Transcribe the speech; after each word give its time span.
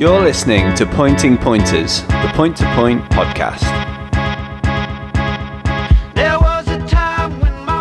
You're 0.00 0.22
listening 0.22 0.74
to 0.76 0.86
Pointing 0.86 1.36
Pointers, 1.36 2.00
the 2.06 2.30
Point 2.34 2.56
to 2.56 2.64
Point 2.74 3.02
podcast. 3.10 3.60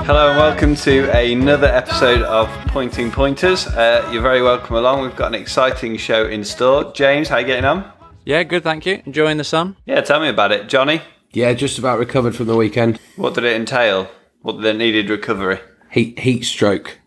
Hello 0.06 0.30
and 0.32 0.38
welcome 0.38 0.76
to 0.76 1.10
another 1.18 1.68
episode 1.68 2.22
of 2.24 2.50
Pointing 2.68 3.10
Pointers. 3.10 3.68
Uh, 3.68 4.08
you're 4.12 4.22
very 4.22 4.42
welcome 4.42 4.76
along. 4.76 5.02
We've 5.02 5.16
got 5.16 5.34
an 5.34 5.42
exciting 5.42 5.96
show 5.96 6.28
in 6.28 6.44
store. 6.44 6.92
James, 6.92 7.30
how 7.30 7.38
you 7.38 7.46
getting 7.46 7.64
on? 7.64 7.90
Yeah, 8.26 8.44
good, 8.44 8.64
thank 8.64 8.86
you. 8.86 9.02
Enjoying 9.06 9.38
the 9.38 9.46
sun? 9.46 9.78
Yeah, 9.86 10.02
tell 10.02 10.20
me 10.20 10.28
about 10.28 10.52
it. 10.52 10.68
Johnny, 10.68 11.02
Yeah, 11.32 11.54
just 11.54 11.80
about 11.80 12.00
recovered 12.00 12.36
from 12.36 12.48
the 12.48 12.56
weekend. 12.58 13.00
what 13.16 13.34
did 13.34 13.46
it 13.46 13.56
entail? 13.56 14.10
What 14.42 14.58
did 14.58 14.66
it 14.66 14.78
needed 14.78 15.10
recovery? 15.10 15.60
Heat 15.90 16.20
heat 16.20 16.44
stroke. 16.44 17.00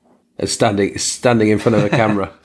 Standing 0.42 0.97
standing 0.97 1.51
in 1.51 1.59
front 1.59 1.77
of 1.77 1.84
a 1.84 1.91
camera. 1.91 2.33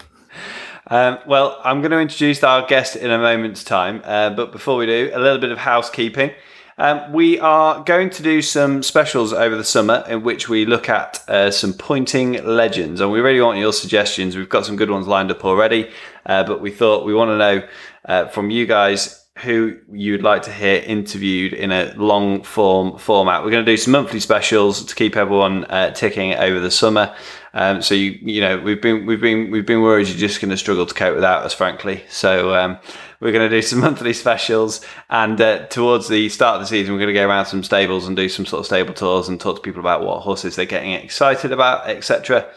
Um, 0.89 1.19
well, 1.27 1.59
I'm 1.65 1.81
going 1.81 1.91
to 1.91 1.99
introduce 1.99 2.41
our 2.43 2.65
guest 2.65 2.95
in 2.95 3.11
a 3.11 3.17
moment's 3.17 3.63
time, 3.63 4.01
uh, 4.05 4.29
but 4.29 4.53
before 4.53 4.77
we 4.77 4.85
do, 4.85 5.11
a 5.13 5.19
little 5.19 5.39
bit 5.39 5.51
of 5.51 5.57
housekeeping. 5.57 6.31
Um, 6.77 7.11
we 7.11 7.39
are 7.39 7.83
going 7.83 8.09
to 8.11 8.23
do 8.23 8.41
some 8.41 8.83
specials 8.83 9.33
over 9.33 9.57
the 9.57 9.63
summer 9.63 10.05
in 10.07 10.23
which 10.23 10.47
we 10.47 10.65
look 10.65 10.87
at 10.87 11.27
uh, 11.27 11.51
some 11.51 11.73
pointing 11.73 12.41
legends, 12.45 13.01
and 13.01 13.11
we 13.11 13.19
really 13.19 13.41
want 13.41 13.57
your 13.57 13.73
suggestions. 13.73 14.37
We've 14.37 14.47
got 14.47 14.65
some 14.65 14.77
good 14.77 14.89
ones 14.89 15.07
lined 15.07 15.31
up 15.31 15.43
already, 15.43 15.89
uh, 16.25 16.43
but 16.45 16.61
we 16.61 16.71
thought 16.71 17.03
we 17.03 17.13
want 17.13 17.29
to 17.29 17.37
know 17.37 17.67
uh, 18.05 18.27
from 18.27 18.49
you 18.49 18.65
guys 18.65 19.27
who 19.39 19.77
you'd 19.91 20.23
like 20.23 20.43
to 20.43 20.51
hear 20.51 20.81
interviewed 20.85 21.53
in 21.53 21.71
a 21.71 21.93
long 21.95 22.43
form 22.43 22.97
format. 22.97 23.43
We're 23.43 23.51
going 23.51 23.65
to 23.65 23.71
do 23.71 23.77
some 23.77 23.91
monthly 23.91 24.19
specials 24.19 24.83
to 24.85 24.95
keep 24.95 25.15
everyone 25.15 25.65
uh, 25.65 25.91
ticking 25.91 26.33
over 26.35 26.59
the 26.59 26.71
summer. 26.71 27.15
Um, 27.57 27.81
so 27.81 27.95
you 27.95 28.11
you 28.21 28.39
know 28.39 28.59
we've 28.59 28.79
been 28.79 29.07
we've 29.07 29.19
been 29.19 29.49
we've 29.49 29.65
been 29.65 29.81
worried 29.81 30.07
you're 30.07 30.15
just 30.15 30.39
going 30.39 30.51
to 30.51 30.57
struggle 30.57 30.85
to 30.85 30.93
cope 30.93 31.15
without 31.15 31.41
us, 31.41 31.55
frankly. 31.55 32.03
So 32.07 32.53
um, 32.53 32.77
we're 33.19 33.31
going 33.31 33.49
to 33.49 33.55
do 33.55 33.63
some 33.63 33.79
monthly 33.87 34.13
specials, 34.13 34.85
and 35.09 35.41
uh, 35.41 35.65
towards 35.65 36.07
the 36.07 36.29
start 36.29 36.57
of 36.57 36.61
the 36.61 36.67
season, 36.67 36.93
we're 36.93 36.99
going 36.99 37.15
to 37.15 37.19
go 37.19 37.27
around 37.27 37.47
some 37.47 37.63
stables 37.63 38.07
and 38.07 38.15
do 38.15 38.29
some 38.29 38.45
sort 38.45 38.59
of 38.59 38.67
stable 38.67 38.93
tours 38.93 39.27
and 39.27 39.41
talk 39.41 39.55
to 39.55 39.61
people 39.63 39.79
about 39.79 40.03
what 40.03 40.21
horses 40.21 40.55
they're 40.55 40.67
getting 40.67 40.91
excited 40.91 41.51
about, 41.51 41.89
etc. 41.89 42.47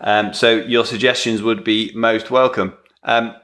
Um, 0.00 0.32
so 0.32 0.54
your 0.54 0.84
suggestions 0.84 1.42
would 1.42 1.64
be 1.64 1.90
most 1.92 2.30
welcome. 2.30 2.74
Um, 3.02 3.34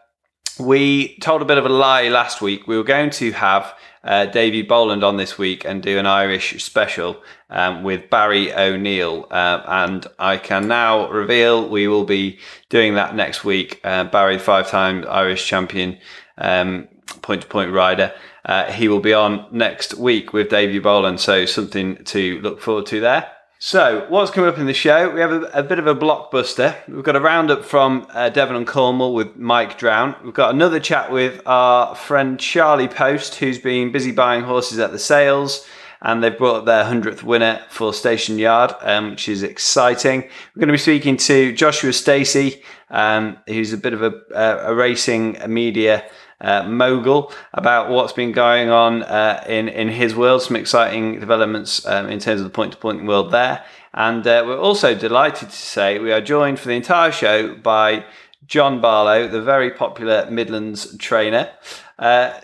we 0.61 1.19
told 1.19 1.42
a 1.42 1.44
bit 1.44 1.58
of 1.58 1.66
a 1.66 1.70
lie 1.70 2.08
last 2.08 2.41
week. 2.41 2.69
We 2.69 2.77
were 2.77 2.84
going 2.84 3.11
to 3.11 3.33
have 3.33 3.75
uh, 4.03 4.27
Boland 4.62 5.05
on 5.05 5.17
this 5.17 5.39
week 5.39 5.65
and 5.65 5.83
do 5.83 5.98
an 5.98 6.06
Irish 6.06 6.62
special 6.62 7.23
um, 7.51 7.83
with 7.83 8.11
Barry 8.11 8.53
O'Neill. 8.53 9.27
Uh, 9.31 9.62
and 9.67 10.06
I 10.19 10.37
can 10.37 10.69
now 10.69 11.11
reveal 11.11 11.69
we 11.69 11.89
will 11.89 12.05
be 12.05 12.39
doing 12.69 12.95
that 12.95 13.15
next 13.15 13.45
week. 13.45 13.81
Uh, 13.84 14.05
Barry, 14.05 14.39
five 14.39 14.69
time 14.69 15.05
Irish 15.09 15.47
champion, 15.47 15.98
point 16.37 17.43
to 17.43 17.48
point 17.48 17.73
rider. 17.73 18.12
Uh, 18.45 18.73
he 18.73 18.89
will 18.89 19.01
be 19.01 19.12
on 19.12 19.47
next 19.51 19.95
week 19.95 20.33
with 20.33 20.48
Davey 20.48 20.78
Boland. 20.78 21.21
So 21.21 21.45
something 21.45 22.03
to 22.05 22.41
look 22.41 22.61
forward 22.61 22.87
to 22.87 23.01
there. 23.01 23.31
So, 23.62 24.06
what's 24.08 24.30
coming 24.30 24.48
up 24.48 24.56
in 24.56 24.64
the 24.64 24.72
show? 24.72 25.11
We 25.11 25.20
have 25.20 25.33
a, 25.33 25.42
a 25.53 25.62
bit 25.62 25.78
of 25.78 25.86
a 25.86 25.94
blockbuster. 25.94 26.75
We've 26.89 27.05
got 27.05 27.14
a 27.14 27.20
roundup 27.20 27.62
from 27.62 28.06
uh, 28.08 28.30
Devon 28.30 28.56
and 28.56 28.66
Cornwall 28.66 29.12
with 29.12 29.36
Mike 29.36 29.77
Drown. 29.77 30.16
We've 30.25 30.33
got 30.33 30.55
another 30.55 30.80
chat 30.80 31.12
with 31.12 31.42
our 31.44 31.94
friend 31.94 32.41
Charlie 32.41 32.88
Post, 32.88 33.34
who's 33.34 33.58
been 33.58 33.92
busy 33.92 34.12
buying 34.12 34.44
horses 34.44 34.78
at 34.78 34.92
the 34.92 34.98
sales, 34.98 35.66
and 36.00 36.25
they've 36.25 36.38
brought 36.38 36.61
up 36.61 36.64
their 36.64 36.84
100th 36.84 37.22
winner 37.22 37.62
for 37.69 37.92
Station 37.92 38.38
Yard, 38.38 38.72
um, 38.81 39.11
which 39.11 39.28
is 39.28 39.42
exciting. 39.42 40.22
We're 40.22 40.61
going 40.61 40.69
to 40.69 40.72
be 40.72 40.78
speaking 40.78 41.19
to 41.19 41.53
Joshua 41.53 41.92
Stacey, 41.92 42.62
um, 42.88 43.36
who's 43.47 43.75
a 43.75 43.78
bit 43.78 43.92
of 43.92 44.03
a, 44.03 44.15
a, 44.34 44.71
a 44.71 44.75
racing 44.75 45.37
media 45.48 46.09
uh, 46.41 46.62
mogul 46.65 47.33
about 47.53 47.91
what's 47.91 48.12
been 48.12 48.33
going 48.33 48.71
on 48.71 49.03
uh, 49.03 49.45
in 49.49 49.69
in 49.69 49.89
his 49.89 50.15
world. 50.15 50.43
Some 50.43 50.56
exciting 50.56 51.21
developments 51.21 51.87
um, 51.87 52.09
in 52.09 52.19
terms 52.19 52.41
of 52.41 52.45
the 52.45 52.51
point 52.51 52.73
to 52.73 52.78
point 52.78 53.06
world 53.06 53.31
there. 53.31 53.65
And 53.93 54.27
uh, 54.27 54.45
we're 54.47 54.59
also 54.59 54.95
delighted 54.95 55.51
to 55.51 55.56
say 55.56 55.99
we 55.99 56.12
are 56.12 56.21
joined 56.21 56.61
for 56.61 56.69
the 56.69 56.75
entire 56.75 57.11
show 57.11 57.55
by 57.55 58.05
John 58.47 58.81
Barlow, 58.81 59.28
the 59.28 59.43
very 59.43 59.71
popular 59.71 60.31
Midlands 60.31 60.97
trainer. 60.99 61.51
Uh, 61.99 62.41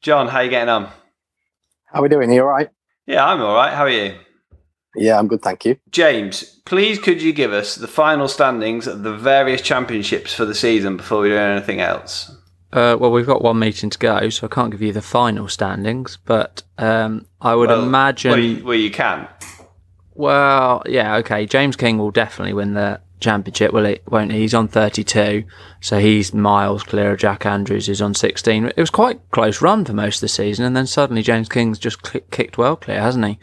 John, 0.00 0.28
how 0.28 0.38
are 0.38 0.44
you 0.44 0.50
getting 0.50 0.68
on? 0.68 0.84
How 1.86 2.00
are 2.00 2.02
we 2.02 2.08
doing? 2.08 2.30
You 2.30 2.42
all 2.42 2.48
right? 2.48 2.68
Yeah, 3.06 3.26
I'm 3.26 3.40
all 3.40 3.54
right. 3.54 3.72
How 3.72 3.84
are 3.84 3.90
you? 3.90 4.14
Yeah, 4.96 5.18
I'm 5.18 5.28
good, 5.28 5.42
thank 5.42 5.64
you. 5.64 5.78
James, 5.90 6.42
please 6.64 6.98
could 6.98 7.22
you 7.22 7.32
give 7.32 7.52
us 7.52 7.76
the 7.76 7.88
final 7.88 8.28
standings 8.28 8.86
of 8.86 9.02
the 9.02 9.14
various 9.14 9.62
championships 9.62 10.34
for 10.34 10.44
the 10.44 10.54
season 10.54 10.96
before 10.96 11.22
we 11.22 11.28
do 11.28 11.36
anything 11.36 11.80
else? 11.80 12.30
Uh, 12.72 12.96
well, 13.00 13.10
we've 13.10 13.26
got 13.26 13.42
one 13.42 13.58
meeting 13.58 13.90
to 13.90 13.98
go, 13.98 14.28
so 14.28 14.46
I 14.46 14.54
can't 14.54 14.70
give 14.70 14.80
you 14.82 14.92
the 14.92 15.02
final 15.02 15.48
standings, 15.48 16.18
but 16.24 16.62
um, 16.78 17.26
I 17.40 17.54
would 17.54 17.68
Well, 17.68 17.82
imagine. 17.82 18.30
Well, 18.30 18.40
you, 18.40 18.64
well, 18.64 18.76
you 18.76 18.90
can. 18.90 19.26
Well, 20.14 20.82
yeah, 20.86 21.16
okay. 21.16 21.46
James 21.46 21.76
King 21.76 21.98
will 21.98 22.10
definitely 22.10 22.52
win 22.52 22.74
the 22.74 23.00
championship, 23.20 23.72
will 23.72 23.84
he? 23.86 23.98
Won't 24.08 24.32
he? 24.32 24.38
He's 24.40 24.54
on 24.54 24.68
32, 24.68 25.44
so 25.80 25.98
he's 25.98 26.32
miles 26.34 26.82
clear 26.82 27.12
of 27.12 27.18
Jack 27.18 27.44
Andrews, 27.46 27.86
who's 27.86 28.02
on 28.02 28.14
16. 28.14 28.66
It 28.66 28.76
was 28.76 28.90
quite 28.90 29.16
a 29.16 29.20
close 29.32 29.60
run 29.62 29.84
for 29.84 29.92
most 29.92 30.16
of 30.18 30.20
the 30.22 30.28
season, 30.28 30.64
and 30.64 30.76
then 30.76 30.86
suddenly 30.86 31.22
James 31.22 31.48
King's 31.48 31.78
just 31.78 32.06
cl- 32.06 32.24
kicked 32.30 32.58
well 32.58 32.76
clear, 32.76 33.00
hasn't 33.00 33.26
he? 33.26 33.38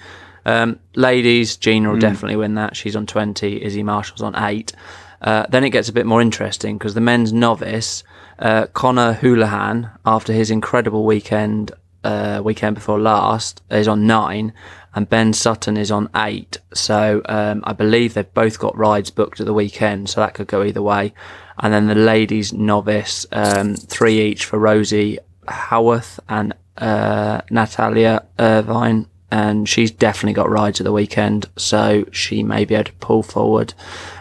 Um, 0.45 0.79
ladies, 0.95 1.57
Gina 1.57 1.89
will 1.91 1.99
definitely 1.99 2.37
win 2.37 2.55
that. 2.55 2.75
She's 2.77 2.95
on 2.95 3.05
20. 3.05 3.61
Izzy 3.63 3.83
Marshall's 3.83 4.21
on 4.21 4.33
8. 4.35 4.71
Uh, 5.21 5.45
then 5.49 5.63
it 5.63 5.71
gets 5.71 5.89
a 5.89 5.93
bit 5.93 6.05
more 6.05 6.21
interesting 6.21 6.77
because 6.77 6.93
the 6.93 7.01
men's 7.01 7.33
novice, 7.33 8.03
uh, 8.39 8.67
Connor 8.67 9.13
Houlihan, 9.13 9.89
after 10.05 10.33
his 10.33 10.51
incredible 10.51 11.05
weekend 11.05 11.71
uh, 12.03 12.41
weekend 12.43 12.75
before 12.75 12.99
last, 12.99 13.61
is 13.69 13.87
on 13.87 14.07
9, 14.07 14.53
and 14.93 15.09
Ben 15.09 15.33
Sutton 15.33 15.75
is 15.75 15.91
on 15.91 16.09
8. 16.15 16.57
So 16.73 17.21
um, 17.25 17.63
I 17.65 17.73
believe 17.73 18.13
they've 18.13 18.33
both 18.33 18.59
got 18.59 18.77
rides 18.77 19.09
booked 19.09 19.39
at 19.39 19.45
the 19.45 19.53
weekend, 19.53 20.09
so 20.09 20.21
that 20.21 20.33
could 20.33 20.47
go 20.47 20.63
either 20.63 20.81
way. 20.81 21.13
And 21.57 21.73
then 21.73 21.87
the 21.87 21.95
ladies' 21.95 22.53
novice, 22.53 23.25
um, 23.31 23.75
three 23.75 24.21
each 24.21 24.45
for 24.45 24.57
Rosie 24.59 25.17
Howarth 25.47 26.19
and 26.29 26.53
uh, 26.77 27.41
Natalia 27.49 28.25
Irvine 28.37 29.07
and 29.31 29.67
she's 29.67 29.91
definitely 29.91 30.33
got 30.33 30.49
rides 30.49 30.79
at 30.79 30.85
the 30.85 30.91
weekend, 30.91 31.47
so 31.57 32.05
she 32.11 32.43
may 32.43 32.63
be 32.63 32.75
able 32.75 32.85
to 32.85 32.93
pull 32.93 33.23
forward 33.23 33.73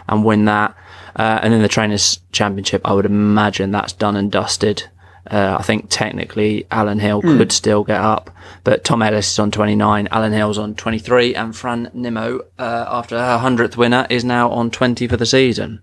and 0.07 0.25
win 0.25 0.45
that. 0.45 0.75
Uh, 1.17 1.39
and 1.41 1.53
in 1.53 1.61
the 1.61 1.67
trainers' 1.67 2.19
championship, 2.31 2.81
I 2.85 2.93
would 2.93 3.05
imagine 3.05 3.71
that's 3.71 3.93
done 3.93 4.15
and 4.15 4.31
dusted. 4.31 4.83
Uh, 5.29 5.57
I 5.59 5.63
think 5.63 5.87
technically 5.89 6.65
Alan 6.71 6.99
Hill 6.99 7.21
could 7.21 7.51
still 7.51 7.83
get 7.83 7.99
up, 7.99 8.29
but 8.63 8.85
Tom 8.85 9.01
Ellis 9.01 9.29
is 9.29 9.39
on 9.39 9.51
29, 9.51 10.07
Alan 10.09 10.31
Hill's 10.31 10.57
on 10.57 10.75
23, 10.75 11.35
and 11.35 11.53
Fran 11.53 11.89
Nimmo, 11.93 12.39
uh, 12.57 12.85
after 12.87 13.17
her 13.19 13.39
100th 13.39 13.75
winner, 13.75 14.07
is 14.09 14.23
now 14.23 14.49
on 14.49 14.71
20 14.71 15.05
for 15.07 15.17
the 15.17 15.25
season. 15.25 15.81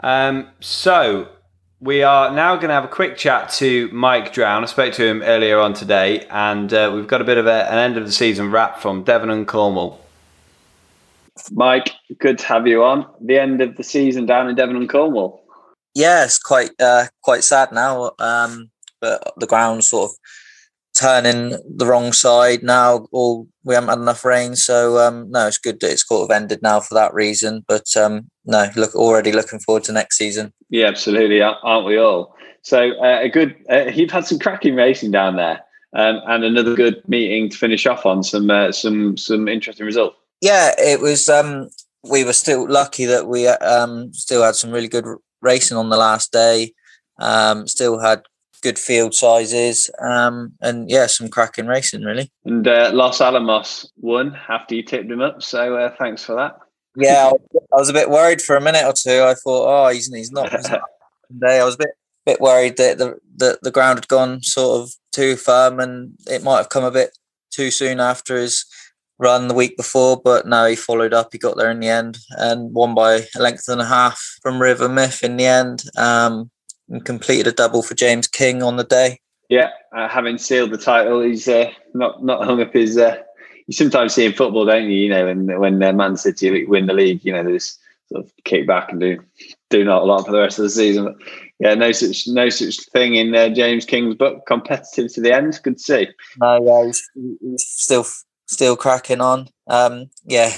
Um, 0.00 0.48
so 0.58 1.28
we 1.80 2.02
are 2.02 2.32
now 2.32 2.56
going 2.56 2.68
to 2.68 2.74
have 2.74 2.84
a 2.84 2.88
quick 2.88 3.16
chat 3.16 3.50
to 3.50 3.88
Mike 3.92 4.32
Drown. 4.32 4.64
I 4.64 4.66
spoke 4.66 4.94
to 4.94 5.06
him 5.06 5.22
earlier 5.22 5.60
on 5.60 5.74
today, 5.74 6.26
and 6.30 6.72
uh, 6.72 6.90
we've 6.92 7.06
got 7.06 7.20
a 7.20 7.24
bit 7.24 7.38
of 7.38 7.46
a, 7.46 7.70
an 7.70 7.78
end 7.78 7.96
of 7.96 8.04
the 8.04 8.12
season 8.12 8.50
wrap 8.50 8.80
from 8.80 9.04
Devon 9.04 9.30
and 9.30 9.46
Cornwall. 9.46 10.00
Mike, 11.52 11.90
good 12.18 12.38
to 12.38 12.46
have 12.46 12.66
you 12.66 12.84
on. 12.84 13.06
The 13.20 13.38
end 13.38 13.60
of 13.60 13.76
the 13.76 13.84
season 13.84 14.26
down 14.26 14.48
in 14.48 14.54
Devon 14.54 14.76
and 14.76 14.88
Cornwall. 14.88 15.44
yeah, 15.94 16.24
it's 16.24 16.38
quite 16.38 16.70
uh, 16.80 17.06
quite 17.22 17.44
sad 17.44 17.72
now. 17.72 18.12
Um, 18.18 18.70
but 19.00 19.32
the 19.36 19.46
ground's 19.46 19.88
sort 19.88 20.10
of 20.10 20.16
turning 20.94 21.58
the 21.76 21.86
wrong 21.86 22.12
side 22.12 22.62
now. 22.62 23.06
All 23.12 23.48
we 23.64 23.74
haven't 23.74 23.90
had 23.90 23.98
enough 23.98 24.24
rain, 24.24 24.56
so 24.56 24.98
um, 24.98 25.30
no, 25.30 25.46
it's 25.46 25.58
good 25.58 25.80
that 25.80 25.92
it's 25.92 26.06
sort 26.06 26.30
of 26.30 26.34
ended 26.34 26.62
now 26.62 26.80
for 26.80 26.94
that 26.94 27.14
reason. 27.14 27.64
But 27.66 27.96
um, 27.96 28.28
no, 28.44 28.68
look 28.76 28.94
already 28.94 29.32
looking 29.32 29.58
forward 29.58 29.84
to 29.84 29.92
next 29.92 30.18
season. 30.18 30.52
Yeah, 30.70 30.86
absolutely, 30.86 31.42
aren't 31.42 31.86
we 31.86 31.96
all? 31.96 32.34
So 32.62 32.92
uh, 33.00 33.20
a 33.22 33.28
good. 33.28 33.56
Uh, 33.70 33.90
you've 33.92 34.10
had 34.10 34.26
some 34.26 34.38
cracking 34.38 34.76
racing 34.76 35.10
down 35.10 35.36
there, 35.36 35.60
um, 35.94 36.20
and 36.26 36.44
another 36.44 36.74
good 36.74 37.02
meeting 37.08 37.48
to 37.50 37.56
finish 37.56 37.86
off 37.86 38.06
on. 38.06 38.22
Some 38.22 38.50
uh, 38.50 38.70
some 38.72 39.16
some 39.16 39.48
interesting 39.48 39.86
results. 39.86 40.16
Yeah, 40.42 40.74
it 40.76 41.00
was. 41.00 41.28
Um, 41.28 41.70
we 42.02 42.24
were 42.24 42.32
still 42.32 42.68
lucky 42.68 43.04
that 43.06 43.28
we 43.28 43.46
um, 43.46 44.12
still 44.12 44.42
had 44.42 44.56
some 44.56 44.72
really 44.72 44.88
good 44.88 45.06
racing 45.40 45.76
on 45.76 45.88
the 45.88 45.96
last 45.96 46.32
day. 46.32 46.74
Um, 47.18 47.68
still 47.68 48.00
had 48.00 48.22
good 48.60 48.78
field 48.78 49.14
sizes, 49.14 49.88
um, 50.00 50.52
and 50.60 50.90
yeah, 50.90 51.06
some 51.06 51.28
cracking 51.28 51.66
racing 51.66 52.02
really. 52.02 52.30
And 52.44 52.66
uh, 52.66 52.90
Los 52.92 53.20
Alamos 53.20 53.90
won 53.96 54.36
after 54.48 54.74
you 54.74 54.82
tipped 54.82 55.10
him 55.10 55.20
up. 55.20 55.42
So 55.44 55.76
uh, 55.76 55.94
thanks 55.96 56.24
for 56.24 56.34
that. 56.34 56.58
Yeah, 56.96 57.30
I 57.72 57.76
was 57.76 57.88
a 57.88 57.94
bit 57.94 58.10
worried 58.10 58.42
for 58.42 58.56
a 58.56 58.60
minute 58.60 58.84
or 58.84 58.92
two. 58.92 59.22
I 59.22 59.34
thought, 59.34 59.86
oh, 59.86 59.88
he's 59.90 60.12
he's 60.12 60.32
not. 60.32 60.50
He's 60.50 60.68
not 60.68 60.82
today. 61.32 61.60
I 61.60 61.64
was 61.64 61.76
a 61.76 61.78
bit 61.78 61.90
bit 62.26 62.40
worried 62.40 62.78
that 62.78 62.98
the, 62.98 63.16
the 63.36 63.58
the 63.62 63.70
ground 63.70 63.98
had 63.98 64.08
gone 64.08 64.42
sort 64.42 64.82
of 64.82 64.92
too 65.12 65.36
firm, 65.36 65.78
and 65.78 66.14
it 66.26 66.42
might 66.42 66.58
have 66.58 66.68
come 66.68 66.84
a 66.84 66.90
bit 66.90 67.16
too 67.52 67.70
soon 67.70 68.00
after 68.00 68.36
his 68.36 68.64
run 69.22 69.48
the 69.48 69.54
week 69.54 69.76
before. 69.76 70.20
But 70.22 70.46
no, 70.46 70.66
he 70.66 70.76
followed 70.76 71.14
up. 71.14 71.30
He 71.32 71.38
got 71.38 71.56
there 71.56 71.70
in 71.70 71.80
the 71.80 71.88
end 71.88 72.18
and 72.32 72.74
won 72.74 72.94
by 72.94 73.26
a 73.34 73.40
length 73.40 73.68
and 73.68 73.80
a 73.80 73.86
half 73.86 74.20
from 74.42 74.60
River 74.60 74.88
Myth 74.88 75.22
in 75.22 75.36
the 75.36 75.46
end. 75.46 75.84
Um, 75.96 76.50
and 76.88 77.04
completed 77.04 77.46
a 77.46 77.52
double 77.52 77.82
for 77.82 77.94
James 77.94 78.28
King 78.28 78.62
on 78.62 78.76
the 78.76 78.84
day. 78.84 79.18
Yeah, 79.48 79.70
uh, 79.96 80.08
having 80.08 80.38
sealed 80.38 80.70
the 80.70 80.78
title, 80.78 81.20
he's 81.20 81.48
uh, 81.48 81.70
not 81.94 82.22
not 82.24 82.44
hung 82.44 82.60
up 82.60 82.72
his. 82.72 82.96
Uh, 82.96 83.16
you 83.66 83.74
sometimes 83.74 84.14
see 84.14 84.24
in 84.24 84.32
football, 84.32 84.64
don't 84.64 84.88
you? 84.88 84.98
You 84.98 85.08
know, 85.10 85.26
when 85.26 85.60
when 85.60 85.82
uh, 85.82 85.92
Man 85.92 86.16
City 86.16 86.64
win 86.64 86.86
the 86.86 86.94
league, 86.94 87.24
you 87.24 87.32
know, 87.32 87.42
they 87.42 87.52
just 87.52 87.78
sort 88.08 88.24
of 88.24 88.32
kick 88.44 88.66
back 88.66 88.90
and 88.90 89.00
do 89.00 89.22
do 89.70 89.84
not 89.84 90.02
a 90.02 90.04
lot 90.04 90.24
for 90.24 90.32
the 90.32 90.38
rest 90.38 90.58
of 90.58 90.64
the 90.64 90.70
season. 90.70 91.04
But 91.04 91.16
yeah, 91.58 91.74
no 91.74 91.92
such 91.92 92.28
no 92.28 92.48
such 92.48 92.80
thing 92.90 93.14
in 93.14 93.34
uh, 93.34 93.50
James 93.50 93.84
King's 93.84 94.14
book. 94.14 94.46
Competitive 94.46 95.12
to 95.14 95.20
the 95.20 95.34
end. 95.34 95.60
Good 95.62 95.78
to 95.78 95.82
see. 95.82 96.08
No, 96.40 96.64
yeah, 96.64 96.86
he's, 96.86 97.10
he's 97.14 97.64
still 97.64 98.06
still 98.46 98.76
cracking 98.76 99.20
on. 99.20 99.48
Um, 99.66 100.10
yeah, 100.24 100.52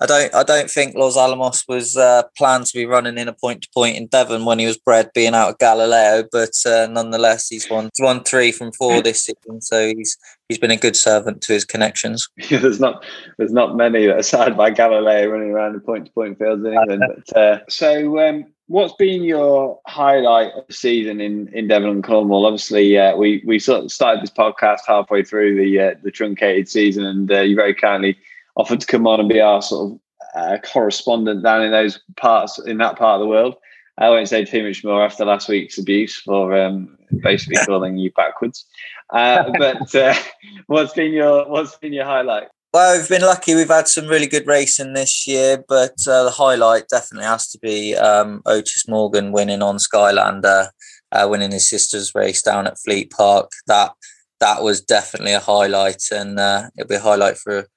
I 0.00 0.06
don't 0.06 0.34
I 0.34 0.42
don't 0.42 0.70
think 0.70 0.96
Los 0.96 1.16
Alamos 1.16 1.64
was 1.68 1.96
uh, 1.96 2.22
planned 2.36 2.66
to 2.66 2.74
be 2.74 2.84
running 2.84 3.16
in 3.16 3.28
a 3.28 3.32
point 3.32 3.62
to 3.62 3.68
point 3.72 3.96
in 3.96 4.08
Devon 4.08 4.44
when 4.44 4.58
he 4.58 4.66
was 4.66 4.76
bred 4.76 5.10
being 5.14 5.34
out 5.34 5.50
of 5.50 5.58
Galileo, 5.58 6.24
but 6.32 6.54
uh, 6.66 6.88
nonetheless 6.90 7.48
he's 7.48 7.70
won 7.70 7.90
he's 7.94 8.04
won 8.04 8.24
three 8.24 8.50
from 8.50 8.72
four 8.72 9.00
this 9.00 9.24
season, 9.24 9.60
so 9.60 9.86
he's 9.94 10.18
he's 10.48 10.58
been 10.58 10.72
a 10.72 10.76
good 10.76 10.96
servant 10.96 11.42
to 11.42 11.52
his 11.52 11.64
connections. 11.64 12.28
Yeah, 12.50 12.58
there's 12.62 12.80
not 12.80 13.04
there's 13.38 13.52
not 13.52 13.76
many 13.76 14.06
that 14.06 14.18
are 14.18 14.22
side 14.22 14.56
by 14.56 14.70
Galileo 14.70 15.28
running 15.28 15.50
around 15.50 15.74
the 15.74 15.80
point 15.80 16.06
to 16.06 16.12
point 16.12 16.38
fields 16.38 16.64
in 16.64 16.72
England. 16.72 17.02
But 17.06 17.36
uh, 17.36 17.60
so 17.68 18.18
um, 18.18 18.46
what's 18.66 18.94
been 18.94 19.22
your 19.22 19.78
highlight 19.86 20.52
of 20.54 20.66
the 20.66 20.74
season 20.74 21.20
in, 21.20 21.48
in 21.54 21.68
Devon 21.68 21.90
and 21.90 22.04
Cornwall? 22.04 22.46
Obviously, 22.46 22.98
uh, 22.98 23.14
we 23.16 23.44
we 23.46 23.60
sort 23.60 23.84
of 23.84 23.92
started 23.92 24.24
this 24.24 24.30
podcast 24.30 24.80
halfway 24.88 25.22
through 25.22 25.56
the 25.56 25.80
uh, 25.80 25.94
the 26.02 26.10
truncated 26.10 26.68
season, 26.68 27.04
and 27.04 27.30
uh, 27.30 27.42
you 27.42 27.54
very 27.54 27.74
kindly 27.74 28.16
offered 28.56 28.80
to 28.80 28.86
come 28.86 29.06
on 29.06 29.20
and 29.20 29.28
be 29.28 29.40
our 29.40 29.62
sort 29.62 29.92
of 29.92 30.00
uh, 30.34 30.58
correspondent 30.58 31.42
down 31.42 31.62
in 31.62 31.70
those 31.70 32.00
parts 32.16 32.58
in 32.58 32.78
that 32.78 32.96
part 32.96 33.20
of 33.20 33.20
the 33.20 33.28
world. 33.28 33.56
I 33.98 34.10
won't 34.10 34.28
say 34.28 34.44
too 34.44 34.66
much 34.66 34.82
more 34.82 35.04
after 35.04 35.24
last 35.24 35.48
week's 35.48 35.78
abuse 35.78 36.16
for 36.16 36.56
um, 36.56 36.98
basically 37.22 37.56
calling 37.66 37.96
you 37.96 38.10
backwards. 38.12 38.66
Uh, 39.10 39.52
but 39.56 39.94
uh, 39.94 40.14
what's 40.66 40.94
been 40.94 41.12
your 41.12 41.48
what's 41.48 41.76
been 41.76 41.92
your 41.92 42.04
highlight? 42.04 42.48
Well, 42.72 42.98
we've 42.98 43.08
been 43.08 43.22
lucky. 43.22 43.54
We've 43.54 43.68
had 43.68 43.86
some 43.86 44.08
really 44.08 44.26
good 44.26 44.48
racing 44.48 44.94
this 44.94 45.28
year, 45.28 45.64
but 45.68 45.94
uh, 46.08 46.24
the 46.24 46.32
highlight 46.32 46.88
definitely 46.88 47.26
has 47.26 47.48
to 47.50 47.58
be 47.60 47.94
um, 47.94 48.42
Otis 48.46 48.88
Morgan 48.88 49.30
winning 49.30 49.62
on 49.62 49.76
Skylander, 49.76 50.70
uh, 51.12 51.28
winning 51.30 51.52
his 51.52 51.70
sister's 51.70 52.16
race 52.16 52.42
down 52.42 52.66
at 52.66 52.78
Flete 52.80 53.12
Park. 53.12 53.52
That 53.68 53.92
that 54.40 54.64
was 54.64 54.80
definitely 54.80 55.34
a 55.34 55.40
highlight, 55.40 56.02
and 56.10 56.40
uh, 56.40 56.68
it'll 56.76 56.88
be 56.88 56.96
a 56.96 57.00
highlight 57.00 57.38
for 57.38 57.68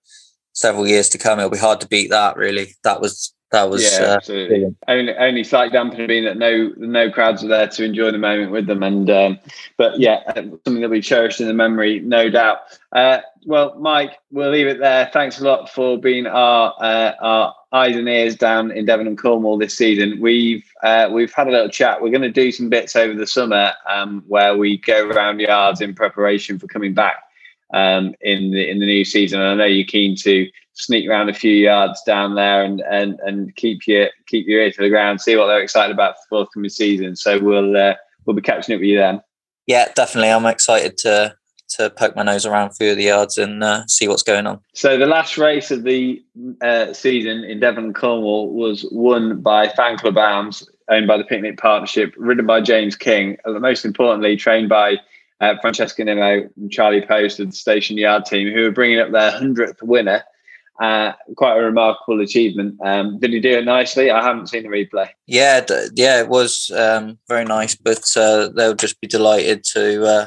several 0.57 0.88
years 0.88 1.07
to 1.09 1.18
come. 1.18 1.39
It'll 1.39 1.51
be 1.51 1.57
hard 1.57 1.80
to 1.81 1.88
beat 1.88 2.09
that. 2.09 2.36
Really, 2.36 2.75
that 2.83 3.00
was 3.00 3.33
that 3.51 3.69
was 3.69 3.83
yeah, 3.83 4.06
uh, 4.06 4.15
absolutely. 4.15 4.48
brilliant. 4.48 4.77
Only 4.88 5.15
only 5.15 5.44
slight 5.44 5.71
dampener 5.71 6.07
being 6.07 6.25
that 6.25 6.38
no 6.38 6.74
no 6.77 7.09
crowds 7.09 7.44
were 7.44 7.50
there 7.50 7.68
to 7.68 7.83
enjoy 7.83 8.12
the 8.12 8.18
moment 8.18 8.51
with 8.51 8.68
them, 8.68 8.83
and 8.83 9.09
um, 9.09 9.39
but 9.77 10.00
yeah, 10.00 10.33
something 10.33 10.81
that 10.81 10.89
we 10.89 11.01
cherished 11.01 11.39
in 11.39 11.48
the 11.48 11.54
memory, 11.54 12.00
no 12.01 12.30
doubt. 12.30 12.59
Uh, 12.92 13.19
well, 13.45 13.75
Mike, 13.80 14.18
we'll 14.31 14.51
leave 14.51 14.68
it 14.68 14.80
there. 14.80 15.09
Thanks 15.13 15.39
a 15.39 15.45
lot 15.45 15.69
for 15.69 15.98
being 15.98 16.27
our 16.27 16.74
uh, 16.80 17.13
our 17.21 17.56
eyes 17.71 17.95
and 17.95 18.09
ears 18.09 18.36
down 18.36 18.71
in 18.71 18.86
Devon 18.86 19.07
and 19.07 19.18
Cornwall 19.18 19.57
this 19.57 19.77
season. 19.77 20.19
We've 20.19 20.65
uh, 20.83 21.09
we've 21.12 21.33
had 21.33 21.48
a 21.48 21.51
little 21.51 21.69
chat. 21.69 22.01
We're 22.01 22.09
going 22.09 22.21
to 22.24 22.31
do 22.31 22.51
some 22.51 22.69
bits 22.69 22.95
over 22.95 23.13
the 23.13 23.27
summer 23.27 23.74
um, 23.89 24.24
where 24.27 24.57
we 24.57 24.77
go 24.77 25.07
around 25.07 25.39
yards 25.39 25.80
in 25.80 25.94
preparation 25.94 26.59
for 26.59 26.68
coming 26.68 26.94
back 26.94 27.18
um, 27.74 28.14
in 28.22 28.52
the 28.52 28.69
in 28.69 28.80
the 28.80 28.86
new 28.86 29.06
season. 29.06 29.42
And 29.42 29.50
I 29.50 29.56
know 29.56 29.66
you're 29.66 29.86
keen 29.86 30.16
to 30.18 30.48
sneak 30.74 31.10
around 31.10 31.30
a 31.30 31.34
few 31.34 31.52
yards 31.52 32.02
down 32.04 32.36
there 32.36 32.64
and 32.64 32.81
and 32.81 33.19
and 33.22 33.56
keep 33.56 33.88
your 33.88 34.10
keep 34.28 34.48
your 34.48 34.62
ear 34.62 34.72
to 34.72 34.81
the 34.81 34.90
ground, 34.90 35.22
see 35.22 35.36
what 35.36 35.48
they're 35.48 35.62
excited 35.62 35.94
about 35.94 36.16
for 36.16 36.22
the 36.22 36.28
forthcoming 36.30 36.69
season. 36.69 37.16
So 37.16 37.40
we'll 37.40 37.75
uh, 37.75 37.96
we'll 38.25 38.36
be 38.36 38.42
catching 38.42 38.75
up 38.75 38.80
with 38.80 38.90
you 38.90 38.98
then. 38.98 39.22
Yeah, 39.66 39.92
definitely. 39.96 40.31
I'm 40.31 40.46
excited 40.46 40.98
to 41.00 41.36
to 41.69 41.90
poke 41.90 42.16
my 42.16 42.24
nose 42.24 42.46
around 42.46 42.69
a 42.69 42.74
few 42.74 42.92
of 42.92 42.98
the 42.98 43.04
yards 43.04 43.38
and 43.38 43.64
uh, 43.64 43.86
see 43.88 44.08
what's 44.08 44.24
going 44.24 44.48
on. 44.48 44.62
So 44.74 44.98
the 44.98 45.06
last 45.06 45.38
race 45.38 45.69
of 45.69 45.84
the 45.84 46.24
uh, 46.62 46.94
season 46.94 47.44
in 47.44 47.60
Devon 47.60 47.86
and 47.86 47.96
Cornwall 47.96 48.54
was 48.54 48.88
won 48.92 49.42
by 49.42 49.68
Fan 49.69 49.98
Club 49.98 50.18
Arms, 50.18 50.68
owned 50.90 51.08
by 51.08 51.18
the 51.18 51.25
Picnic 51.25 51.58
Partnership, 51.58 52.14
ridden 52.18 52.46
by 52.46 52.62
James 52.62 52.96
King, 52.96 53.38
and 53.44 53.60
most 53.60 53.84
importantly, 53.84 54.38
trained 54.38 54.69
by 54.69 54.96
uh, 55.42 55.56
Francesca 55.62 56.04
Nimmo 56.04 56.50
and 56.56 56.72
Charlie 56.72 57.06
Post 57.06 57.39
of 57.39 57.48
the 57.48 57.56
Station 57.56 57.98
Yard 57.98 58.25
team, 58.25 58.54
who 58.54 58.66
are 58.66 58.72
bringing 58.72 59.00
up 59.00 59.12
their 59.12 59.31
100th 59.31 59.81
winner. 59.81 60.24
Uh, 60.80 61.13
quite 61.36 61.57
a 61.57 61.62
remarkable 61.62 62.22
achievement. 62.22 62.78
Um, 62.84 63.18
did 63.19 63.31
he 63.34 63.39
do 63.39 63.57
it 63.57 63.66
nicely? 63.66 64.12
I 64.12 64.24
haven't 64.24 64.48
seen 64.48 64.62
the 64.62 64.69
replay. 64.69 65.10
Yeah, 65.25 65.62
d- 65.62 65.88
yeah, 65.95 66.19
it 66.19 66.30
was 66.30 66.69
um, 66.69 67.18
very 67.28 67.45
nice, 67.45 67.74
but 67.74 68.06
uh, 68.16 68.50
they'll 68.50 68.75
just 68.75 69.01
be 69.01 69.07
delighted 69.07 69.63
to 69.74 70.06
uh, 70.06 70.25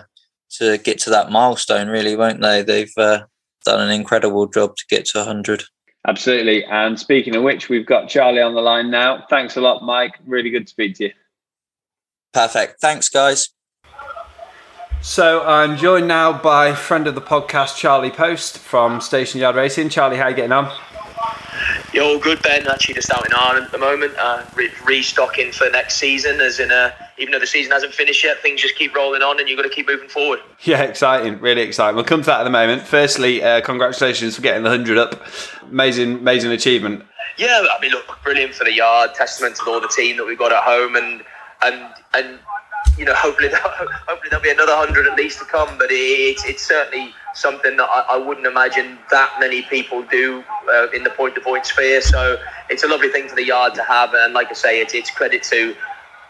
to 0.59 0.79
get 0.79 0.99
to 1.01 1.11
that 1.11 1.31
milestone, 1.31 1.89
really, 1.89 2.17
won't 2.17 2.41
they? 2.41 2.63
They've 2.63 2.93
uh, 2.97 3.21
done 3.65 3.81
an 3.81 3.93
incredible 3.93 4.47
job 4.47 4.75
to 4.75 4.85
get 4.89 5.05
to 5.06 5.19
100. 5.19 5.63
Absolutely. 6.06 6.65
And 6.65 6.99
speaking 6.99 7.37
of 7.37 7.43
which, 7.43 7.69
we've 7.69 7.87
got 7.87 8.09
Charlie 8.09 8.41
on 8.41 8.55
the 8.55 8.61
line 8.61 8.91
now. 8.91 9.25
Thanks 9.31 9.56
a 9.56 9.61
lot, 9.61 9.85
Mike. 9.85 10.15
Really 10.27 10.51
good 10.51 10.67
to 10.67 10.71
speak 10.71 10.97
to 10.97 11.05
you. 11.05 11.13
Perfect. 12.33 12.81
Thanks, 12.81 13.09
guys. 13.09 13.51
So 15.02 15.43
I'm 15.43 15.79
joined 15.79 16.08
now 16.08 16.31
by 16.31 16.75
friend 16.75 17.06
of 17.06 17.14
the 17.14 17.23
podcast, 17.23 17.76
Charlie 17.79 18.11
Post 18.11 18.58
from 18.58 19.00
Station 19.00 19.41
Yard 19.41 19.56
Racing. 19.56 19.88
Charlie, 19.88 20.19
how 20.19 20.25
are 20.25 20.31
you 20.31 20.37
getting 20.37 20.52
on? 20.52 20.70
Yeah, 21.94 22.02
all 22.02 22.19
good, 22.19 22.43
Ben. 22.43 22.69
Actually, 22.69 22.94
just 22.94 23.11
out 23.11 23.26
in 23.26 23.32
Ireland 23.35 23.64
at 23.67 23.73
the 23.73 23.79
moment, 23.79 24.12
uh, 24.19 24.44
re- 24.55 24.70
restocking 24.85 25.52
for 25.52 25.70
next 25.70 25.97
season. 25.97 26.41
As 26.41 26.61
in, 26.61 26.70
uh, 26.70 26.93
even 27.17 27.32
though 27.32 27.38
the 27.38 27.47
season 27.47 27.73
hasn't 27.73 27.94
finished 27.94 28.23
yet, 28.23 28.43
things 28.43 28.61
just 28.61 28.76
keep 28.76 28.94
rolling 28.94 29.23
on, 29.23 29.41
and 29.41 29.49
you've 29.49 29.56
got 29.56 29.62
to 29.62 29.75
keep 29.75 29.88
moving 29.88 30.08
forward. 30.08 30.41
Yeah, 30.64 30.82
exciting, 30.82 31.41
really 31.41 31.62
exciting. 31.62 31.96
We'll 31.96 32.05
come 32.05 32.20
to 32.20 32.26
that 32.26 32.43
in 32.43 32.46
a 32.46 32.50
moment. 32.50 32.82
Firstly, 32.82 33.43
uh, 33.43 33.62
congratulations 33.62 34.37
for 34.37 34.43
getting 34.43 34.62
the 34.62 34.70
hundred 34.70 34.99
up. 34.99 35.26
Amazing, 35.62 36.19
amazing 36.19 36.53
achievement. 36.53 37.05
Yeah, 37.38 37.64
I 37.76 37.81
mean, 37.81 37.91
look, 37.91 38.19
brilliant 38.23 38.55
for 38.55 38.64
the 38.64 38.73
yard. 38.73 39.14
Testament 39.14 39.56
to 39.56 39.62
all 39.70 39.81
the 39.81 39.88
team 39.88 40.19
that 40.19 40.26
we've 40.26 40.38
got 40.38 40.53
at 40.53 40.62
home, 40.62 40.94
and 40.94 41.23
and 41.62 41.88
and 42.14 42.38
you 43.00 43.06
know, 43.06 43.14
hopefully, 43.17 43.49
hopefully 43.52 44.29
there'll 44.31 44.43
be 44.43 44.50
another 44.50 44.76
hundred 44.76 45.06
at 45.06 45.17
least 45.17 45.38
to 45.41 45.44
come. 45.47 45.79
But 45.79 45.88
it's 45.91 46.44
it's 46.44 46.62
certainly 46.62 47.12
something 47.35 47.76
that 47.79 47.88
I, 47.88 48.05
I 48.11 48.17
wouldn't 48.19 48.47
imagine 48.47 48.99
that 49.11 49.32
many 49.41 49.62
people 49.62 50.02
do 50.02 50.44
uh, 50.73 50.88
in 50.91 51.02
the 51.02 51.11
point 51.11 51.35
to 51.37 51.41
point 51.41 51.67
sphere. 51.67 52.01
So 52.03 52.36
it's 52.69 52.84
a 52.84 52.89
lovely 52.89 53.08
thing 53.08 53.29
for 53.29 53.34
the 53.34 53.44
yard 53.44 53.75
to 53.75 53.82
have, 53.82 54.15
and 54.15 54.34
like 54.34 54.51
I 54.51 54.55
say, 54.55 54.81
it's 54.81 54.94
it's 54.94 55.10
credit 55.10 55.43
to 55.44 55.75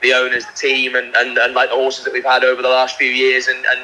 the 0.01 0.15
owners, 0.15 0.47
the 0.47 0.53
team, 0.55 0.95
and, 0.95 1.15
and, 1.17 1.37
and 1.37 1.53
like 1.55 1.69
the 1.69 1.75
horses 1.75 2.05
that 2.05 2.13
we've 2.15 2.25
had 2.25 2.43
over 2.43 2.63
the 2.63 2.69
last 2.69 2.97
few 2.97 3.11
years, 3.11 3.49
and, 3.49 3.59
and 3.67 3.81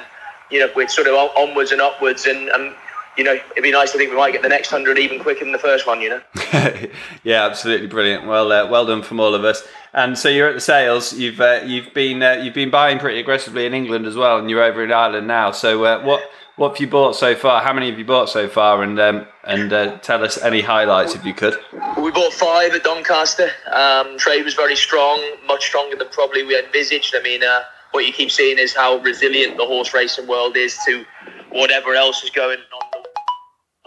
you 0.50 0.58
know, 0.61 0.70
we're 0.75 0.88
sort 0.88 1.08
of 1.08 1.14
onwards 1.37 1.72
and 1.72 1.82
upwards, 1.82 2.25
and, 2.25 2.49
and 2.49 2.75
you 3.16 3.25
know, 3.25 3.32
it'd 3.32 3.62
be 3.62 3.73
nice 3.73 3.92
to 3.92 3.99
think 3.99 4.11
we 4.11 4.16
might 4.16 4.32
get 4.32 4.42
the 4.42 4.49
next 4.49 4.68
hundred 4.68 4.99
even 4.99 5.20
quicker 5.20 5.44
than 5.44 5.52
the 5.52 5.58
first 5.58 5.87
one. 5.87 6.00
You 6.00 6.11
know. 6.11 6.20
yeah, 7.25 7.44
absolutely 7.44 7.87
brilliant. 7.87 8.26
Well, 8.26 8.52
uh, 8.52 8.68
well 8.68 8.87
done 8.87 9.02
from 9.02 9.20
all 9.20 9.35
of 9.35 9.44
us. 9.44 9.66
And 9.92 10.18
so 10.18 10.28
you're 10.28 10.49
at 10.49 10.54
the 10.54 10.61
sales. 10.61 11.14
You've 11.14 11.40
uh, 11.40 11.61
you've 11.64 11.92
been 11.94 12.23
uh, 12.23 12.35
you've 12.35 12.54
been 12.54 12.70
buying 12.70 12.99
pretty 12.99 13.18
aggressively 13.18 13.64
in 13.64 13.73
England 13.75 14.06
as 14.06 14.14
well, 14.14 14.38
and 14.38 14.50
you're 14.50 14.62
over 14.62 14.85
in 14.85 14.92
Ireland 14.92 15.26
now. 15.26 15.52
So 15.52 15.85
uh, 15.85 16.02
what 16.02 16.20
what 16.56 16.70
have 16.70 16.80
you 16.80 16.87
bought 16.87 17.16
so 17.16 17.35
far? 17.35 17.62
How 17.62 17.73
many 17.73 17.88
have 17.88 17.99
you 17.99 18.04
bought 18.04 18.28
so 18.28 18.46
far? 18.46 18.82
And 18.82 19.00
um, 19.00 19.26
and 19.44 19.73
uh, 19.73 19.96
tell 19.99 20.23
us 20.23 20.37
any 20.42 20.61
highlights 20.61 21.14
if 21.14 21.25
you 21.25 21.32
could. 21.32 21.56
We 21.96 22.11
bought 22.11 22.35
five 22.35 22.73
at 22.73 22.85
Doncaster. 22.85 23.50
Um, 23.73 24.18
trade 24.18 24.44
was 24.44 24.54
very 24.54 24.76
strong, 24.76 25.18
much 25.46 25.64
stronger 25.64 25.96
than 25.96 26.08
probably 26.08 26.42
we 26.42 26.58
envisaged. 26.58 27.14
I 27.16 27.23
mean, 27.23 27.42
uh, 27.42 27.62
what 27.92 28.06
you 28.06 28.12
keep 28.12 28.30
seeing 28.30 28.58
is 28.58 28.75
how 28.75 28.99
resilient 28.99 29.56
the 29.56 29.64
horse 29.64 29.94
racing 29.94 30.26
world 30.26 30.56
is 30.56 30.78
to 30.87 31.06
whatever 31.50 31.94
else 31.94 32.23
is 32.23 32.30
going 32.30 32.58
on 32.58 32.86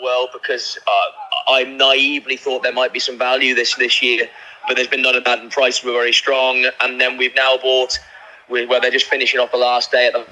well 0.01 0.29
because 0.31 0.77
uh, 0.87 1.51
I 1.51 1.63
naively 1.63 2.37
thought 2.37 2.63
there 2.63 2.73
might 2.73 2.93
be 2.93 2.99
some 2.99 3.17
value 3.17 3.55
this 3.55 3.75
this 3.75 4.01
year, 4.01 4.29
but 4.67 4.75
there's 4.75 4.87
been 4.87 5.01
none 5.01 5.15
of 5.15 5.23
that, 5.25 5.39
and 5.39 5.51
prices 5.51 5.83
were 5.83 5.91
very 5.91 6.13
strong. 6.13 6.65
And 6.81 6.99
then 6.99 7.17
we've 7.17 7.35
now 7.35 7.57
bought, 7.57 7.97
where 8.47 8.79
they're 8.79 8.91
just 8.91 9.07
finishing 9.07 9.39
off 9.39 9.51
the 9.51 9.57
last 9.57 9.91
day 9.91 10.07
at 10.07 10.13
the 10.13 10.25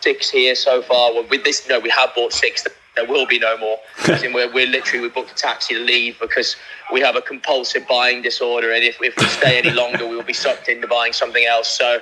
six 0.00 0.30
here 0.30 0.54
so 0.54 0.82
far. 0.82 1.12
Well, 1.12 1.26
with 1.28 1.44
this, 1.44 1.68
no, 1.68 1.80
we 1.80 1.90
have 1.90 2.14
bought 2.14 2.32
six. 2.32 2.66
There 2.96 3.06
will 3.06 3.26
be 3.26 3.38
no 3.38 3.56
more. 3.58 3.78
We're, 4.08 4.52
we're 4.52 4.66
literally 4.66 5.02
we 5.02 5.08
booked 5.08 5.30
a 5.30 5.34
taxi 5.34 5.74
to 5.74 5.80
leave 5.80 6.18
because 6.18 6.56
we 6.92 7.00
have 7.00 7.14
a 7.14 7.20
compulsive 7.20 7.86
buying 7.86 8.22
disorder, 8.22 8.72
and 8.72 8.82
if, 8.82 8.98
if 9.00 9.16
we 9.16 9.26
stay 9.26 9.58
any 9.58 9.70
longer, 9.70 10.06
we 10.06 10.16
will 10.16 10.24
be 10.24 10.32
sucked 10.32 10.68
into 10.68 10.88
buying 10.88 11.12
something 11.12 11.44
else. 11.44 11.68
So 11.68 12.00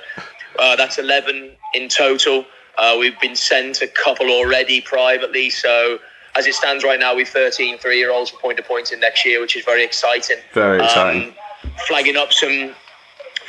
uh, 0.57 0.75
that's 0.75 0.97
eleven 0.97 1.51
in 1.75 1.87
total. 1.87 2.45
Uh, 2.77 2.95
we've 2.99 3.19
been 3.19 3.35
sent 3.35 3.81
a 3.81 3.87
couple 3.87 4.29
already 4.29 4.81
privately. 4.81 5.49
So 5.49 5.99
as 6.35 6.45
it 6.45 6.53
stands 6.53 6.83
right 6.83 6.99
now, 6.99 7.15
we've 7.15 7.27
13 7.27 7.77
three 7.79 7.97
year 7.97 8.11
olds 8.11 8.29
for 8.29 8.39
point 8.39 8.57
to 8.57 8.63
point 8.63 8.91
in 8.91 8.99
next 8.99 9.25
year, 9.25 9.41
which 9.41 9.55
is 9.55 9.65
very 9.65 9.83
exciting. 9.83 10.37
Very 10.53 10.83
exciting. 10.83 11.29
Um, 11.29 11.71
flagging 11.87 12.17
up 12.17 12.31
some. 12.33 12.73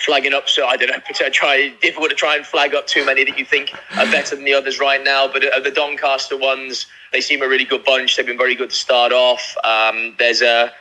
Flagging 0.04 0.32
up, 0.32 0.48
so 0.48 0.64
I 0.64 0.76
don't 0.76 0.90
know. 0.90 1.28
Try 1.32 1.74
difficult 1.82 2.10
to 2.10 2.14
try 2.14 2.36
and 2.36 2.46
flag 2.46 2.72
up 2.72 2.86
too 2.86 3.04
many 3.04 3.24
that 3.24 3.36
you 3.36 3.44
think 3.44 3.74
are 3.96 4.06
better 4.06 4.36
than 4.36 4.44
the 4.44 4.54
others 4.54 4.78
right 4.78 5.02
now. 5.02 5.26
But 5.26 5.52
uh, 5.52 5.58
the 5.58 5.72
Doncaster 5.72 6.36
ones, 6.36 6.86
they 7.10 7.20
seem 7.20 7.42
a 7.42 7.48
really 7.48 7.64
good 7.64 7.84
bunch. 7.84 8.16
They've 8.16 8.24
been 8.24 8.38
very 8.38 8.54
good 8.54 8.70
to 8.70 8.76
start 8.76 9.10
off. 9.10 9.56
Um, 9.64 10.14
there's 10.16 10.40
a 10.40 10.72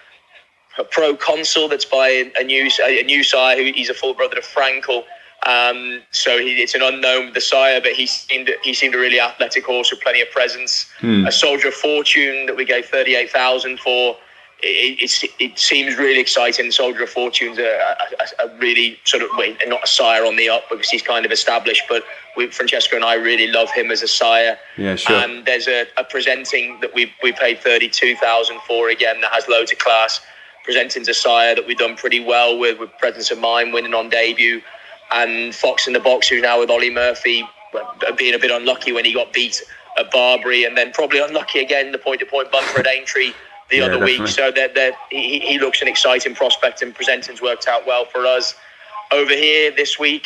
a 0.78 0.84
Proconsul 0.84 1.68
that's 1.68 1.86
by 1.86 2.32
a 2.38 2.44
new 2.44 2.70
a 2.84 3.04
new 3.04 3.24
sire 3.24 3.58
who 3.58 3.72
he's 3.72 3.90
a 3.90 3.94
full 3.94 4.14
brother 4.14 4.38
of 4.38 4.46
Frankel. 4.46 5.04
Um, 5.46 6.02
so 6.12 6.40
he, 6.40 6.62
it's 6.62 6.76
an 6.76 6.82
unknown 6.82 7.34
the 7.34 7.42
sire, 7.42 7.80
but 7.80 7.94
he 7.94 8.08
seemed 8.08 8.50
he 8.64 8.74
seemed 8.74 8.96
a 8.96 8.98
really 8.98 9.20
athletic 9.20 9.66
horse 9.66 9.92
with 9.92 10.02
plenty 10.02 10.22
of 10.22 10.30
presence. 10.32 10.90
A 11.28 11.32
soldier 11.32 11.70
of 11.70 11.74
fortune 11.74 12.48
that 12.48 12.56
we 12.56 12.66
gave 12.66 12.88
thirty 12.88 13.16
eight 13.16 13.32
thousand 13.32 13.80
for. 13.80 14.18
It, 14.64 15.00
it, 15.24 15.32
it 15.40 15.60
seems 15.60 15.98
really 15.98 16.20
exciting. 16.20 16.72
Soldier 16.72 17.04
of 17.04 17.12
Fortune's 17.12 17.60
a, 17.60 17.96
a, 18.42 18.48
a 18.48 18.58
really 18.58 19.00
sort 19.04 19.22
of 19.22 19.30
wait, 19.38 19.56
not 19.68 19.84
a 19.84 19.88
sire 19.88 20.26
on 20.26 20.36
the 20.36 20.50
up 20.50 20.64
because 20.68 20.90
he's 20.90 21.04
kind 21.04 21.28
of 21.28 21.32
established, 21.32 21.84
but 21.88 22.04
we, 22.36 22.48
Francesca 22.48 22.96
and 22.96 23.06
I 23.06 23.14
really 23.14 23.46
love 23.46 23.70
him 23.70 23.92
as 23.92 24.02
a 24.02 24.08
sire. 24.08 24.58
Yeah, 24.76 24.96
sure. 24.96 25.16
And 25.16 25.46
there's 25.46 25.68
a, 25.68 25.86
a 25.98 26.04
presenting 26.04 26.80
that 26.80 26.92
we 26.96 27.14
we 27.22 27.34
paid 27.34 27.60
thirty 27.60 27.88
two 27.88 28.16
thousand 28.16 28.60
for 28.62 28.90
again 28.90 29.22
that 29.22 29.32
has 29.32 29.48
loads 29.48 29.72
of 29.72 29.78
class. 29.78 30.22
Presenting's 30.64 31.08
a 31.08 31.14
sire 31.14 31.54
that 31.54 31.68
we've 31.68 31.78
done 31.78 31.96
pretty 31.96 32.20
well 32.20 32.58
with, 32.58 32.80
with 32.80 32.90
presence 32.98 33.30
of 33.30 33.38
mind, 33.38 33.74
winning 33.74 33.94
on 33.94 34.10
debut, 34.10 34.62
and 35.12 35.54
Fox 35.56 35.88
in 35.88 35.94
the 35.94 36.00
box 36.00 36.28
who's 36.28 36.42
now 36.42 36.60
with 36.60 36.70
Ollie 36.70 36.90
Murphy, 36.90 37.44
being 38.18 38.34
a 38.34 38.40
bit 38.40 38.52
unlucky 38.52 38.92
when 38.92 39.06
he 39.06 39.14
got 39.14 39.34
beat 39.34 39.62
at 39.98 40.12
Barbury, 40.12 40.64
and 40.66 40.78
then 40.78 40.92
probably 40.92 41.20
unlucky 41.20 41.60
again 41.60 41.92
the 41.92 41.98
point 41.98 42.20
to 42.20 42.26
point 42.26 42.52
bumper 42.52 42.80
at 42.80 42.88
Aintree 42.88 43.34
the 43.70 43.78
Yeah, 43.78 43.84
other 43.84 43.94
definitely. 44.00 44.20
week. 44.22 44.28
So 44.30 44.52
that 44.52 44.76
that 44.76 44.94
he, 45.10 45.40
he 45.40 45.60
looks 45.60 45.82
an 45.82 45.88
exciting 45.88 46.36
prospect, 46.36 46.82
and 46.82 46.94
Presenting's 46.94 47.42
worked 47.42 47.68
out 47.68 47.86
well 47.86 48.06
for 48.06 48.26
us 48.26 48.56
over 49.12 49.32
here 49.32 49.72
this 49.72 50.00
week. 50.00 50.26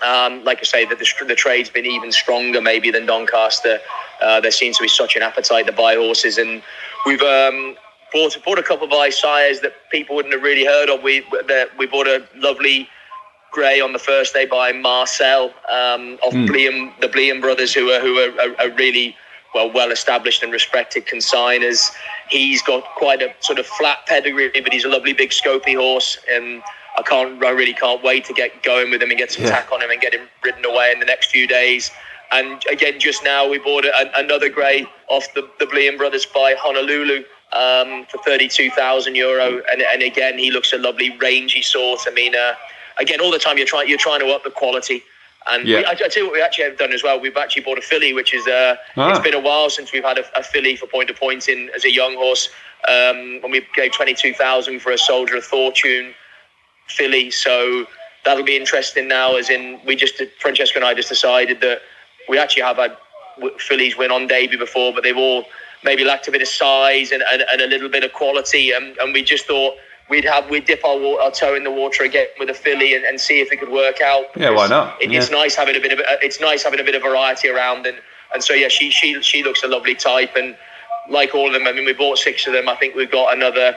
Um, 0.00 0.44
like 0.44 0.58
I 0.60 0.62
say, 0.62 0.84
that 0.84 0.98
the, 1.00 1.24
the 1.26 1.34
trade's 1.34 1.70
been 1.70 1.86
even 1.86 2.12
stronger 2.12 2.60
maybe 2.60 2.90
than 2.92 3.04
Doncaster. 3.04 3.80
Uh, 4.22 4.40
there 4.40 4.52
seems 4.52 4.76
to 4.78 4.82
be 4.84 4.88
such 4.88 5.16
an 5.16 5.22
appetite 5.22 5.66
to 5.66 5.72
buy 5.72 5.96
horses, 5.96 6.38
and 6.38 6.62
we've 7.04 7.22
um, 7.22 7.76
bought 8.12 8.36
bought 8.44 8.58
a 8.58 8.62
couple 8.62 8.92
of 8.92 9.14
sires 9.14 9.60
that 9.60 9.72
people 9.90 10.14
wouldn't 10.14 10.32
have 10.32 10.42
really 10.42 10.64
heard 10.64 10.88
of. 10.88 11.02
We 11.02 11.20
that 11.48 11.70
we 11.76 11.86
bought 11.86 12.06
a 12.06 12.24
lovely 12.36 12.88
grey 13.58 13.80
on 13.80 13.92
the 13.92 13.98
first 13.98 14.34
day 14.34 14.46
by 14.46 14.70
Marcel 14.70 15.52
um, 15.68 16.16
of 16.24 16.32
Bleam, 16.46 16.92
the 17.00 17.08
Bleam 17.08 17.40
brothers, 17.40 17.74
who 17.74 17.90
are 17.90 18.00
who 18.00 18.16
are, 18.18 18.32
are, 18.40 18.54
are 18.60 18.70
really 18.76 19.16
well 19.52 19.68
well 19.72 19.90
established 19.90 20.44
and 20.44 20.52
respected 20.52 21.06
consigners. 21.06 21.90
He's 22.28 22.62
got 22.62 22.84
quite 22.94 23.20
a 23.20 23.34
sort 23.40 23.58
of 23.58 23.66
flat 23.66 23.98
pedigree, 24.06 24.60
but 24.62 24.72
he's 24.72 24.84
a 24.84 24.88
lovely 24.88 25.12
big 25.12 25.30
scopy 25.30 25.74
horse, 25.76 26.16
and 26.30 26.62
I 26.96 27.02
can't 27.02 27.44
I 27.44 27.50
really 27.50 27.74
can't 27.74 28.00
wait 28.04 28.24
to 28.26 28.32
get 28.32 28.62
going 28.62 28.92
with 28.92 29.02
him 29.02 29.10
and 29.10 29.18
get 29.18 29.32
some 29.32 29.42
Yeah. 29.44 29.50
tack 29.50 29.72
on 29.72 29.82
him 29.82 29.90
and 29.90 30.00
get 30.00 30.14
him 30.14 30.28
ridden 30.44 30.64
away 30.64 30.92
in 30.92 31.00
the 31.00 31.06
next 31.06 31.32
few 31.32 31.48
days. 31.48 31.90
And 32.30 32.62
again, 32.70 33.00
just 33.00 33.24
now 33.24 33.48
we 33.48 33.58
bought 33.58 33.86
a, 33.86 33.92
another 34.24 34.48
grey 34.48 34.86
off 35.08 35.26
the 35.34 35.42
the 35.58 35.66
Bleam 35.66 35.96
brothers 35.96 36.26
by 36.26 36.54
Honolulu 36.56 37.24
um, 37.52 38.06
for 38.10 38.18
thirty 38.24 38.46
two 38.46 38.70
thousand 38.70 39.16
euro, 39.16 39.48
and 39.72 39.82
and 39.82 40.00
again 40.12 40.38
he 40.38 40.52
looks 40.52 40.72
a 40.72 40.78
lovely 40.78 41.10
rangy 41.18 41.62
sort. 41.62 42.00
I 42.06 42.12
mean, 42.12 42.36
uh, 42.36 42.54
again, 42.98 43.20
all 43.20 43.30
the 43.30 43.38
time 43.38 43.56
you're 43.58 43.66
trying 43.66 43.88
you're 43.88 43.98
trying 43.98 44.20
to 44.20 44.28
up 44.28 44.44
the 44.44 44.50
quality. 44.50 45.02
And 45.50 45.66
Yeah. 45.66 45.78
we, 45.78 45.84
I, 45.86 45.90
I 45.90 45.94
tell 45.94 46.22
you 46.22 46.24
what 46.26 46.34
we 46.34 46.42
actually 46.42 46.64
have 46.64 46.78
done 46.78 46.92
as 46.92 47.02
well. 47.02 47.18
We've 47.18 47.36
actually 47.36 47.62
bought 47.62 47.78
a 47.78 47.82
filly, 47.82 48.12
which 48.12 48.34
is 48.34 48.46
uh, 48.46 48.76
Ah. 48.96 49.10
it's 49.10 49.20
been 49.20 49.34
a 49.34 49.40
while 49.40 49.70
since 49.70 49.92
we've 49.92 50.04
had 50.04 50.18
a, 50.18 50.38
a 50.38 50.42
filly 50.42 50.76
for 50.76 50.86
point 50.86 51.08
to 51.08 51.14
point 51.14 51.48
in 51.48 51.70
as 51.74 51.84
a 51.84 51.92
young 51.92 52.14
horse. 52.16 52.48
Um, 52.86 53.40
and 53.42 53.50
we 53.50 53.66
gave 53.74 53.92
twenty 53.92 54.14
two 54.14 54.34
thousand 54.34 54.80
for 54.80 54.92
a 54.92 54.98
soldier 54.98 55.36
of 55.36 55.44
fortune 55.44 56.14
filly. 56.86 57.30
So 57.30 57.86
that'll 58.24 58.44
be 58.44 58.56
interesting 58.56 59.08
now. 59.08 59.36
As 59.36 59.48
in, 59.50 59.80
we 59.86 59.96
just 59.96 60.20
Francesca 60.38 60.76
and 60.78 60.84
I 60.84 60.94
just 60.94 61.08
decided 61.08 61.60
that 61.60 61.80
we 62.28 62.38
actually 62.38 62.62
have 62.62 62.76
had 62.76 62.96
fillies 63.58 63.96
win 63.96 64.10
on 64.10 64.26
debut 64.26 64.58
before, 64.58 64.92
but 64.92 65.02
they've 65.04 65.16
all 65.16 65.44
maybe 65.84 66.04
lacked 66.04 66.26
a 66.26 66.32
bit 66.32 66.42
of 66.42 66.48
size 66.48 67.12
and, 67.12 67.22
and, 67.30 67.42
and 67.52 67.60
a 67.60 67.66
little 67.68 67.88
bit 67.88 68.02
of 68.02 68.12
quality. 68.12 68.72
And, 68.72 68.96
and 68.98 69.12
we 69.14 69.22
just 69.22 69.46
thought 69.46 69.74
we'd 70.08 70.24
have 70.24 70.48
we'd 70.50 70.64
dip 70.64 70.84
our, 70.84 71.20
our 71.20 71.30
toe 71.30 71.54
in 71.54 71.64
the 71.64 71.70
water 71.70 72.04
again 72.04 72.26
with 72.38 72.50
a 72.50 72.54
filly 72.54 72.94
and, 72.94 73.04
and 73.04 73.20
see 73.20 73.40
if 73.40 73.52
it 73.52 73.58
could 73.58 73.70
work 73.70 74.00
out. 74.00 74.26
Yeah, 74.36 74.50
why 74.50 74.66
not? 74.66 75.00
It, 75.02 75.12
It's 75.12 75.30
nice 75.30 75.54
having 75.54 75.76
a 75.76 75.80
bit 75.80 75.92
of 75.92 76.00
it's 76.22 76.40
nice 76.40 76.62
having 76.62 76.80
a 76.80 76.84
bit 76.84 76.94
of 76.94 77.02
variety 77.02 77.48
around 77.48 77.86
and 77.86 77.98
and 78.32 78.42
so 78.42 78.52
yeah, 78.54 78.68
she 78.68 78.90
she 78.90 79.20
she 79.22 79.42
looks 79.42 79.62
a 79.62 79.68
lovely 79.68 79.94
type 79.94 80.36
and 80.36 80.56
like 81.08 81.34
all 81.34 81.46
of 81.46 81.52
them. 81.52 81.66
I 81.66 81.72
mean, 81.72 81.84
we 81.84 81.92
bought 81.92 82.18
six 82.18 82.46
of 82.46 82.52
them. 82.52 82.68
I 82.68 82.76
think 82.76 82.94
we've 82.94 83.10
got 83.10 83.34
another. 83.34 83.74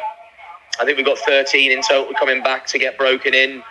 I 0.79 0.85
think 0.85 0.97
we've 0.97 1.05
got 1.05 1.17
13 1.19 1.71
in 1.71 1.81
total 1.81 2.13
coming 2.13 2.41
back 2.43 2.65
to 2.67 2.79
get 2.79 2.97
broken 2.97 3.33
in. 3.33 3.61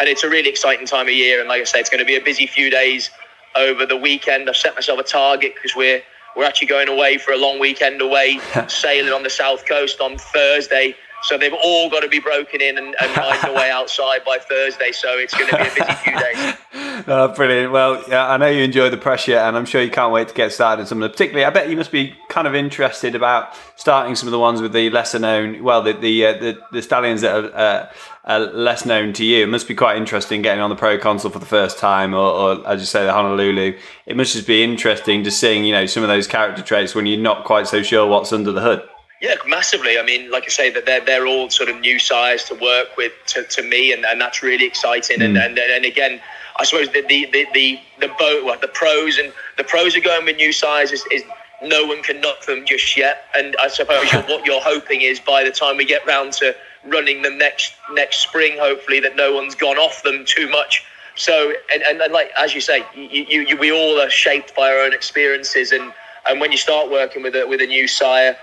And 0.00 0.08
it's 0.08 0.24
a 0.24 0.28
really 0.28 0.48
exciting 0.48 0.86
time 0.86 1.06
of 1.06 1.12
year. 1.12 1.40
And 1.40 1.48
like 1.48 1.60
I 1.60 1.64
say, 1.64 1.80
it's 1.80 1.90
going 1.90 2.00
to 2.00 2.04
be 2.04 2.16
a 2.16 2.20
busy 2.20 2.46
few 2.46 2.70
days 2.70 3.10
over 3.54 3.86
the 3.86 3.96
weekend. 3.96 4.48
I've 4.48 4.56
set 4.56 4.74
myself 4.74 4.98
a 4.98 5.02
target 5.02 5.54
because 5.54 5.76
we're 5.76 6.02
we're 6.36 6.44
actually 6.44 6.66
going 6.66 6.88
away 6.88 7.18
for 7.18 7.32
a 7.32 7.36
long 7.36 7.60
weekend 7.60 8.00
away, 8.00 8.40
sailing 8.68 9.12
on 9.12 9.22
the 9.22 9.30
south 9.30 9.66
coast 9.66 10.00
on 10.00 10.18
Thursday. 10.18 10.96
So 11.24 11.38
they've 11.38 11.54
all 11.54 11.88
got 11.90 12.00
to 12.00 12.08
be 12.08 12.20
broken 12.20 12.60
in 12.60 12.76
and, 12.76 12.94
and 13.00 13.10
find 13.12 13.54
way 13.54 13.70
outside 13.70 14.24
by 14.24 14.38
Thursday. 14.38 14.92
So 14.92 15.16
it's 15.18 15.34
going 15.34 15.48
to 15.50 15.56
be 15.56 15.62
a 15.62 15.74
busy 15.74 15.94
few 16.02 16.18
days. 16.18 16.54
Oh, 17.06 17.28
brilliant. 17.28 17.72
Well, 17.72 18.02
yeah, 18.08 18.28
I 18.30 18.36
know 18.36 18.46
you 18.46 18.62
enjoy 18.62 18.88
the 18.88 18.96
pressure, 18.96 19.36
and 19.36 19.56
I'm 19.56 19.66
sure 19.66 19.82
you 19.82 19.90
can't 19.90 20.12
wait 20.12 20.28
to 20.28 20.34
get 20.34 20.52
started 20.52 20.82
in 20.82 20.86
some 20.86 20.98
of 20.98 21.02
them. 21.02 21.12
Particularly, 21.12 21.44
I 21.44 21.50
bet 21.50 21.68
you 21.68 21.76
must 21.76 21.92
be 21.92 22.14
kind 22.28 22.46
of 22.46 22.54
interested 22.54 23.14
about 23.14 23.54
starting 23.76 24.14
some 24.14 24.26
of 24.26 24.32
the 24.32 24.38
ones 24.38 24.62
with 24.62 24.72
the 24.72 24.90
lesser 24.90 25.18
known, 25.18 25.62
well, 25.62 25.82
the 25.82 25.92
the 25.92 26.26
uh, 26.26 26.32
the, 26.34 26.58
the 26.72 26.82
stallions 26.82 27.20
that 27.20 27.44
are, 27.44 27.54
uh, 27.54 27.92
are 28.24 28.40
less 28.40 28.86
known 28.86 29.12
to 29.14 29.24
you. 29.24 29.42
It 29.42 29.48
must 29.48 29.68
be 29.68 29.74
quite 29.74 29.96
interesting 29.96 30.40
getting 30.40 30.62
on 30.62 30.70
the 30.70 30.76
Proconsul 30.76 31.30
for 31.30 31.38
the 31.38 31.46
first 31.46 31.78
time, 31.78 32.14
or, 32.14 32.18
or 32.18 32.68
as 32.68 32.80
you 32.80 32.86
say, 32.86 33.04
the 33.04 33.12
Honolulu. 33.12 33.76
It 34.06 34.16
must 34.16 34.32
just 34.32 34.46
be 34.46 34.62
interesting 34.62 35.24
just 35.24 35.38
seeing, 35.38 35.64
you 35.64 35.72
know, 35.72 35.86
some 35.86 36.02
of 36.02 36.08
those 36.08 36.26
character 36.26 36.62
traits 36.62 36.94
when 36.94 37.06
you're 37.06 37.20
not 37.20 37.44
quite 37.44 37.66
so 37.66 37.82
sure 37.82 38.06
what's 38.06 38.32
under 38.32 38.52
the 38.52 38.62
hood. 38.62 38.88
Yeah, 39.24 39.36
massively. 39.46 39.98
I 39.98 40.02
mean, 40.02 40.30
like 40.30 40.44
I 40.44 40.48
say, 40.48 40.68
that 40.68 40.84
they're 40.84 41.02
they're 41.02 41.26
all 41.26 41.48
sort 41.48 41.70
of 41.70 41.80
new 41.80 41.98
sires 41.98 42.44
to 42.44 42.54
work 42.56 42.94
with 42.98 43.12
to, 43.28 43.42
to 43.42 43.62
me, 43.62 43.90
and, 43.90 44.04
and 44.04 44.20
that's 44.20 44.42
really 44.42 44.66
exciting. 44.66 45.22
And, 45.22 45.38
hmm. 45.38 45.42
and 45.42 45.58
and 45.58 45.86
again, 45.86 46.20
I 46.58 46.64
suppose 46.64 46.90
the 46.90 47.00
the 47.08 47.24
the 47.32 47.46
the, 47.54 47.80
the 48.00 48.08
boat, 48.18 48.44
well, 48.44 48.58
the 48.60 48.68
pros 48.68 49.16
and 49.16 49.32
the 49.56 49.64
pros 49.64 49.96
are 49.96 50.02
going 50.02 50.26
with 50.26 50.36
new 50.36 50.52
sires 50.52 50.92
is, 50.92 51.02
is 51.10 51.22
no 51.62 51.86
one 51.86 52.02
can 52.02 52.20
knock 52.20 52.44
them 52.44 52.66
just 52.66 52.98
yet. 52.98 53.24
And 53.34 53.56
I 53.62 53.68
suppose 53.68 54.04
you're, 54.12 54.20
what 54.24 54.44
you're 54.44 54.60
hoping 54.60 55.00
is 55.00 55.20
by 55.20 55.42
the 55.42 55.50
time 55.50 55.78
we 55.78 55.86
get 55.86 56.06
round 56.06 56.34
to 56.34 56.54
running 56.84 57.22
them 57.22 57.38
next 57.38 57.72
next 57.92 58.18
spring, 58.18 58.58
hopefully 58.58 59.00
that 59.00 59.16
no 59.16 59.34
one's 59.34 59.54
gone 59.54 59.78
off 59.78 60.02
them 60.02 60.26
too 60.26 60.50
much. 60.50 60.84
So 61.16 61.54
and, 61.72 61.82
and, 61.82 61.98
and 62.02 62.12
like 62.12 62.30
as 62.36 62.54
you 62.54 62.60
say, 62.60 62.84
you, 62.94 63.24
you, 63.26 63.40
you 63.40 63.56
we 63.56 63.72
all 63.72 63.98
are 64.02 64.10
shaped 64.10 64.54
by 64.54 64.70
our 64.70 64.80
own 64.80 64.92
experiences, 64.92 65.72
and 65.72 65.94
and 66.28 66.40
when 66.42 66.52
you 66.52 66.58
start 66.58 66.90
working 66.90 67.22
with 67.22 67.34
a 67.34 67.46
with 67.46 67.62
a 67.62 67.66
new 67.66 67.88
sire 67.88 68.36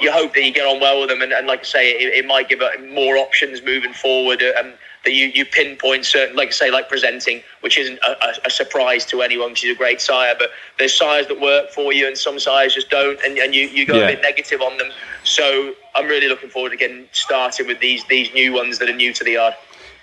you 0.00 0.10
hope 0.12 0.34
that 0.34 0.42
you 0.44 0.52
get 0.52 0.66
on 0.66 0.80
well 0.80 1.00
with 1.00 1.08
them, 1.10 1.22
and, 1.22 1.32
and 1.32 1.46
like 1.46 1.60
I 1.60 1.64
say, 1.64 1.90
it, 1.92 2.12
it 2.14 2.26
might 2.26 2.48
give 2.48 2.60
uh, 2.60 2.70
more 2.88 3.16
options 3.16 3.62
moving 3.62 3.92
forward, 3.92 4.42
and 4.42 4.74
that 5.04 5.12
you, 5.12 5.26
you 5.28 5.46
pinpoint 5.46 6.04
certain, 6.04 6.36
like 6.36 6.48
I 6.48 6.52
say, 6.52 6.70
like 6.70 6.88
presenting, 6.88 7.42
which 7.62 7.78
isn't 7.78 7.98
a, 8.06 8.10
a, 8.26 8.32
a 8.46 8.50
surprise 8.50 9.06
to 9.06 9.22
anyone. 9.22 9.54
She's 9.54 9.74
a 9.74 9.78
great 9.78 10.00
sire, 10.00 10.34
but 10.38 10.50
there's 10.78 10.94
sires 10.94 11.26
that 11.28 11.40
work 11.40 11.70
for 11.70 11.92
you, 11.92 12.06
and 12.06 12.16
some 12.18 12.38
sires 12.38 12.74
just 12.74 12.90
don't, 12.90 13.18
and, 13.24 13.38
and 13.38 13.54
you, 13.54 13.66
you 13.68 13.86
go 13.86 13.94
Yeah. 13.98 14.04
a 14.08 14.14
bit 14.14 14.22
negative 14.22 14.60
on 14.60 14.76
them. 14.78 14.90
So 15.24 15.74
I'm 15.94 16.06
really 16.06 16.28
looking 16.28 16.50
forward 16.50 16.70
to 16.70 16.76
getting 16.76 17.06
started 17.12 17.66
with 17.66 17.80
these 17.80 18.04
these 18.08 18.32
new 18.34 18.52
ones 18.52 18.78
that 18.78 18.88
are 18.88 18.94
new 18.96 19.12
to 19.14 19.24
the 19.24 19.32
yard. 19.32 19.54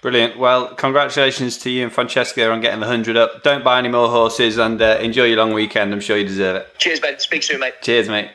Brilliant. 0.01 0.37
Well, 0.37 0.75
congratulations 0.75 1.57
to 1.59 1.71
you 1.71 1.83
and 1.83 1.91
Francesca 1.91 2.49
on 2.51 2.61
getting 2.61 2.79
the 2.79 2.85
100 2.85 3.17
up. 3.17 3.41
Don't 3.43 3.63
buy 3.63 3.79
any 3.79 3.89
more 3.89 4.07
horses 4.09 4.57
and 4.59 4.79
uh, 4.79 4.99
enjoy 5.01 5.23
your 5.25 5.37
long 5.37 5.53
weekend. 5.53 5.91
I'm 5.91 5.99
sure 5.99 6.17
you 6.17 6.27
deserve 6.27 6.57
it. 6.57 6.67
Cheers, 6.77 6.99
Ben. 6.99 7.19
Speak 7.19 7.41
soon, 7.41 7.59
mate. 7.59 7.73
Cheers, 7.81 8.07
mate. 8.07 8.29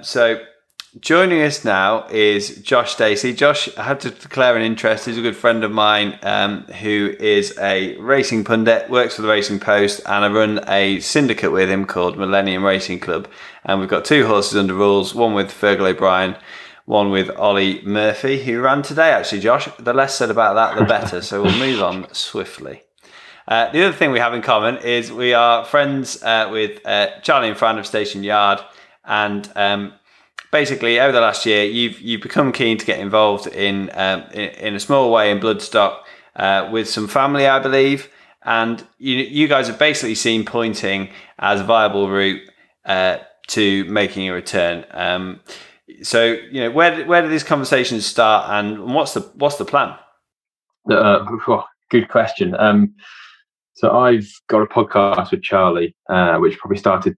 So, 0.00 0.42
joining 1.00 1.40
us 1.42 1.64
now 1.64 2.06
is 2.08 2.60
Josh 2.62 2.92
Stacey. 2.92 3.32
Josh, 3.32 3.68
I 3.76 3.84
have 3.84 3.98
to 4.00 4.10
declare 4.10 4.56
an 4.56 4.62
interest. 4.62 5.06
He's 5.06 5.18
a 5.18 5.22
good 5.22 5.36
friend 5.36 5.64
of 5.64 5.72
mine 5.72 6.18
um, 6.22 6.64
who 6.64 7.14
is 7.18 7.56
a 7.58 7.96
racing 7.96 8.44
pundit, 8.44 8.90
works 8.90 9.16
for 9.16 9.22
the 9.22 9.28
Racing 9.28 9.60
Post, 9.60 10.00
and 10.06 10.24
I 10.24 10.28
run 10.28 10.60
a 10.68 11.00
syndicate 11.00 11.52
with 11.52 11.70
him 11.70 11.86
called 11.86 12.18
Millennium 12.18 12.64
Racing 12.64 13.00
Club. 13.00 13.28
And 13.64 13.80
we've 13.80 13.88
got 13.88 14.04
two 14.04 14.26
horses 14.26 14.56
under 14.56 14.74
rules 14.74 15.14
one 15.14 15.34
with 15.34 15.50
Fergal 15.50 15.88
O'Brien, 15.88 16.36
one 16.84 17.10
with 17.10 17.30
Ollie 17.36 17.80
Murphy, 17.82 18.42
who 18.42 18.60
ran 18.60 18.82
today, 18.82 19.10
actually, 19.10 19.40
Josh. 19.40 19.68
The 19.78 19.94
less 19.94 20.14
said 20.14 20.30
about 20.30 20.54
that, 20.54 20.78
the 20.78 20.84
better. 20.84 21.22
so, 21.22 21.42
we'll 21.42 21.58
move 21.58 21.82
on 21.82 22.12
swiftly. 22.12 22.82
Uh, 23.48 23.70
the 23.72 23.82
other 23.84 23.96
thing 23.96 24.12
we 24.12 24.18
have 24.18 24.34
in 24.34 24.42
common 24.42 24.76
is 24.78 25.10
we 25.10 25.32
are 25.32 25.64
friends 25.64 26.22
uh, 26.22 26.48
with 26.52 26.84
uh, 26.86 27.08
Charlie 27.22 27.48
and 27.48 27.56
Fran 27.56 27.78
of 27.78 27.86
Station 27.86 28.22
Yard, 28.22 28.60
and 29.04 29.50
um, 29.56 29.92
basically 30.52 31.00
over 31.00 31.10
the 31.10 31.20
last 31.20 31.44
year, 31.44 31.64
you've 31.64 32.00
you've 32.00 32.22
become 32.22 32.52
keen 32.52 32.78
to 32.78 32.86
get 32.86 33.00
involved 33.00 33.48
in 33.48 33.90
um, 33.94 34.22
in, 34.32 34.50
in 34.50 34.74
a 34.76 34.80
small 34.80 35.10
way 35.10 35.32
in 35.32 35.40
bloodstock 35.40 36.02
uh, 36.36 36.68
with 36.70 36.88
some 36.88 37.08
family, 37.08 37.48
I 37.48 37.58
believe, 37.58 38.08
and 38.44 38.86
you 38.98 39.16
you 39.16 39.48
guys 39.48 39.66
have 39.66 39.78
basically 39.78 40.14
seen 40.14 40.44
pointing 40.44 41.10
as 41.40 41.60
a 41.60 41.64
viable 41.64 42.08
route 42.08 42.42
uh, 42.84 43.18
to 43.48 43.84
making 43.86 44.28
a 44.28 44.32
return. 44.32 44.84
Um, 44.92 45.40
so 46.02 46.36
you 46.50 46.60
know 46.60 46.70
where 46.70 47.04
where 47.06 47.22
did 47.22 47.32
these 47.32 47.42
conversations 47.44 48.06
start, 48.06 48.48
and 48.50 48.94
what's 48.94 49.14
the 49.14 49.20
what's 49.34 49.56
the 49.56 49.64
plan? 49.64 49.96
Uh, 50.88 51.24
good 51.90 52.08
question. 52.08 52.54
Um, 52.58 52.94
so 53.74 53.98
I've 53.98 54.30
got 54.48 54.62
a 54.62 54.66
podcast 54.66 55.30
with 55.30 55.42
Charlie, 55.42 55.94
uh, 56.08 56.38
which 56.38 56.58
probably 56.58 56.78
started 56.78 57.16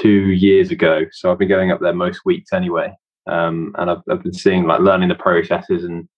two 0.00 0.30
years 0.30 0.70
ago. 0.70 1.04
So 1.12 1.30
I've 1.30 1.38
been 1.38 1.48
going 1.48 1.70
up 1.70 1.80
there 1.80 1.94
most 1.94 2.24
weeks 2.24 2.52
anyway. 2.52 2.92
um, 3.26 3.74
and 3.78 3.90
I've, 3.90 4.02
I've 4.10 4.22
been 4.22 4.32
seeing 4.32 4.66
like 4.66 4.80
learning 4.80 5.08
the 5.08 5.14
processes 5.14 5.84
and 5.84 6.08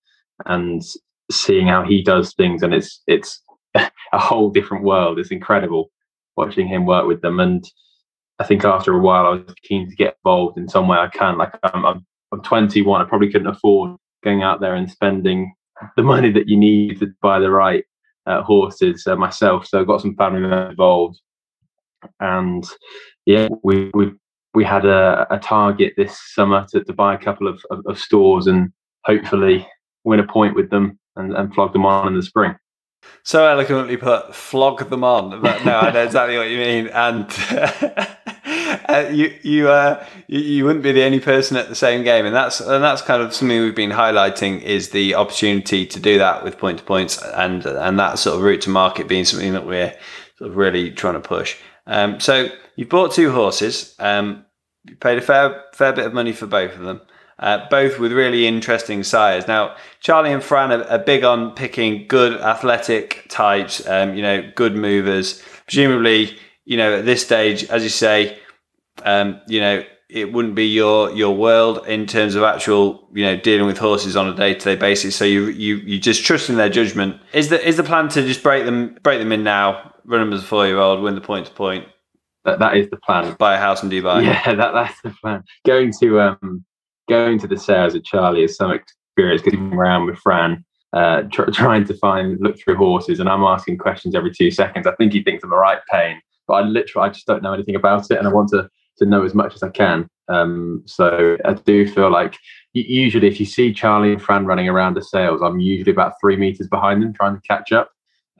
and 0.46 0.82
seeing 1.30 1.68
how 1.68 1.84
he 1.84 2.02
does 2.02 2.34
things, 2.34 2.62
and 2.62 2.74
it's 2.74 3.02
it's 3.06 3.42
a 3.74 3.90
whole 4.12 4.50
different 4.50 4.84
world. 4.84 5.18
It's 5.18 5.30
incredible 5.30 5.90
watching 6.36 6.66
him 6.66 6.86
work 6.86 7.06
with 7.06 7.20
them, 7.22 7.40
and 7.40 7.64
I 8.38 8.44
think 8.44 8.64
after 8.64 8.92
a 8.92 8.98
while 9.00 9.26
I 9.26 9.30
was 9.30 9.54
keen 9.62 9.88
to 9.88 9.96
get 9.96 10.16
involved 10.24 10.58
in 10.58 10.68
some 10.68 10.88
way 10.88 10.98
I 10.98 11.08
can. 11.08 11.38
Like 11.38 11.54
I'm, 11.62 11.84
I'm, 11.84 12.06
I'm 12.32 12.42
21, 12.42 13.00
I 13.00 13.04
probably 13.08 13.30
couldn't 13.30 13.46
afford 13.48 13.96
going 14.24 14.42
out 14.42 14.60
there 14.60 14.74
and 14.74 14.90
spending 14.90 15.54
the 15.96 16.02
money 16.02 16.32
that 16.32 16.48
you 16.48 16.56
need 16.56 16.98
to 17.00 17.12
buy 17.22 17.38
the 17.38 17.50
right 17.50 17.84
uh, 18.26 18.42
horses 18.42 19.06
uh, 19.06 19.16
myself. 19.16 19.66
So 19.66 19.80
I 19.80 19.84
got 19.84 20.00
some 20.00 20.16
family 20.16 20.42
involved, 20.70 21.20
and 22.20 22.64
yeah, 23.26 23.48
we 23.62 23.90
we 23.94 24.12
we 24.54 24.64
had 24.64 24.84
a, 24.84 25.26
a 25.30 25.38
target 25.38 25.94
this 25.96 26.18
summer 26.32 26.64
to, 26.70 26.82
to 26.84 26.92
buy 26.92 27.14
a 27.14 27.18
couple 27.18 27.48
of, 27.48 27.64
of, 27.70 27.84
of 27.86 27.98
stores 27.98 28.46
and 28.46 28.72
hopefully 29.04 29.66
win 30.04 30.20
a 30.20 30.26
point 30.26 30.54
with 30.54 30.70
them 30.70 30.98
and, 31.16 31.34
and 31.34 31.52
flog 31.54 31.72
them 31.72 31.84
on 31.84 32.06
in 32.06 32.14
the 32.14 32.22
spring. 32.22 32.54
So 33.22 33.46
eloquently 33.46 33.96
put, 33.96 34.34
flog 34.34 34.88
them 34.88 35.04
on. 35.04 35.42
But 35.42 35.64
no, 35.64 35.78
I 35.78 35.90
know 35.90 36.04
exactly 36.04 36.38
what 36.38 36.50
you 36.50 36.58
mean. 36.58 36.86
And 36.88 37.26
uh, 38.88 39.08
you 39.10 39.36
you, 39.42 39.68
uh, 39.68 40.06
you 40.26 40.40
you 40.40 40.64
wouldn't 40.64 40.82
be 40.82 40.92
the 40.92 41.04
only 41.04 41.20
person 41.20 41.56
at 41.56 41.68
the 41.68 41.74
same 41.74 42.02
game, 42.02 42.24
and 42.24 42.34
that's 42.34 42.60
and 42.60 42.82
that's 42.82 43.02
kind 43.02 43.22
of 43.22 43.34
something 43.34 43.60
we've 43.60 43.74
been 43.74 43.90
highlighting 43.90 44.62
is 44.62 44.90
the 44.90 45.14
opportunity 45.14 45.86
to 45.86 46.00
do 46.00 46.18
that 46.18 46.44
with 46.44 46.58
point 46.58 46.78
to 46.78 46.84
points, 46.84 47.22
and 47.22 47.66
and 47.66 47.98
that 47.98 48.18
sort 48.18 48.36
of 48.36 48.42
route 48.42 48.62
to 48.62 48.70
market 48.70 49.08
being 49.08 49.24
something 49.24 49.52
that 49.52 49.66
we're 49.66 49.94
sort 50.38 50.50
of 50.50 50.56
really 50.56 50.90
trying 50.90 51.14
to 51.14 51.20
push. 51.20 51.56
Um, 51.86 52.20
so 52.20 52.48
you've 52.76 52.88
bought 52.88 53.12
two 53.12 53.32
horses. 53.32 53.94
Um, 53.98 54.44
you 54.84 54.96
paid 54.96 55.18
a 55.18 55.22
fair 55.22 55.64
fair 55.74 55.92
bit 55.92 56.06
of 56.06 56.14
money 56.14 56.32
for 56.32 56.46
both 56.46 56.74
of 56.76 56.82
them. 56.82 57.00
Uh, 57.36 57.68
both 57.68 57.98
with 57.98 58.12
really 58.12 58.46
interesting 58.46 59.02
sires. 59.02 59.48
Now, 59.48 59.74
Charlie 59.98 60.32
and 60.32 60.42
Fran 60.42 60.70
are, 60.70 60.84
are 60.84 60.98
big 60.98 61.24
on 61.24 61.50
picking 61.50 62.06
good 62.06 62.40
athletic 62.40 63.26
types, 63.28 63.84
um, 63.88 64.14
you 64.14 64.22
know, 64.22 64.48
good 64.54 64.76
movers. 64.76 65.42
Presumably, 65.66 66.38
you 66.64 66.76
know, 66.76 66.98
at 66.98 67.04
this 67.04 67.24
stage, 67.24 67.64
as 67.64 67.82
you 67.82 67.88
say, 67.88 68.38
um, 69.04 69.40
you 69.48 69.60
know, 69.60 69.84
it 70.11 70.32
wouldn't 70.32 70.54
be 70.54 70.66
your 70.66 71.11
your 71.12 71.34
world 71.34 71.87
in 71.87 72.06
terms 72.06 72.34
of 72.34 72.42
actual, 72.42 73.08
you 73.12 73.25
know, 73.25 73.37
dealing 73.37 73.66
with 73.66 73.78
horses 73.78 74.16
on 74.16 74.28
a 74.28 74.34
day 74.34 74.54
to 74.54 74.61
day 74.61 74.76
basis. 74.76 75.16
So 75.16 75.25
you 75.25 75.46
you 75.46 75.76
you 75.76 75.99
just 75.99 76.25
trust 76.25 76.50
in 76.50 76.56
their 76.56 76.68
judgment. 76.68 77.20
Is 77.32 77.49
the 77.49 77.66
is 77.66 77.76
the 77.76 77.82
plan 77.82 78.08
to 78.11 78.23
just 78.26 78.42
break 78.42 78.64
them 78.64 78.99
break 79.02 79.18
them 79.18 79.32
in 79.32 79.42
now, 79.42 79.94
run 80.04 80.20
them 80.20 80.32
as 80.32 80.42
a 80.42 80.46
four 80.46 80.66
year 80.66 80.78
old, 80.78 81.02
win 81.02 81.14
the 81.14 81.20
point 81.20 81.46
to 81.46 81.52
point, 81.52 81.87
That 82.44 82.58
that 82.58 82.76
is 82.76 82.90
the 82.90 82.99
plan. 82.99 83.34
buy 83.38 83.54
a 83.54 83.58
house 83.58 83.82
in 83.82 83.90
Dubai? 83.90 84.25
Yeah, 84.25 84.54
that 84.61 84.73
that's 84.73 85.00
the 85.02 85.14
plan. 85.23 85.42
Going 85.66 85.92
to 86.00 86.20
um 86.20 86.64
going 87.08 87.38
to 87.38 87.46
the 87.46 87.56
sales 87.56 87.94
with 87.94 88.04
Charlie 88.04 88.44
is 88.44 88.56
some 88.56 88.73
experience 88.73 89.42
Getting 89.42 89.73
around 89.73 90.06
with 90.06 90.18
Fran. 90.18 90.64
Uh, 90.92 91.23
tr- 91.23 91.50
trying 91.50 91.84
to 91.84 91.94
find 91.94 92.38
look 92.40 92.56
through 92.61 92.76
horses, 92.76 93.18
and 93.18 93.28
I'm 93.28 93.42
asking 93.42 93.78
questions 93.78 94.14
every 94.14 94.32
two 94.32 94.50
seconds. 94.52 94.87
I 94.87 94.94
think 94.94 95.12
he 95.12 95.25
thinks 95.25 95.42
I'm 95.42 95.52
a 95.52 95.56
right 95.56 95.80
pain, 95.90 96.20
but 96.46 96.54
I 96.54 96.61
literally 96.61 97.08
I 97.08 97.12
just 97.12 97.26
don't 97.26 97.42
know 97.42 97.52
anything 97.52 97.75
about 97.75 98.08
it, 98.12 98.18
and 98.18 98.28
I 98.28 98.32
want 98.32 98.50
to 98.50 98.68
to 98.98 99.06
know 99.06 99.24
as 99.24 99.34
much 99.34 99.54
as 99.54 99.62
I 99.62 99.70
can. 99.70 100.08
Um, 100.28 100.82
so 100.86 101.36
I 101.44 101.54
do 101.54 101.86
feel 101.86 102.10
like 102.10 102.36
usually 102.72 103.28
if 103.28 103.38
you 103.38 103.46
see 103.46 103.72
Charlie 103.72 104.12
and 104.12 104.22
Fran 104.22 104.46
running 104.46 104.68
around 104.68 104.94
the 104.94 105.02
sales, 105.02 105.42
I'm 105.42 105.60
usually 105.60 105.92
about 105.92 106.14
three 106.20 106.36
meters 106.36 106.68
behind 106.68 107.02
them 107.02 107.12
trying 107.12 107.34
to 107.34 107.46
catch 107.46 107.72
up. 107.72 107.90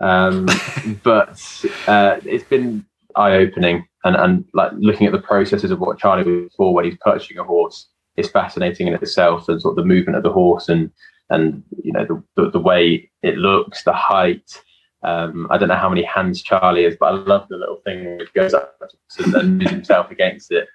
Um, 0.01 0.47
but 1.03 1.41
uh, 1.87 2.21
it's 2.25 2.45
been 2.45 2.85
eye 3.17 3.37
opening 3.37 3.87
and, 4.05 4.17
and 4.17 4.45
like 4.55 4.73
looking 4.77 5.07
at 5.07 5.13
the 5.13 5.21
processes 5.21 5.71
of 5.71 5.81
what 5.81 5.99
Charlie 5.99 6.25
was 6.25 6.53
for 6.57 6.75
when 6.75 6.85
he's 6.85 6.99
purchasing 7.01 7.39
a 7.39 7.45
horse 7.45 7.89
is 8.17 8.29
fascinating 8.29 8.87
in 8.87 8.95
itself 8.95 9.49
and 9.49 9.61
sort 9.61 9.73
of 9.73 9.77
the 9.77 9.89
movement 9.89 10.17
of 10.17 10.23
the 10.23 10.33
horse 10.33 10.69
and 10.69 10.91
and 11.31 11.63
you 11.83 11.93
know 11.93 12.05
the, 12.05 12.23
the, 12.37 12.51
the 12.51 12.61
way 12.61 13.11
it 13.23 13.37
looks, 13.37 13.83
the 13.85 13.93
height. 13.93 14.63
Um, 15.05 15.47
I 15.51 15.59
don't 15.59 15.69
know 15.69 15.77
how 15.77 15.91
many 15.91 16.03
hands 16.03 16.43
Charlie 16.43 16.85
is, 16.85 16.97
but 16.99 17.07
I 17.07 17.17
love 17.17 17.47
the 17.49 17.57
little 17.57 17.77
thing 17.85 18.17
which 18.17 18.33
goes 18.33 18.55
up 18.55 18.81
and 19.19 19.33
then 19.33 19.59
moves 19.59 19.71
himself 19.71 20.11
against 20.11 20.51
it. 20.51 20.67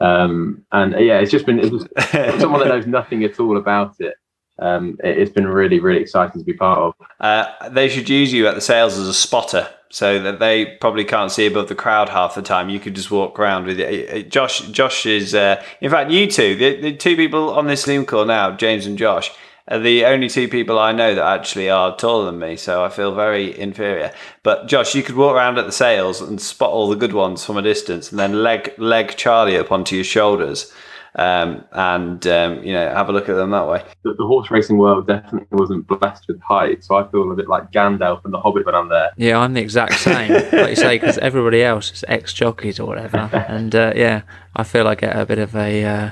Um, 0.00 0.64
and 0.72 0.94
uh, 0.94 0.98
yeah, 0.98 1.18
it's 1.18 1.30
just 1.30 1.46
been 1.46 1.58
it's 1.58 1.70
just, 1.70 1.88
someone 2.40 2.60
that 2.60 2.68
knows 2.68 2.86
nothing 2.86 3.24
at 3.24 3.40
all 3.40 3.56
about 3.56 3.96
it. 4.00 4.14
Um, 4.58 4.98
it, 5.02 5.18
it's 5.18 5.32
been 5.32 5.48
really, 5.48 5.80
really 5.80 6.00
exciting 6.00 6.40
to 6.40 6.44
be 6.44 6.52
part 6.52 6.78
of. 6.78 6.94
Uh, 7.20 7.68
they 7.70 7.88
should 7.88 8.08
use 8.08 8.32
you 8.32 8.46
at 8.46 8.54
the 8.54 8.60
sales 8.60 8.96
as 8.96 9.08
a 9.08 9.14
spotter 9.14 9.68
so 9.90 10.18
that 10.22 10.38
they 10.38 10.64
probably 10.80 11.04
can't 11.04 11.30
see 11.30 11.46
above 11.46 11.68
the 11.68 11.74
crowd 11.74 12.08
half 12.08 12.34
the 12.34 12.42
time. 12.42 12.68
You 12.68 12.80
could 12.80 12.94
just 12.94 13.10
walk 13.10 13.38
around 13.38 13.66
with 13.66 13.78
it. 13.78 14.30
Josh, 14.30 14.60
Josh 14.70 15.06
is, 15.06 15.34
uh, 15.34 15.62
in 15.80 15.90
fact, 15.90 16.10
you 16.10 16.30
two, 16.30 16.54
the, 16.54 16.80
the 16.80 16.96
two 16.96 17.14
people 17.14 17.50
on 17.50 17.66
this 17.66 17.82
Zoom 17.82 18.06
call 18.06 18.24
now, 18.24 18.52
James 18.52 18.86
and 18.86 18.96
Josh, 18.96 19.32
are 19.68 19.78
the 19.78 20.04
only 20.04 20.28
two 20.28 20.48
people 20.48 20.78
I 20.78 20.92
know 20.92 21.14
that 21.14 21.24
actually 21.24 21.70
are 21.70 21.96
taller 21.96 22.26
than 22.26 22.38
me. 22.38 22.56
So 22.56 22.84
I 22.84 22.88
feel 22.88 23.14
very 23.14 23.58
inferior. 23.58 24.12
But 24.42 24.66
Josh, 24.66 24.94
you 24.94 25.02
could 25.02 25.16
walk 25.16 25.34
around 25.36 25.58
at 25.58 25.66
the 25.66 25.72
sales 25.72 26.20
and 26.20 26.40
spot 26.40 26.70
all 26.70 26.88
the 26.88 26.96
good 26.96 27.12
ones 27.12 27.44
from 27.44 27.56
a 27.56 27.62
distance, 27.62 28.10
and 28.10 28.18
then 28.18 28.42
leg 28.42 28.72
leg 28.78 29.16
Charlie 29.16 29.56
up 29.56 29.70
onto 29.70 29.94
your 29.94 30.04
shoulders. 30.04 30.72
Um, 31.14 31.64
and 31.72 32.26
um, 32.26 32.64
you 32.64 32.72
know, 32.72 32.88
have 32.88 33.10
a 33.10 33.12
look 33.12 33.28
at 33.28 33.34
them 33.34 33.50
that 33.50 33.68
way. 33.68 33.84
The, 34.02 34.14
the 34.14 34.24
horse 34.24 34.50
racing 34.50 34.78
world 34.78 35.06
definitely 35.06 35.46
wasn't 35.50 35.86
blessed 35.86 36.26
with 36.26 36.40
height, 36.40 36.82
so 36.82 36.96
I 36.96 37.06
feel 37.08 37.30
a 37.30 37.34
bit 37.34 37.48
like 37.48 37.70
Gandalf 37.70 38.24
and 38.24 38.32
the 38.32 38.40
Hobbit 38.40 38.64
when 38.64 38.74
I'm 38.74 38.88
there. 38.88 39.10
Yeah, 39.18 39.38
I'm 39.38 39.52
the 39.52 39.60
exact 39.60 39.98
same, 39.98 40.32
like 40.52 40.70
you 40.70 40.76
say, 40.76 40.98
because 40.98 41.18
everybody 41.18 41.62
else 41.62 41.92
is 41.92 42.04
ex 42.08 42.32
jockeys 42.32 42.80
or 42.80 42.86
whatever. 42.86 43.28
And 43.52 43.74
uh, 43.74 43.92
yeah, 43.94 44.22
I 44.56 44.62
feel 44.64 44.88
I 44.88 44.94
get 44.94 45.14
a 45.14 45.26
bit 45.26 45.38
of 45.38 45.54
a, 45.54 45.84
uh, 45.84 46.10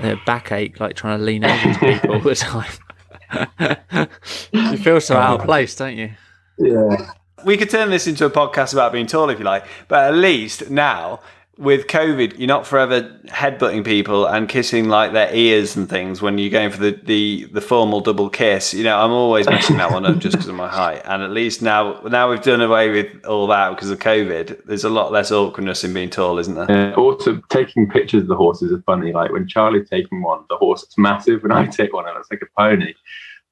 a 0.00 0.16
backache, 0.26 0.80
like 0.80 0.96
trying 0.96 1.18
to 1.18 1.24
lean 1.24 1.44
over 1.44 1.72
to 1.72 1.78
people 1.78 2.14
all 2.14 2.20
the 2.20 2.34
time. 2.34 4.08
you 4.52 4.76
feel 4.78 5.00
so 5.00 5.16
out 5.16 5.40
of 5.40 5.46
place, 5.46 5.74
don't 5.74 5.96
you? 5.96 6.12
Yeah. 6.58 7.12
We 7.44 7.56
could 7.56 7.70
turn 7.70 7.90
this 7.90 8.06
into 8.06 8.24
a 8.24 8.30
podcast 8.30 8.72
about 8.72 8.92
being 8.92 9.06
tall 9.06 9.28
if 9.30 9.38
you 9.38 9.44
like, 9.44 9.66
but 9.88 10.04
at 10.04 10.14
least 10.14 10.70
now 10.70 11.20
with 11.56 11.86
COVID, 11.86 12.38
you're 12.38 12.48
not 12.48 12.66
forever 12.66 13.02
headbutting 13.26 13.84
people 13.84 14.26
and 14.26 14.48
kissing 14.48 14.88
like 14.88 15.12
their 15.12 15.32
ears 15.34 15.76
and 15.76 15.88
things 15.88 16.20
when 16.20 16.38
you're 16.38 16.50
going 16.50 16.70
for 16.70 16.78
the, 16.78 16.92
the, 17.04 17.44
the 17.52 17.60
formal 17.60 18.00
double 18.00 18.28
kiss. 18.28 18.74
You 18.74 18.84
know, 18.84 18.98
I'm 18.98 19.12
always 19.12 19.46
messing 19.46 19.76
that 19.76 19.92
one 19.92 20.04
up 20.04 20.18
just 20.18 20.32
because 20.32 20.48
of 20.48 20.54
my 20.56 20.68
height. 20.68 21.02
And 21.04 21.22
at 21.22 21.30
least 21.30 21.62
now 21.62 22.00
now 22.02 22.30
we've 22.30 22.42
done 22.42 22.60
away 22.60 22.90
with 22.90 23.24
all 23.24 23.46
that 23.48 23.70
because 23.70 23.90
of 23.90 23.98
COVID. 24.00 24.64
There's 24.64 24.84
a 24.84 24.90
lot 24.90 25.12
less 25.12 25.30
awkwardness 25.30 25.84
in 25.84 25.94
being 25.94 26.10
tall, 26.10 26.38
isn't 26.38 26.54
there? 26.54 26.92
Uh, 26.92 26.94
also, 26.94 27.40
taking 27.50 27.88
pictures 27.88 28.22
of 28.22 28.28
the 28.28 28.36
horses 28.36 28.72
is 28.72 28.82
funny. 28.84 29.12
Like 29.12 29.30
when 29.30 29.46
Charlie's 29.46 29.88
taking 29.88 30.22
one, 30.22 30.44
the 30.48 30.56
horse 30.56 30.82
is 30.82 30.94
massive. 30.98 31.42
When 31.42 31.52
I 31.52 31.66
take 31.66 31.92
one, 31.92 32.08
it 32.08 32.14
looks 32.14 32.30
like 32.30 32.42
a 32.42 32.60
pony. 32.60 32.94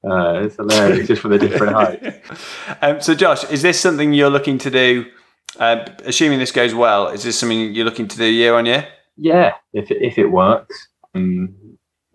Uh, 0.05 0.43
it's 0.45 0.57
hilarious 0.57 1.07
just 1.07 1.23
for 1.23 1.29
the 1.29 1.39
different 1.39 1.75
height. 1.75 2.23
Um, 2.81 3.01
so, 3.01 3.15
Josh, 3.15 3.45
is 3.45 3.63
this 3.63 3.79
something 3.79 4.13
you're 4.13 4.31
looking 4.31 4.59
to 4.59 4.71
do? 4.71 5.07
Uh, 5.59 5.85
assuming 6.05 6.39
this 6.39 6.53
goes 6.53 6.75
well, 6.75 7.09
is 7.09 7.25
this 7.25 7.39
something 7.39 7.75
you're 7.75 7.85
looking 7.85 8.09
to 8.09 8.17
do 8.17 8.25
year 8.25 8.55
on 8.55 8.67
year? 8.67 8.89
Yeah, 9.17 9.55
if 9.73 9.91
it, 9.91 9.99
if 10.01 10.19
it 10.19 10.27
works, 10.27 10.89
um, 11.15 11.55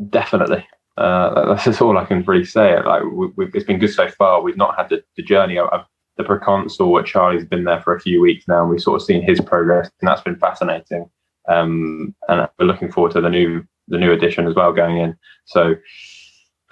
definitely. 0.10 0.66
Uh, 0.98 1.50
that's 1.50 1.66
just 1.66 1.82
all 1.82 1.98
I 1.98 2.06
can 2.06 2.24
really 2.24 2.44
say. 2.44 2.82
Like 2.82 3.04
we, 3.04 3.48
it's 3.54 3.66
been 3.66 3.78
good 3.80 3.94
so 3.94 4.10
far. 4.10 4.42
We've 4.42 4.58
not 4.58 4.76
had 4.76 4.90
the, 4.90 5.04
the 5.16 5.24
journey. 5.24 5.60
I've, 5.60 5.86
the 6.18 6.24
proconsul 6.24 6.98
at 6.98 7.06
Charlie's 7.06 7.46
been 7.46 7.64
there 7.64 7.82
for 7.82 7.96
a 7.96 8.00
few 8.00 8.20
weeks 8.20 8.48
now, 8.48 8.62
and 8.62 8.70
we've 8.70 8.82
sort 8.82 9.00
of 9.00 9.06
seen 9.06 9.22
his 9.22 9.40
progress, 9.40 9.90
and 10.02 10.08
that's 10.08 10.22
been 10.22 10.36
fascinating. 10.36 11.10
Um, 11.48 12.16
and 12.28 12.50
we're 12.58 12.66
looking 12.66 12.92
forward 12.92 13.14
to 13.14 13.22
the 13.22 13.30
new 13.30 13.64
the 13.88 13.98
new 13.98 14.12
edition 14.12 14.48
as 14.48 14.56
well 14.56 14.74
going 14.74 14.98
in. 14.98 15.16
So 15.46 15.76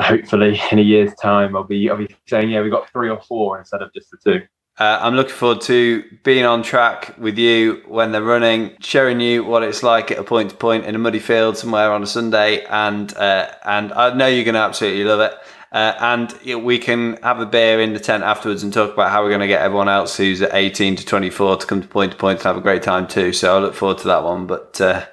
hopefully, 0.02 0.60
in 0.72 0.80
a 0.80 0.82
year's 0.82 1.14
time, 1.16 1.56
I'll 1.56 1.64
be 1.64 1.90
I'll 1.90 1.98
be 1.98 2.14
saying, 2.28 2.50
yeah, 2.50 2.62
we've 2.62 2.72
got 2.72 2.90
three 2.90 3.10
or 3.10 3.22
four 3.22 3.60
instead 3.60 3.82
of 3.82 3.94
just 3.94 4.10
the 4.12 4.18
two. 4.24 4.42
Uh, 4.78 5.00
I'm 5.02 5.16
looking 5.16 5.34
forward 5.34 5.62
to 5.62 6.04
being 6.24 6.44
on 6.44 6.62
track 6.62 7.16
with 7.18 7.38
you 7.38 7.82
when 7.88 8.12
they're 8.12 8.22
running, 8.22 8.76
showing 8.82 9.22
you 9.22 9.44
what 9.46 9.64
it's 9.64 9.84
like 9.84 10.12
at 10.12 10.18
a 10.18 10.24
point 10.24 10.50
to 10.50 10.56
point 10.58 10.86
in 10.86 10.96
a 10.96 10.98
muddy 10.98 11.20
field 11.20 11.58
somewhere 11.58 11.92
on 11.92 12.04
a 12.04 12.08
Sunday, 12.08 12.66
and 12.66 13.16
uh, 13.16 13.52
and 13.64 13.94
I 13.94 14.14
know 14.14 14.28
you're 14.28 14.44
going 14.44 14.56
to 14.56 14.60
absolutely 14.60 15.06
love 15.06 15.22
it. 15.22 15.34
Uh, 15.72 15.94
and 16.00 16.64
we 16.64 16.78
can 16.78 17.22
have 17.22 17.40
a 17.40 17.46
beer 17.46 17.82
in 17.82 17.94
the 17.94 18.00
tent 18.00 18.24
afterwards 18.24 18.64
and 18.64 18.72
talk 18.72 18.94
about 18.94 19.12
how 19.12 19.22
we're 19.22 19.30
going 19.30 19.42
to 19.42 19.48
get 19.48 19.62
everyone 19.62 19.90
else 19.90 20.16
who's 20.16 20.42
at 20.42 20.54
18 20.54 20.96
to 20.96 21.06
24 21.06 21.58
to 21.58 21.68
come 21.68 21.82
to 21.82 21.88
point 21.88 22.14
to 22.14 22.18
point 22.18 22.40
and 22.40 22.44
have 22.44 22.56
a 22.56 22.62
great 22.62 22.82
time 22.82 23.08
too. 23.08 23.34
So 23.34 23.56
I 23.56 23.60
look 23.60 23.74
forward 23.76 23.98
to 24.00 24.08
that 24.08 24.24
one. 24.24 24.48
But 24.48 24.80
uh, 24.80 25.06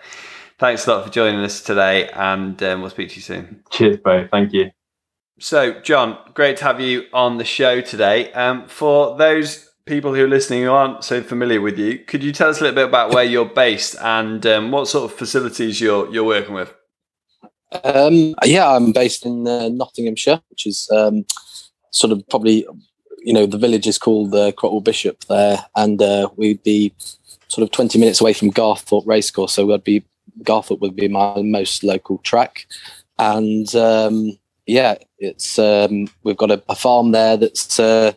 thanks 0.58 0.86
a 0.86 0.94
lot 0.94 1.04
for 1.04 1.10
joining 1.10 1.40
us 1.40 1.62
today, 1.62 2.08
and 2.10 2.60
um, 2.62 2.80
we'll 2.80 2.90
speak 2.90 3.10
to 3.10 3.16
you 3.16 3.22
soon. 3.22 3.62
Cheers, 3.70 3.98
Bo. 3.98 4.28
Thank 4.30 4.52
you. 4.52 4.70
So, 5.38 5.80
John, 5.80 6.18
great 6.34 6.58
to 6.58 6.64
have 6.64 6.80
you 6.80 7.06
on 7.12 7.38
the 7.38 7.44
show 7.44 7.80
today. 7.80 8.32
Um, 8.32 8.68
for 8.68 9.16
those 9.16 9.70
people 9.86 10.14
who 10.14 10.24
are 10.24 10.28
listening 10.28 10.62
who 10.62 10.70
aren't 10.70 11.04
so 11.04 11.22
familiar 11.22 11.60
with 11.60 11.78
you, 11.78 11.98
could 11.98 12.22
you 12.22 12.32
tell 12.32 12.50
us 12.50 12.60
a 12.60 12.64
little 12.64 12.76
bit 12.76 12.86
about 12.86 13.12
where 13.12 13.24
you're 13.24 13.44
based 13.44 13.96
and 14.00 14.46
um, 14.46 14.70
what 14.70 14.88
sort 14.88 15.10
of 15.10 15.18
facilities 15.18 15.80
you're 15.80 16.12
you're 16.12 16.24
working 16.24 16.54
with? 16.54 16.74
Um, 17.84 18.34
yeah, 18.44 18.68
I'm 18.68 18.92
based 18.92 19.24
in 19.24 19.48
uh, 19.48 19.68
Nottinghamshire, 19.68 20.40
which 20.50 20.66
is 20.66 20.88
um, 20.92 21.24
sort 21.90 22.12
of 22.12 22.28
probably, 22.28 22.66
you 23.18 23.32
know, 23.32 23.46
the 23.46 23.58
village 23.58 23.86
is 23.86 23.98
called 23.98 24.34
uh, 24.34 24.52
Cropwell 24.52 24.84
Bishop 24.84 25.24
there, 25.24 25.64
and 25.74 26.00
uh, 26.00 26.28
we'd 26.36 26.62
be 26.62 26.94
sort 27.48 27.62
of 27.64 27.70
20 27.70 27.98
minutes 27.98 28.20
away 28.20 28.34
from 28.34 28.50
Garthorpe 28.50 29.06
Racecourse, 29.06 29.54
so 29.54 29.66
we'd 29.66 29.84
be 29.84 30.04
Garthorpe 30.42 30.80
would 30.80 30.96
be 30.96 31.08
my 31.08 31.40
most 31.42 31.82
local 31.82 32.18
track. 32.18 32.66
and 33.18 33.74
um, 33.74 34.38
yeah, 34.66 34.96
it's 35.18 35.58
um, 35.58 36.08
we've 36.22 36.36
got 36.36 36.50
a, 36.50 36.62
a 36.68 36.74
farm 36.74 37.12
there 37.12 37.36
that's 37.36 37.78
uh, 37.78 38.12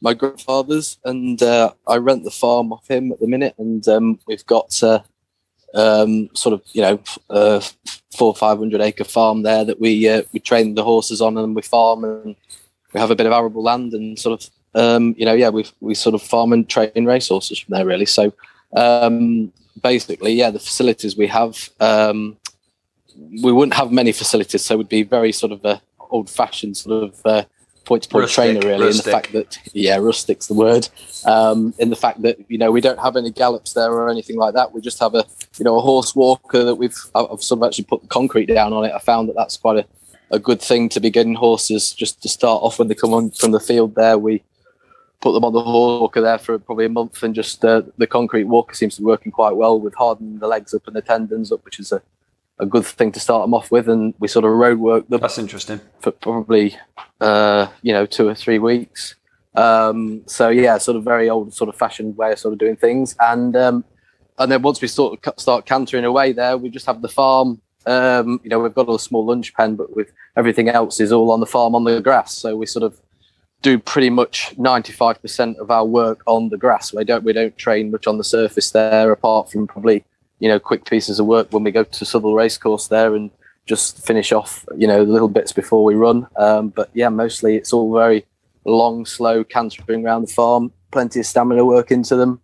my 0.00 0.14
grandfather's, 0.14 0.98
and 1.04 1.42
uh, 1.42 1.72
I 1.86 1.96
rent 1.96 2.24
the 2.24 2.30
farm 2.30 2.72
off 2.72 2.88
him 2.88 3.12
at 3.12 3.20
the 3.20 3.26
minute, 3.26 3.54
and 3.58 3.86
um, 3.88 4.18
we've 4.26 4.46
got 4.46 4.82
uh, 4.82 5.00
um, 5.74 6.30
sort 6.34 6.54
of 6.54 6.62
you 6.72 6.82
know 6.82 7.00
uh, 7.30 7.60
four 8.16 8.28
or 8.28 8.36
five 8.36 8.58
hundred 8.58 8.80
acre 8.80 9.04
farm 9.04 9.42
there 9.42 9.64
that 9.64 9.80
we 9.80 10.08
uh, 10.08 10.22
we 10.32 10.40
train 10.40 10.74
the 10.74 10.84
horses 10.84 11.20
on, 11.20 11.36
and 11.36 11.54
we 11.54 11.62
farm, 11.62 12.04
and 12.04 12.36
we 12.92 13.00
have 13.00 13.10
a 13.10 13.16
bit 13.16 13.26
of 13.26 13.32
arable 13.32 13.62
land, 13.62 13.92
and 13.92 14.18
sort 14.18 14.42
of 14.42 14.50
um, 14.74 15.14
you 15.18 15.26
know 15.26 15.34
yeah 15.34 15.50
we 15.50 15.66
we 15.80 15.94
sort 15.94 16.14
of 16.14 16.22
farm 16.22 16.52
and 16.52 16.68
train 16.68 17.04
race 17.04 17.28
horses 17.28 17.58
from 17.58 17.74
there 17.74 17.86
really. 17.86 18.06
So 18.06 18.32
um, 18.74 19.52
basically, 19.82 20.32
yeah, 20.32 20.50
the 20.50 20.58
facilities 20.58 21.16
we 21.16 21.26
have. 21.26 21.68
Um, 21.80 22.38
we 23.16 23.52
wouldn't 23.52 23.74
have 23.74 23.90
many 23.90 24.12
facilities, 24.12 24.64
so 24.64 24.74
it 24.74 24.78
would 24.78 24.88
be 24.88 25.02
very 25.02 25.32
sort 25.32 25.52
of 25.52 25.64
a 25.64 25.80
old 26.10 26.28
fashioned 26.28 26.76
sort 26.76 27.04
of 27.04 27.20
uh, 27.24 27.44
point 27.84 28.04
to 28.04 28.08
point 28.08 28.28
trainer, 28.28 28.60
really. 28.60 28.86
rustic. 28.86 29.06
In 29.06 29.10
the 29.10 29.16
fact 29.16 29.32
that, 29.32 29.58
yeah, 29.72 29.96
rustic's 29.96 30.46
the 30.46 30.54
word. 30.54 30.88
Um, 31.24 31.74
in 31.78 31.90
the 31.90 31.96
fact 31.96 32.22
that 32.22 32.38
you 32.48 32.58
know 32.58 32.70
we 32.70 32.80
don't 32.80 32.98
have 32.98 33.16
any 33.16 33.30
gallops 33.30 33.72
there 33.72 33.92
or 33.92 34.08
anything 34.08 34.36
like 34.36 34.54
that. 34.54 34.72
We 34.72 34.80
just 34.80 35.00
have 35.00 35.14
a 35.14 35.24
you 35.58 35.64
know 35.64 35.78
a 35.78 35.80
horse 35.80 36.14
walker 36.14 36.64
that 36.64 36.76
we've 36.76 36.96
I've 37.14 37.42
sort 37.42 37.60
of 37.60 37.66
actually 37.66 37.84
put 37.84 38.02
the 38.02 38.08
concrete 38.08 38.46
down 38.46 38.72
on 38.72 38.84
it. 38.84 38.92
I 38.92 38.98
found 38.98 39.28
that 39.28 39.36
that's 39.36 39.56
quite 39.56 39.78
a, 39.78 39.86
a 40.30 40.38
good 40.38 40.60
thing 40.60 40.88
to 40.90 41.00
be 41.00 41.10
getting 41.10 41.34
horses 41.34 41.92
just 41.92 42.22
to 42.22 42.28
start 42.28 42.62
off 42.62 42.78
when 42.78 42.88
they 42.88 42.94
come 42.94 43.14
on 43.14 43.30
from 43.30 43.52
the 43.52 43.60
field. 43.60 43.94
There 43.94 44.18
we 44.18 44.42
put 45.20 45.32
them 45.32 45.44
on 45.44 45.52
the 45.52 45.62
horse 45.62 46.00
walker 46.00 46.20
there 46.20 46.38
for 46.38 46.58
probably 46.58 46.86
a 46.86 46.90
month, 46.90 47.22
and 47.22 47.34
just 47.34 47.64
uh, 47.64 47.82
the 47.96 48.06
concrete 48.06 48.44
walker 48.44 48.74
seems 48.74 48.96
to 48.96 49.02
be 49.02 49.06
working 49.06 49.32
quite 49.32 49.56
well 49.56 49.80
with 49.80 49.94
hardening 49.94 50.38
the 50.38 50.48
legs 50.48 50.74
up 50.74 50.86
and 50.86 50.96
the 50.96 51.02
tendons 51.02 51.52
up, 51.52 51.64
which 51.64 51.78
is 51.78 51.92
a 51.92 52.02
a 52.62 52.66
good 52.66 52.86
thing 52.86 53.12
to 53.12 53.20
start 53.20 53.42
them 53.42 53.54
off 53.54 53.70
with, 53.70 53.88
and 53.88 54.14
we 54.20 54.28
sort 54.28 54.44
of 54.44 54.52
road 54.52 54.78
work 54.78 55.08
them 55.08 55.20
That's 55.20 55.38
interesting. 55.38 55.80
for 56.00 56.12
probably 56.12 56.76
uh, 57.20 57.66
you 57.82 57.92
know 57.92 58.06
two 58.06 58.28
or 58.28 58.34
three 58.34 58.58
weeks. 58.58 59.16
Um, 59.54 60.22
so 60.26 60.48
yeah, 60.48 60.78
sort 60.78 60.96
of 60.96 61.04
very 61.04 61.28
old 61.28 61.52
sort 61.52 61.68
of 61.68 61.76
fashioned 61.76 62.16
way 62.16 62.32
of 62.32 62.38
sort 62.38 62.52
of 62.52 62.58
doing 62.58 62.76
things, 62.76 63.16
and 63.20 63.54
um, 63.56 63.84
and 64.38 64.50
then 64.50 64.62
once 64.62 64.80
we 64.80 64.88
sort 64.88 65.26
of 65.26 65.34
start 65.38 65.66
cantering 65.66 66.04
away 66.04 66.32
there, 66.32 66.56
we 66.56 66.70
just 66.70 66.86
have 66.86 67.02
the 67.02 67.08
farm. 67.08 67.60
Um, 67.84 68.40
you 68.44 68.48
know, 68.48 68.60
we've 68.60 68.74
got 68.74 68.88
a 68.88 68.98
small 68.98 69.26
lunge 69.26 69.52
pen, 69.54 69.74
but 69.74 69.94
with 69.96 70.12
everything 70.36 70.68
else 70.68 71.00
is 71.00 71.12
all 71.12 71.32
on 71.32 71.40
the 71.40 71.46
farm 71.46 71.74
on 71.74 71.84
the 71.84 72.00
grass. 72.00 72.32
So 72.36 72.56
we 72.56 72.66
sort 72.66 72.84
of 72.84 72.98
do 73.60 73.78
pretty 73.78 74.10
much 74.10 74.56
ninety 74.56 74.92
five 74.92 75.20
percent 75.20 75.58
of 75.58 75.70
our 75.70 75.84
work 75.84 76.22
on 76.26 76.48
the 76.48 76.56
grass. 76.56 76.92
We 76.92 77.04
don't 77.04 77.24
we 77.24 77.32
don't 77.32 77.56
train 77.58 77.90
much 77.90 78.06
on 78.06 78.18
the 78.18 78.24
surface 78.24 78.70
there, 78.70 79.10
apart 79.10 79.50
from 79.50 79.66
probably 79.66 80.04
you 80.42 80.48
know 80.48 80.58
quick 80.58 80.84
pieces 80.84 81.20
of 81.20 81.26
work 81.26 81.46
when 81.52 81.62
we 81.62 81.70
go 81.70 81.84
to 81.84 82.04
Southwell 82.04 82.34
Racecourse 82.34 82.88
there 82.88 83.14
and 83.14 83.30
just 83.64 84.04
finish 84.04 84.32
off 84.32 84.66
you 84.76 84.88
know 84.88 85.04
the 85.04 85.12
little 85.12 85.28
bits 85.28 85.52
before 85.52 85.84
we 85.84 85.94
run. 85.94 86.26
Um, 86.36 86.70
but 86.70 86.90
yeah, 86.94 87.10
mostly 87.10 87.54
it's 87.54 87.72
all 87.72 87.94
very 87.94 88.26
long, 88.64 89.06
slow 89.06 89.44
cantering 89.44 90.04
around 90.04 90.22
the 90.22 90.34
farm. 90.34 90.72
Plenty 90.90 91.20
of 91.20 91.26
stamina 91.26 91.64
work 91.64 91.92
into 91.92 92.16
them. 92.16 92.40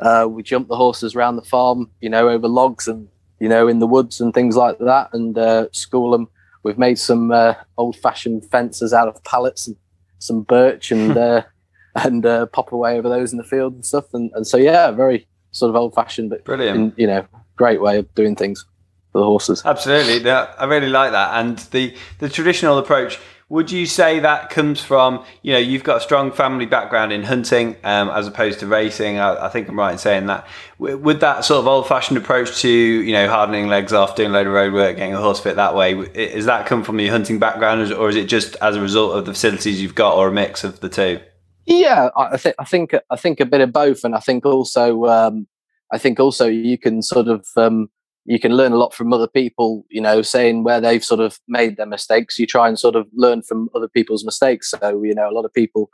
Uh, 0.00 0.26
we 0.28 0.42
jump 0.42 0.66
the 0.66 0.76
horses 0.76 1.14
around 1.14 1.36
the 1.36 1.42
farm, 1.42 1.88
you 2.00 2.10
know, 2.10 2.28
over 2.28 2.48
logs 2.48 2.88
and 2.88 3.08
you 3.38 3.48
know 3.48 3.68
in 3.68 3.78
the 3.78 3.86
woods 3.86 4.20
and 4.20 4.34
things 4.34 4.56
like 4.56 4.78
that, 4.78 5.08
and 5.12 5.38
uh, 5.38 5.68
school 5.70 6.10
them. 6.10 6.26
We've 6.64 6.78
made 6.78 6.98
some 6.98 7.30
uh, 7.30 7.54
old-fashioned 7.76 8.50
fences 8.50 8.92
out 8.92 9.08
of 9.08 9.22
pallets 9.22 9.68
and 9.68 9.76
some 10.18 10.42
birch 10.42 10.90
and 10.90 11.16
uh, 11.28 11.42
and 11.94 12.26
uh, 12.26 12.46
pop 12.46 12.72
away 12.72 12.98
over 12.98 13.08
those 13.08 13.30
in 13.30 13.38
the 13.38 13.44
field 13.44 13.74
and 13.74 13.86
stuff. 13.86 14.12
And, 14.12 14.32
and 14.34 14.44
so 14.44 14.56
yeah, 14.56 14.90
very 14.90 15.28
sort 15.52 15.70
of 15.70 15.76
old-fashioned, 15.76 16.30
but 16.30 16.44
Brilliant. 16.44 16.76
in, 16.76 16.92
you 16.96 17.06
know, 17.06 17.26
great 17.56 17.80
way 17.80 17.98
of 17.98 18.14
doing 18.14 18.34
things 18.34 18.64
for 19.12 19.18
the 19.18 19.24
horses. 19.24 19.62
Absolutely, 19.64 20.28
I 20.30 20.64
really 20.64 20.88
like 20.88 21.12
that. 21.12 21.38
And 21.40 21.58
the 21.70 21.94
the 22.18 22.28
traditional 22.28 22.78
approach. 22.78 23.18
Would 23.48 23.70
you 23.70 23.84
say 23.84 24.18
that 24.20 24.48
comes 24.48 24.80
from 24.80 25.22
you 25.42 25.52
know 25.52 25.58
you've 25.58 25.84
got 25.84 25.98
a 25.98 26.00
strong 26.00 26.32
family 26.32 26.64
background 26.64 27.12
in 27.12 27.22
hunting 27.22 27.76
um, 27.84 28.08
as 28.08 28.26
opposed 28.26 28.60
to 28.60 28.66
racing? 28.66 29.18
I, 29.18 29.44
I 29.44 29.48
think 29.50 29.68
I'm 29.68 29.78
right 29.78 29.92
in 29.92 29.98
saying 29.98 30.24
that. 30.28 30.46
W- 30.78 30.96
Would 30.96 31.20
that 31.20 31.44
sort 31.44 31.58
of 31.58 31.66
old-fashioned 31.66 32.16
approach 32.16 32.60
to 32.62 32.70
you 32.70 33.12
know 33.12 33.28
hardening 33.28 33.68
legs 33.68 33.92
off, 33.92 34.16
doing 34.16 34.30
a 34.30 34.32
load 34.32 34.46
of 34.46 34.54
road 34.54 34.72
work, 34.72 34.96
getting 34.96 35.12
a 35.12 35.20
horse 35.20 35.38
fit 35.38 35.56
that 35.56 35.74
way, 35.74 35.92
is 35.92 36.46
that 36.46 36.64
come 36.64 36.82
from 36.82 36.98
your 36.98 37.10
hunting 37.10 37.38
background, 37.38 37.92
or 37.92 38.08
is 38.08 38.16
it 38.16 38.24
just 38.26 38.56
as 38.62 38.74
a 38.76 38.80
result 38.80 39.18
of 39.18 39.26
the 39.26 39.34
facilities 39.34 39.82
you've 39.82 39.94
got, 39.94 40.16
or 40.16 40.28
a 40.28 40.32
mix 40.32 40.64
of 40.64 40.80
the 40.80 40.88
two? 40.88 41.20
Yeah, 41.66 42.10
I 42.16 42.36
think 42.36 42.56
I 42.58 42.64
think 42.64 42.94
I 43.10 43.16
think 43.16 43.40
a 43.40 43.46
bit 43.46 43.60
of 43.60 43.72
both, 43.72 44.04
and 44.04 44.14
I 44.14 44.20
think 44.20 44.44
also 44.44 45.06
um, 45.06 45.46
I 45.92 45.98
think 45.98 46.18
also 46.18 46.46
you 46.46 46.76
can 46.76 47.02
sort 47.02 47.28
of 47.28 47.46
um, 47.56 47.88
you 48.24 48.40
can 48.40 48.56
learn 48.56 48.72
a 48.72 48.76
lot 48.76 48.94
from 48.94 49.12
other 49.12 49.28
people. 49.28 49.86
You 49.88 50.00
know, 50.00 50.22
saying 50.22 50.64
where 50.64 50.80
they've 50.80 51.04
sort 51.04 51.20
of 51.20 51.38
made 51.46 51.76
their 51.76 51.86
mistakes. 51.86 52.38
You 52.38 52.46
try 52.46 52.68
and 52.68 52.78
sort 52.78 52.96
of 52.96 53.06
learn 53.14 53.42
from 53.42 53.68
other 53.74 53.88
people's 53.88 54.24
mistakes. 54.24 54.70
So 54.70 55.02
you 55.02 55.14
know, 55.14 55.30
a 55.30 55.32
lot 55.32 55.44
of 55.44 55.54
people 55.54 55.88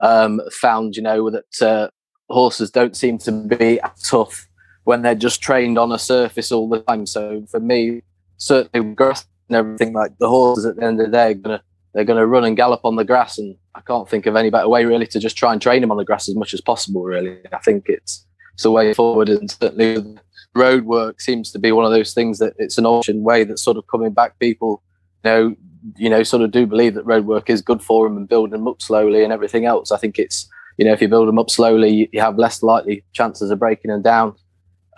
um, 0.00 0.40
found 0.52 0.96
you 0.96 1.02
know 1.02 1.30
that 1.30 1.62
uh, 1.62 1.88
horses 2.28 2.70
don't 2.70 2.96
seem 2.96 3.18
to 3.18 3.32
be 3.32 3.80
tough 4.04 4.46
when 4.84 5.02
they're 5.02 5.14
just 5.14 5.42
trained 5.42 5.78
on 5.78 5.90
a 5.90 5.98
surface 5.98 6.52
all 6.52 6.68
the 6.68 6.80
time. 6.80 7.06
So 7.06 7.44
for 7.50 7.60
me, 7.60 8.02
certainly 8.36 8.94
grass 8.94 9.26
and 9.48 9.56
everything, 9.56 9.94
like 9.94 10.12
the 10.18 10.28
horses 10.28 10.64
at 10.64 10.76
the 10.76 10.84
end 10.84 11.00
of 11.00 11.06
the 11.06 11.12
day 11.12 11.32
are 11.32 11.34
gonna 11.34 11.62
they're 11.98 12.04
going 12.04 12.16
to 12.16 12.28
run 12.28 12.44
and 12.44 12.56
gallop 12.56 12.82
on 12.84 12.94
the 12.94 13.04
grass 13.04 13.38
and 13.38 13.56
i 13.74 13.80
can't 13.80 14.08
think 14.08 14.24
of 14.24 14.36
any 14.36 14.50
better 14.50 14.68
way 14.68 14.84
really 14.84 15.04
to 15.04 15.18
just 15.18 15.36
try 15.36 15.52
and 15.52 15.60
train 15.60 15.80
them 15.80 15.90
on 15.90 15.96
the 15.96 16.04
grass 16.04 16.28
as 16.28 16.36
much 16.36 16.54
as 16.54 16.60
possible 16.60 17.02
really. 17.02 17.36
I 17.52 17.58
think 17.58 17.86
it's 17.88 18.24
it's 18.54 18.64
a 18.64 18.70
way 18.70 18.94
forward 18.94 19.28
and 19.28 19.50
certainly 19.50 20.16
road 20.54 20.84
work 20.84 21.20
seems 21.20 21.50
to 21.52 21.58
be 21.58 21.72
one 21.72 21.84
of 21.84 21.90
those 21.90 22.14
things 22.14 22.38
that 22.38 22.54
it's 22.56 22.78
an 22.78 22.86
option 22.86 23.24
way 23.24 23.42
that's 23.42 23.62
sort 23.62 23.76
of 23.76 23.86
coming 23.88 24.12
back. 24.12 24.38
People 24.38 24.82
you 25.24 25.30
know 25.30 25.56
you 25.96 26.08
know 26.08 26.22
sort 26.22 26.42
of 26.42 26.52
do 26.52 26.66
believe 26.66 26.94
that 26.94 27.04
road 27.04 27.26
work 27.26 27.50
is 27.50 27.62
good 27.62 27.82
for 27.82 28.06
them 28.06 28.16
and 28.16 28.28
building 28.28 28.52
them 28.52 28.68
up 28.68 28.80
slowly 28.80 29.24
and 29.24 29.32
everything 29.32 29.64
else. 29.64 29.90
I 29.90 29.96
think 29.96 30.20
it's 30.20 30.48
you 30.76 30.84
know 30.84 30.92
if 30.92 31.02
you 31.02 31.08
build 31.08 31.26
them 31.26 31.38
up 31.38 31.50
slowly 31.50 32.08
you 32.12 32.20
have 32.20 32.38
less 32.38 32.62
likely 32.62 33.04
chances 33.12 33.50
of 33.50 33.58
breaking 33.58 33.90
them 33.90 34.02
down 34.02 34.34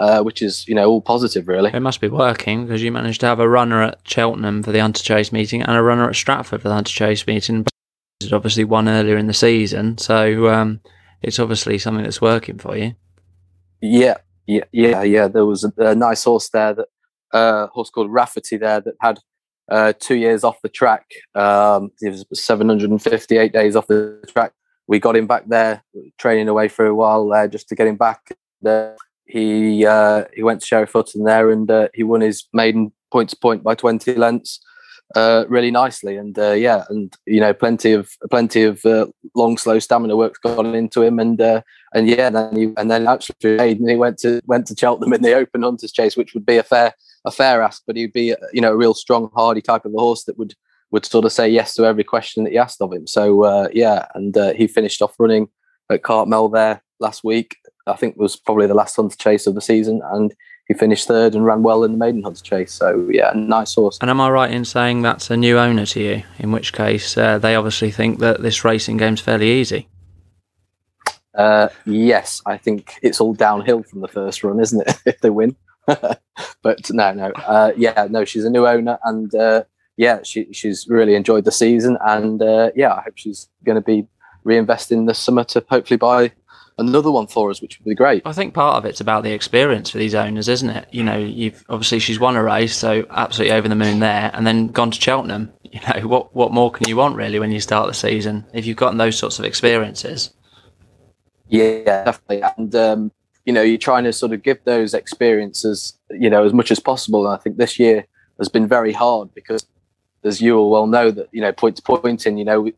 uh, 0.01 0.23
which 0.23 0.43
is 0.43 0.67
you 0.67 0.75
know 0.75 0.89
all 0.89 1.01
positive 1.01 1.47
really 1.47 1.71
It 1.73 1.81
must 1.81 2.01
be 2.01 2.09
working 2.09 2.67
because 2.67 2.83
you 2.83 2.91
managed 2.91 3.21
to 3.21 3.27
have 3.27 3.39
a 3.39 3.49
runner 3.49 3.83
at 3.83 4.01
Cheltenham 4.05 4.63
for 4.63 4.73
the 4.73 4.81
Hunter 4.81 5.03
Chase 5.03 5.31
meeting 5.31 5.63
and 5.63 5.77
a 5.77 5.83
runner 5.83 6.09
at 6.09 6.17
Stratford 6.17 6.63
for 6.63 6.69
the 6.69 6.75
Hunter 6.75 6.93
Chase 6.93 7.27
meeting. 7.27 7.67
It's 8.21 8.33
obviously 8.33 8.65
won 8.65 8.89
earlier 8.89 9.17
in 9.17 9.27
the 9.27 9.35
season, 9.35 9.99
so 9.99 10.49
um, 10.49 10.81
it's 11.23 11.39
obviously 11.39 11.79
something 11.79 12.05
that's 12.05 12.21
working 12.21 12.59
for 12.59 12.77
you. 12.77 12.95
Yeah, 13.81 14.17
yeah, 14.47 14.65
yeah, 14.73 15.03
yeah. 15.03 15.29
There 15.29 15.47
was 15.47 15.65
a, 15.65 15.73
a 15.79 15.95
nice 15.95 16.25
horse 16.25 16.49
there 16.49 16.75
that 16.75 16.89
uh, 17.33 17.67
horse 17.69 17.91
called 17.91 18.11
Rafferty 18.11 18.57
there 18.57 18.81
that 18.81 18.95
had 19.01 19.21
uh, 19.71 19.93
two 19.99 20.17
years 20.17 20.45
off 20.45 20.61
the 20.63 20.69
track. 20.69 21.07
Um, 21.35 21.91
it 22.01 22.11
was 22.11 22.27
758 22.33 23.53
days 23.53 23.77
off 23.77 23.87
the 23.87 24.23
track. 24.29 24.53
We 24.87 24.99
got 24.99 25.17
him 25.17 25.27
back 25.27 25.47
there, 25.47 25.85
training 26.19 26.49
away 26.49 26.69
for 26.69 26.87
a 26.87 26.95
while 26.95 27.29
there 27.29 27.49
just 27.49 27.69
to 27.69 27.75
get 27.75 27.87
him 27.87 27.97
back. 27.97 28.37
Uh, 28.65 28.91
he 29.31 29.87
uh, 29.87 30.25
he 30.35 30.43
went 30.43 30.61
to 30.61 30.67
Sheriff 30.67 30.93
Hutton 30.93 31.25
there 31.25 31.51
and 31.51 31.71
uh, 31.71 31.89
he 31.95 32.03
won 32.03 32.21
his 32.21 32.47
maiden 32.53 32.93
point 33.13 33.31
to 33.31 33.37
point 33.37 33.63
by 33.63 33.75
20 33.75 34.15
lengths 34.15 34.61
uh, 35.15 35.45
really 35.49 35.71
nicely. 35.71 36.17
And 36.17 36.39
uh, 36.39 36.53
yeah, 36.53 36.85
and 36.89 37.15
you 37.27 37.41
know, 37.41 37.55
plenty 37.55 37.93
of 37.93 38.11
plenty 38.31 38.65
of 38.65 38.85
uh, 38.85 39.07
long, 39.35 39.57
slow 39.57 39.79
stamina 39.79 40.17
work's 40.17 40.39
gone 40.39 40.75
into 40.75 41.03
him. 41.03 41.19
And 41.19 41.41
uh, 41.41 41.63
and 41.95 42.09
yeah, 42.09 42.27
and 42.29 42.37
then 42.37 42.57
he, 42.57 42.73
and 42.77 42.91
then 42.91 43.07
actually 43.07 43.77
he 43.77 43.97
went 43.97 44.19
to 44.19 44.41
went 44.47 44.67
to 44.67 44.77
Cheltenham 44.77 45.13
in 45.13 45.23
the 45.23 45.35
Open 45.35 45.63
Hunters 45.63 45.93
Chase, 45.93 46.17
which 46.17 46.35
would 46.35 46.47
be 46.47 46.57
a 46.57 46.63
fair 46.63 46.95
a 47.25 47.31
fair 47.31 47.63
ask, 47.63 47.83
but 47.87 47.97
he'd 47.97 48.13
be 48.13 48.35
you 48.53 48.61
know 48.61 48.73
a 48.73 48.77
real 48.77 48.95
strong, 48.95 49.31
hardy 49.35 49.63
type 49.63 49.85
of 49.85 49.95
a 49.95 49.99
horse 49.99 50.25
that 50.25 50.39
would 50.39 50.55
would 50.91 51.07
sort 51.07 51.25
of 51.25 51.33
say 51.33 51.49
yes 51.49 51.75
to 51.75 51.85
every 51.85 52.05
question 52.05 52.43
that 52.45 52.51
he 52.51 52.59
asked 52.59 52.83
of 52.83 52.93
him. 52.93 53.07
So 53.07 53.69
yeah, 53.73 54.07
and 54.15 54.37
he 54.57 54.67
finished 54.67 55.03
off 55.03 55.15
running 55.19 55.49
at 55.91 56.03
Cartmel 56.03 56.49
there 56.49 56.83
last 57.01 57.25
week. 57.25 57.57
I 57.91 57.97
think 57.97 58.17
was 58.17 58.37
probably 58.37 58.67
the 58.67 58.75
last 58.75 58.97
Hunter 58.97 59.17
Chase 59.17 59.47
of 59.47 59.55
the 59.55 59.61
season, 59.61 60.01
and 60.13 60.35
he 60.69 60.75
finished 60.75 61.09
third 61.09 61.35
and 61.35 61.45
ran 61.45 61.63
well 61.63 61.83
in 61.83 61.93
the 61.93 61.99
Maiden 61.99 62.23
Hunter 62.23 62.43
Chase. 62.43 62.73
So 62.73 63.09
yeah, 63.11 63.33
nice 63.35 63.75
horse. 63.75 63.99
And 64.01 64.09
am 64.09 64.21
I 64.21 64.31
right 64.31 64.51
in 64.51 64.65
saying 64.65 65.03
that's 65.03 65.31
a 65.31 65.37
new 65.37 65.59
owner 65.59 65.85
to 65.87 66.01
you? 66.01 66.23
In 66.39 66.53
which 66.53 66.73
case, 66.73 67.17
uh, 67.17 67.39
they 67.39 67.57
obviously 67.57 67.91
think 67.91 68.21
that 68.21 68.41
this 68.41 68.65
racing 68.65 68.97
game's 68.97 69.21
fairly 69.21 69.51
easy. 69.51 69.89
Uh, 71.35 71.69
yes, 71.87 72.43
I 72.47 72.57
think 72.57 72.99
it's 73.03 73.21
all 73.21 73.35
downhill 73.35 73.83
from 73.83 74.01
the 74.01 74.09
first 74.09 74.45
run, 74.45 74.61
isn't 74.61 74.87
it? 74.87 74.97
if 75.07 75.21
they 75.21 75.31
win, 75.31 75.57
but 75.87 76.91
no, 76.91 77.13
no, 77.15 77.33
uh, 77.47 77.73
yeah, 77.77 78.07
no. 78.09 78.25
She's 78.25 78.45
a 78.45 78.51
new 78.51 78.67
owner, 78.67 78.99
and 79.05 79.35
uh, 79.35 79.65
yeah, 79.97 80.21
she 80.23 80.53
she's 80.53 80.87
really 80.89 81.15
enjoyed 81.15 81.45
the 81.45 81.53
season, 81.53 81.99
and 82.07 82.41
uh, 82.43 82.71
yeah, 82.77 82.95
I 82.95 83.03
hope 83.03 83.15
she's 83.17 83.49
going 83.65 83.77
to 83.77 83.83
be 83.83 84.07
reinvesting 84.47 85.07
this 85.07 85.19
summer 85.19 85.45
to 85.45 85.65
hopefully 85.69 85.99
buy 85.99 86.33
another 86.79 87.11
one 87.11 87.27
for 87.27 87.51
us, 87.51 87.61
which 87.61 87.79
would 87.79 87.89
be 87.89 87.95
great. 87.95 88.23
I 88.25 88.33
think 88.33 88.55
part 88.55 88.77
of 88.77 88.85
it's 88.85 89.01
about 89.01 89.23
the 89.23 89.33
experience 89.33 89.91
for 89.91 89.99
these 89.99 90.15
owners, 90.15 90.49
isn't 90.49 90.71
it? 90.71 90.89
You 90.91 91.05
know, 91.05 91.19
you've 91.19 91.65
obviously 91.69 91.99
she's 91.99 92.21
won 92.21 92.37
a 92.37 92.43
race, 92.43 92.77
so 92.77 93.07
absolutely 93.11 93.57
over 93.57 93.69
the 93.69 93.75
moon 93.75 94.01
there, 94.01 94.31
and 94.35 94.47
then 94.47 94.69
gone 94.69 94.91
to 94.91 95.01
Cheltenham. 95.01 95.53
You 95.73 95.79
know, 95.87 96.09
what 96.09 96.35
what 96.35 96.53
more 96.53 96.73
can 96.73 96.89
you 96.89 96.97
want 96.97 97.15
really 97.15 97.39
when 97.39 97.53
you 97.53 97.61
start 97.61 97.87
the 97.87 97.95
season 97.95 98.45
if 98.53 98.67
you've 98.67 98.77
gotten 98.77 98.99
those 98.99 99.17
sorts 99.17 99.39
of 99.39 99.45
experiences? 99.45 100.31
Yeah, 101.47 102.03
definitely. 102.03 102.43
And 102.43 102.75
um, 102.75 103.13
you 103.45 103.53
know, 103.53 103.63
you're 103.63 103.79
trying 103.79 104.03
to 104.03 104.13
sort 104.13 104.33
of 104.33 104.43
give 104.43 104.59
those 104.65 104.95
experiences, 104.95 105.97
you 106.11 106.29
know, 106.29 106.45
as 106.45 106.53
much 106.53 106.73
as 106.73 106.81
possible. 106.81 107.25
And 107.25 107.39
I 107.39 107.41
think 107.41 107.57
this 107.57 107.79
year 107.79 108.05
has 108.39 108.49
been 108.49 108.67
very 108.67 108.93
hard 108.93 109.33
because 109.33 109.65
as 110.25 110.41
you 110.41 110.59
all 110.59 110.71
well 110.71 110.89
know, 110.89 111.13
that 111.13 111.29
you 111.33 111.41
know 111.41 111.53
point 111.53 111.77
to 111.77 111.83
pointing, 111.83 112.37
you 112.37 112.45
know, 112.45 112.63
we, 112.63 112.75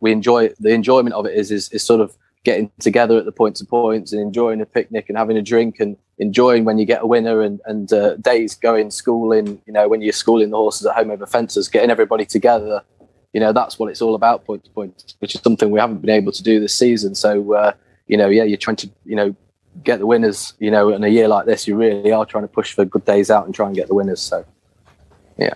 we 0.00 0.12
enjoy 0.12 0.48
the 0.60 0.70
enjoyment 0.70 1.14
of 1.14 1.26
it 1.26 1.34
is, 1.34 1.50
is 1.50 1.68
is 1.70 1.82
sort 1.82 2.00
of 2.00 2.16
getting 2.46 2.70
together 2.78 3.18
at 3.18 3.24
the 3.24 3.32
points 3.32 3.60
of 3.60 3.68
points 3.68 4.12
and 4.12 4.22
enjoying 4.22 4.60
a 4.60 4.66
picnic 4.66 5.06
and 5.08 5.18
having 5.18 5.36
a 5.36 5.42
drink 5.42 5.80
and 5.80 5.96
enjoying 6.18 6.64
when 6.64 6.78
you 6.78 6.86
get 6.86 7.02
a 7.02 7.06
winner 7.06 7.42
and 7.42 7.60
and 7.66 7.92
uh, 7.92 8.14
days 8.18 8.54
going 8.54 8.88
schooling, 8.88 9.60
you 9.66 9.72
know, 9.72 9.88
when 9.88 10.00
you're 10.00 10.12
schooling 10.12 10.50
the 10.50 10.56
horses 10.56 10.86
at 10.86 10.94
home 10.94 11.10
over 11.10 11.26
fences, 11.26 11.68
getting 11.68 11.90
everybody 11.90 12.24
together. 12.24 12.82
You 13.32 13.40
know, 13.40 13.52
that's 13.52 13.80
what 13.80 13.90
it's 13.90 14.00
all 14.00 14.14
about, 14.14 14.44
point 14.46 14.62
to 14.64 14.70
point, 14.70 15.14
which 15.18 15.34
is 15.34 15.40
something 15.40 15.72
we 15.72 15.80
haven't 15.80 16.02
been 16.02 16.18
able 16.20 16.30
to 16.30 16.42
do 16.42 16.60
this 16.60 16.72
season. 16.72 17.16
So, 17.16 17.52
uh, 17.52 17.72
you 18.06 18.16
know, 18.16 18.28
yeah, 18.28 18.44
you're 18.44 18.56
trying 18.56 18.76
to, 18.76 18.88
you 19.04 19.16
know, 19.16 19.34
get 19.82 19.98
the 19.98 20.06
winners. 20.06 20.54
You 20.60 20.70
know, 20.70 20.90
in 20.90 21.02
a 21.02 21.08
year 21.08 21.26
like 21.26 21.46
this, 21.46 21.66
you 21.66 21.74
really 21.76 22.12
are 22.12 22.24
trying 22.24 22.44
to 22.44 22.48
push 22.48 22.72
for 22.72 22.84
good 22.84 23.04
days 23.04 23.28
out 23.28 23.44
and 23.44 23.52
try 23.52 23.66
and 23.66 23.74
get 23.74 23.88
the 23.88 23.94
winners. 23.94 24.22
So, 24.22 24.44
yeah. 25.36 25.54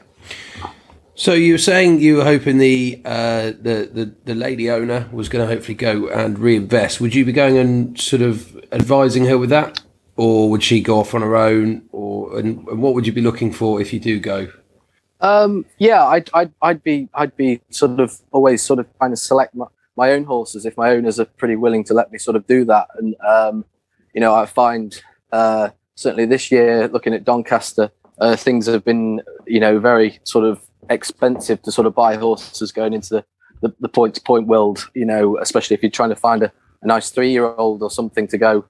So 1.20 1.34
you 1.34 1.52
were 1.52 1.58
saying 1.58 2.00
you 2.00 2.16
were 2.16 2.24
hoping 2.24 2.56
the 2.56 2.98
uh, 3.04 3.48
the, 3.48 3.90
the 3.92 4.14
the 4.24 4.34
lady 4.34 4.70
owner 4.70 5.06
was 5.12 5.28
going 5.28 5.46
to 5.46 5.54
hopefully 5.54 5.74
go 5.74 6.08
and 6.08 6.38
reinvest. 6.38 6.98
Would 6.98 7.14
you 7.14 7.26
be 7.26 7.32
going 7.32 7.58
and 7.58 8.00
sort 8.00 8.22
of 8.22 8.56
advising 8.72 9.26
her 9.26 9.36
with 9.36 9.50
that, 9.50 9.82
or 10.16 10.48
would 10.48 10.62
she 10.62 10.80
go 10.80 10.98
off 10.98 11.14
on 11.14 11.20
her 11.20 11.36
own, 11.36 11.82
or 11.92 12.38
and, 12.38 12.66
and 12.68 12.80
what 12.80 12.94
would 12.94 13.06
you 13.06 13.12
be 13.12 13.20
looking 13.20 13.52
for 13.52 13.82
if 13.82 13.92
you 13.92 14.00
do 14.00 14.18
go? 14.18 14.50
Um, 15.20 15.66
yeah, 15.76 16.06
I'd, 16.06 16.30
I'd 16.32 16.52
I'd 16.62 16.82
be 16.82 17.10
I'd 17.12 17.36
be 17.36 17.60
sort 17.68 18.00
of 18.00 18.18
always 18.32 18.62
sort 18.62 18.78
of 18.78 18.86
trying 18.96 19.10
to 19.10 19.18
select 19.18 19.54
my, 19.54 19.66
my 19.96 20.12
own 20.12 20.24
horses 20.24 20.64
if 20.64 20.74
my 20.78 20.88
owners 20.88 21.20
are 21.20 21.26
pretty 21.26 21.56
willing 21.56 21.84
to 21.84 21.92
let 21.92 22.10
me 22.10 22.16
sort 22.16 22.34
of 22.34 22.46
do 22.46 22.64
that. 22.64 22.88
And 22.96 23.14
um, 23.20 23.66
you 24.14 24.22
know, 24.22 24.34
I 24.34 24.46
find 24.46 24.98
uh, 25.32 25.68
certainly 25.96 26.24
this 26.24 26.50
year 26.50 26.88
looking 26.88 27.12
at 27.12 27.24
Doncaster, 27.24 27.90
uh, 28.18 28.36
things 28.36 28.64
have 28.68 28.86
been 28.86 29.20
you 29.46 29.60
know 29.60 29.78
very 29.78 30.18
sort 30.24 30.46
of 30.46 30.66
expensive 30.90 31.62
to 31.62 31.72
sort 31.72 31.86
of 31.86 31.94
buy 31.94 32.16
horses 32.16 32.72
going 32.72 32.92
into 32.92 33.14
the, 33.14 33.24
the, 33.62 33.74
the 33.80 33.88
point 33.88 34.14
to 34.16 34.20
point 34.20 34.46
world, 34.46 34.90
you 34.94 35.06
know, 35.06 35.38
especially 35.38 35.74
if 35.74 35.82
you're 35.82 35.90
trying 35.90 36.10
to 36.10 36.16
find 36.16 36.42
a, 36.42 36.52
a 36.82 36.86
nice 36.86 37.10
three 37.10 37.30
year 37.30 37.46
old 37.46 37.82
or 37.82 37.90
something 37.90 38.26
to 38.28 38.36
go 38.36 38.64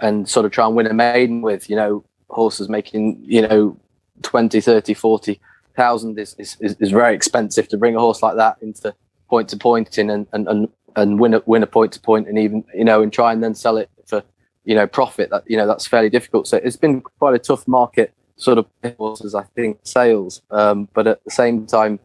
and 0.00 0.28
sort 0.28 0.44
of 0.44 0.52
try 0.52 0.66
and 0.66 0.76
win 0.76 0.86
a 0.86 0.92
maiden 0.92 1.40
with, 1.40 1.70
you 1.70 1.76
know, 1.76 2.04
horses 2.28 2.68
making, 2.68 3.18
you 3.22 3.42
know, 3.42 3.76
20, 4.22 4.60
30, 4.60 4.94
40,000 4.94 6.18
is, 6.18 6.34
is, 6.38 6.56
is 6.60 6.90
very 6.90 7.14
expensive 7.14 7.68
to 7.68 7.76
bring 7.76 7.96
a 7.96 8.00
horse 8.00 8.22
like 8.22 8.36
that 8.36 8.56
into 8.60 8.94
point 9.28 9.48
to 9.48 9.56
point 9.56 9.98
in 9.98 10.10
and, 10.10 10.26
and, 10.32 10.46
and, 10.48 10.68
and 10.96 11.18
win 11.18 11.34
a, 11.34 11.42
win 11.46 11.62
a 11.62 11.66
point 11.66 11.92
to 11.92 12.00
point 12.00 12.28
and 12.28 12.38
even, 12.38 12.64
you 12.74 12.84
know, 12.84 13.02
and 13.02 13.12
try 13.12 13.32
and 13.32 13.42
then 13.42 13.54
sell 13.54 13.76
it 13.76 13.88
for, 14.06 14.22
you 14.64 14.74
know, 14.74 14.86
profit 14.86 15.30
that, 15.30 15.44
you 15.46 15.56
know, 15.56 15.66
that's 15.66 15.86
fairly 15.86 16.10
difficult. 16.10 16.46
So 16.46 16.58
it's 16.58 16.76
been 16.76 17.00
quite 17.00 17.34
a 17.34 17.38
tough 17.38 17.66
market 17.66 18.12
sort 18.36 18.58
of 18.58 18.66
horses, 18.98 19.34
I 19.34 19.44
think, 19.44 19.80
sales. 19.84 20.42
Um, 20.50 20.88
but 20.92 21.06
at 21.06 21.24
the 21.24 21.30
same 21.30 21.66
time, 21.66 22.00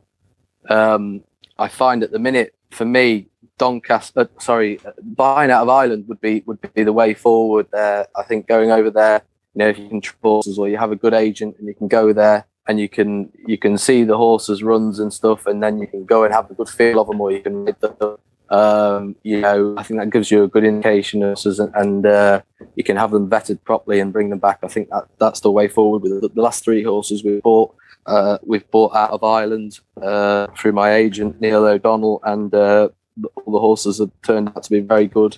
um, 0.70 1.24
I 1.58 1.68
find 1.68 2.04
at 2.04 2.12
the 2.12 2.20
minute 2.20 2.56
for 2.72 2.86
me, 2.86 3.28
Doncaster, 3.58 4.22
uh, 4.22 4.39
sorry, 4.39 4.80
buying 5.04 5.52
out 5.52 5.63
of 5.63 5.70
Ireland 5.70 6.06
would 6.08 6.22
be 6.22 6.44
would 6.46 6.60
be 6.74 6.84
the 6.84 6.94
way 6.94 7.13
forward. 7.13 7.68
There, 7.72 8.08
I 8.15 8.24
think 8.24 8.48
going 8.48 8.72
over 8.72 8.89
there, 8.89 9.22
you 9.54 9.60
know, 9.60 9.68
if 9.68 9.78
you 9.78 9.89
can 9.89 10.02
horses 10.24 10.58
or 10.58 10.70
you 10.70 10.78
have 10.78 10.92
a 10.92 10.96
good 10.96 11.13
agent 11.13 11.58
and 11.60 11.68
you 11.68 11.76
can 11.76 11.89
go 11.89 12.13
there 12.13 12.46
and 12.68 12.80
you 12.80 12.88
can 12.88 13.30
you 13.46 13.58
can 13.58 13.78
see 13.78 14.04
the 14.04 14.15
horses 14.15 14.63
runs 14.63 15.00
and 15.00 15.12
stuff, 15.12 15.46
and 15.46 15.62
then 15.62 15.80
you 15.80 15.88
can 15.88 16.06
go 16.06 16.24
and 16.24 16.34
have 16.34 16.50
a 16.50 16.54
good 16.54 16.70
feel 16.70 17.02
of 17.02 17.08
them, 17.08 17.20
or 17.20 17.32
you 17.32 17.42
can 17.42 17.65
the, 17.65 18.18
um, 18.50 19.16
you 19.24 19.40
know, 19.40 19.76
I 19.78 19.84
think 19.84 20.00
that 20.00 20.10
gives 20.10 20.32
you 20.32 20.44
a 20.44 20.48
good 20.48 20.64
indication 20.64 21.22
of 21.24 21.34
us, 21.34 21.60
and 21.60 22.06
uh, 22.06 22.42
you 22.76 22.84
can 22.84 22.98
have 22.98 23.12
them 23.12 23.30
vetted 23.30 23.64
properly 23.64 24.00
and 24.00 24.12
bring 24.12 24.30
them 24.30 24.40
back. 24.40 24.60
I 24.64 24.68
think 24.68 24.90
that 24.90 25.08
that's 25.20 25.42
the 25.42 25.52
way 25.52 25.68
forward. 25.68 26.02
With 26.02 26.22
the, 26.22 26.30
the 26.30 26.42
last 26.42 26.64
three 26.64 26.84
horses 26.84 27.24
we 27.24 27.40
bought, 27.42 27.76
uh, 28.06 28.40
we've 28.44 28.70
bought 28.72 28.96
out 28.96 29.12
of 29.12 29.24
Ireland 29.24 29.80
uh, 30.02 30.48
through 30.58 30.72
my 30.72 30.94
agent 30.94 31.40
Neil 31.40 31.66
O'Donnell, 31.66 32.22
and 32.24 32.54
uh, 32.54 32.90
all 33.36 33.54
the 33.54 33.60
horses 33.60 34.00
have 34.00 34.12
turned 34.24 34.50
out 34.50 34.64
to 34.64 34.70
be 34.70 34.80
very 34.80 35.08
good. 35.08 35.38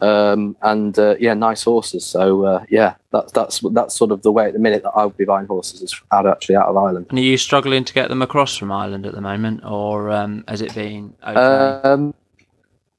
Um, 0.00 0.56
and 0.62 0.98
uh, 0.98 1.16
yeah, 1.20 1.34
nice 1.34 1.62
horses. 1.62 2.06
So 2.06 2.44
uh, 2.44 2.64
yeah, 2.68 2.94
that's 3.12 3.30
that's 3.32 3.60
that's 3.72 3.94
sort 3.94 4.10
of 4.10 4.22
the 4.22 4.32
way 4.32 4.46
at 4.46 4.54
the 4.54 4.58
minute 4.58 4.82
that 4.82 4.90
I 4.90 5.04
would 5.04 5.16
be 5.16 5.24
buying 5.24 5.46
horses 5.46 5.82
is 5.82 6.00
out 6.10 6.26
actually 6.26 6.56
out 6.56 6.66
of 6.66 6.76
Ireland. 6.76 7.06
And 7.10 7.18
are 7.18 7.22
you 7.22 7.36
struggling 7.36 7.84
to 7.84 7.92
get 7.92 8.08
them 8.08 8.22
across 8.22 8.56
from 8.56 8.72
Ireland 8.72 9.06
at 9.06 9.14
the 9.14 9.20
moment, 9.20 9.62
or 9.64 10.10
um, 10.10 10.42
has 10.48 10.62
it 10.62 10.74
been 10.74 11.14
okay? 11.22 12.12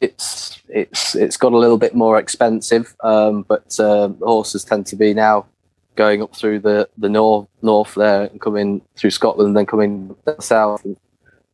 It's 0.02 0.60
it's 0.68 1.16
it's 1.16 1.38
got 1.38 1.54
a 1.54 1.58
little 1.58 1.78
bit 1.78 1.94
more 1.94 2.18
expensive, 2.18 2.96
um, 3.04 3.44
but 3.44 3.80
uh, 3.80 4.10
horses 4.22 4.64
tend 4.64 4.88
to 4.88 4.96
be 4.96 5.14
now 5.14 5.46
going 5.96 6.22
up 6.22 6.36
through 6.36 6.60
the 6.60 6.90
the 6.98 7.10
north 7.10 7.48
north 7.62 7.94
there 7.96 8.26
and 8.26 8.42
coming 8.42 8.82
through 8.96 9.12
Scotland, 9.12 9.50
and 9.50 9.58
then 9.58 9.66
coming 9.66 10.16
south. 10.40 10.84
And 10.84 10.98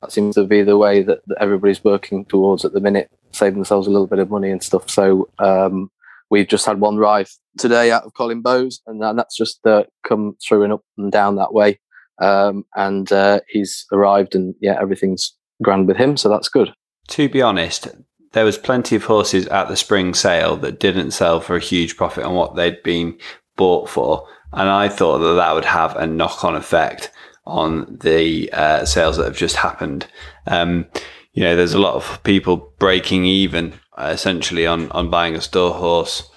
that 0.01 0.11
seems 0.11 0.35
to 0.35 0.45
be 0.45 0.61
the 0.61 0.77
way 0.77 1.01
that, 1.01 1.19
that, 1.27 1.37
everybody's 1.41 1.83
working 1.83 2.25
towards 2.25 2.63
at 2.63 2.73
the 2.73 2.79
minute, 2.79 3.09
saving 3.31 3.55
themselves 3.55 3.87
a 3.87 3.91
little 3.91 4.07
bit 4.07 4.19
of 4.19 4.29
money 4.29 4.51
and 4.51 4.63
stuff. 4.63 4.89
So 4.89 5.29
um, 5.39 5.91
we've 6.29 6.47
just 6.47 6.65
had 6.65 6.79
one 6.79 6.97
ride 6.97 7.27
today 7.57 7.91
out 7.91 8.03
of 8.03 8.13
Colin 8.13 8.41
Bowes, 8.41 8.81
and 8.87 9.01
that's 9.01 9.35
just 9.35 9.65
uh, 9.65 9.83
come 10.07 10.37
through 10.41 10.63
and 10.63 10.73
up 10.73 10.83
and 10.97 11.11
down 11.11 11.35
that 11.35 11.53
way. 11.53 11.79
Um, 12.19 12.65
and 12.75 13.11
uh, 13.11 13.41
he's 13.47 13.85
arrived, 13.91 14.35
and 14.35 14.55
yeah, 14.61 14.77
everything's 14.79 15.35
grand 15.61 15.87
with 15.87 15.97
him, 15.97 16.17
so 16.17 16.29
that's 16.29 16.49
good. 16.49 16.73
To 17.09 17.29
be 17.29 17.41
honest, 17.41 17.87
there 18.33 18.45
was 18.45 18.57
plenty 18.57 18.95
of 18.95 19.05
horses 19.05 19.47
at 19.47 19.67
the 19.67 19.77
spring 19.77 20.13
sale 20.13 20.55
that 20.57 20.79
didn't 20.79 21.11
sell 21.11 21.39
for 21.39 21.55
a 21.55 21.61
huge 21.61 21.97
profit 21.97 22.23
on 22.23 22.35
what 22.35 22.55
they'd 22.55 22.83
been 22.83 23.17
bought 23.55 23.89
for. 23.89 24.27
And 24.53 24.69
I 24.69 24.89
thought 24.89 25.19
that 25.19 25.33
that 25.33 25.53
would 25.53 25.65
have 25.65 25.95
a 25.95 26.07
knock 26.07 26.43
on 26.43 26.55
effect 26.55 27.11
on 27.45 27.97
the 28.01 28.51
uh, 28.51 28.85
sales 28.85 29.17
that 29.17 29.25
have 29.25 29.37
just 29.37 29.57
happened. 29.57 30.07
Um, 30.45 30.85
you 31.33 31.43
know, 31.43 31.55
there's 31.55 31.73
a 31.73 31.79
lot 31.79 31.95
of 31.95 32.21
people 32.23 32.73
breaking 32.79 33.25
even 33.25 33.73
uh, 33.97 34.11
essentially 34.13 34.65
on, 34.65 34.91
on 34.91 35.09
buying 35.09 35.35
a 35.35 35.41
store 35.41 35.73
horse, 35.73 36.29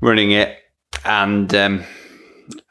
running 0.00 0.30
it, 0.32 0.56
and 1.04 1.54
um, 1.54 1.84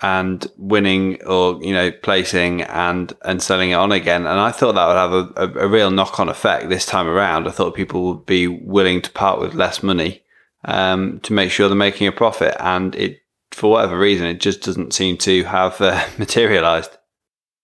and 0.01 0.47
winning 0.57 1.23
or 1.23 1.61
you 1.63 1.73
know 1.73 1.91
placing 1.91 2.61
and 2.63 3.13
and 3.23 3.41
selling 3.41 3.71
it 3.71 3.75
on 3.75 3.91
again. 3.91 4.25
And 4.25 4.39
i 4.39 4.51
thought 4.51 4.75
that 4.75 4.87
would 4.87 4.95
have 4.95 5.11
a, 5.11 5.59
a, 5.61 5.65
a 5.65 5.67
real 5.67 5.91
knock-on 5.91 6.29
effect 6.29 6.69
this 6.69 6.85
time 6.85 7.07
around. 7.07 7.47
I 7.47 7.51
thought 7.51 7.75
people 7.75 8.03
would 8.07 8.25
be 8.25 8.47
willing 8.47 9.01
to 9.01 9.11
part 9.11 9.39
with 9.39 9.53
less 9.53 9.83
money 9.83 10.23
um, 10.65 11.19
to 11.21 11.33
make 11.33 11.51
sure 11.51 11.67
they're 11.67 11.77
making 11.77 12.07
a 12.07 12.11
profit. 12.11 12.55
And 12.59 12.95
it 12.95 13.19
for 13.51 13.71
whatever 13.71 13.97
reason 13.97 14.27
it 14.27 14.39
just 14.39 14.61
doesn't 14.61 14.93
seem 14.93 15.17
to 15.17 15.43
have 15.43 15.79
uh, 15.81 16.05
materialized. 16.17 16.97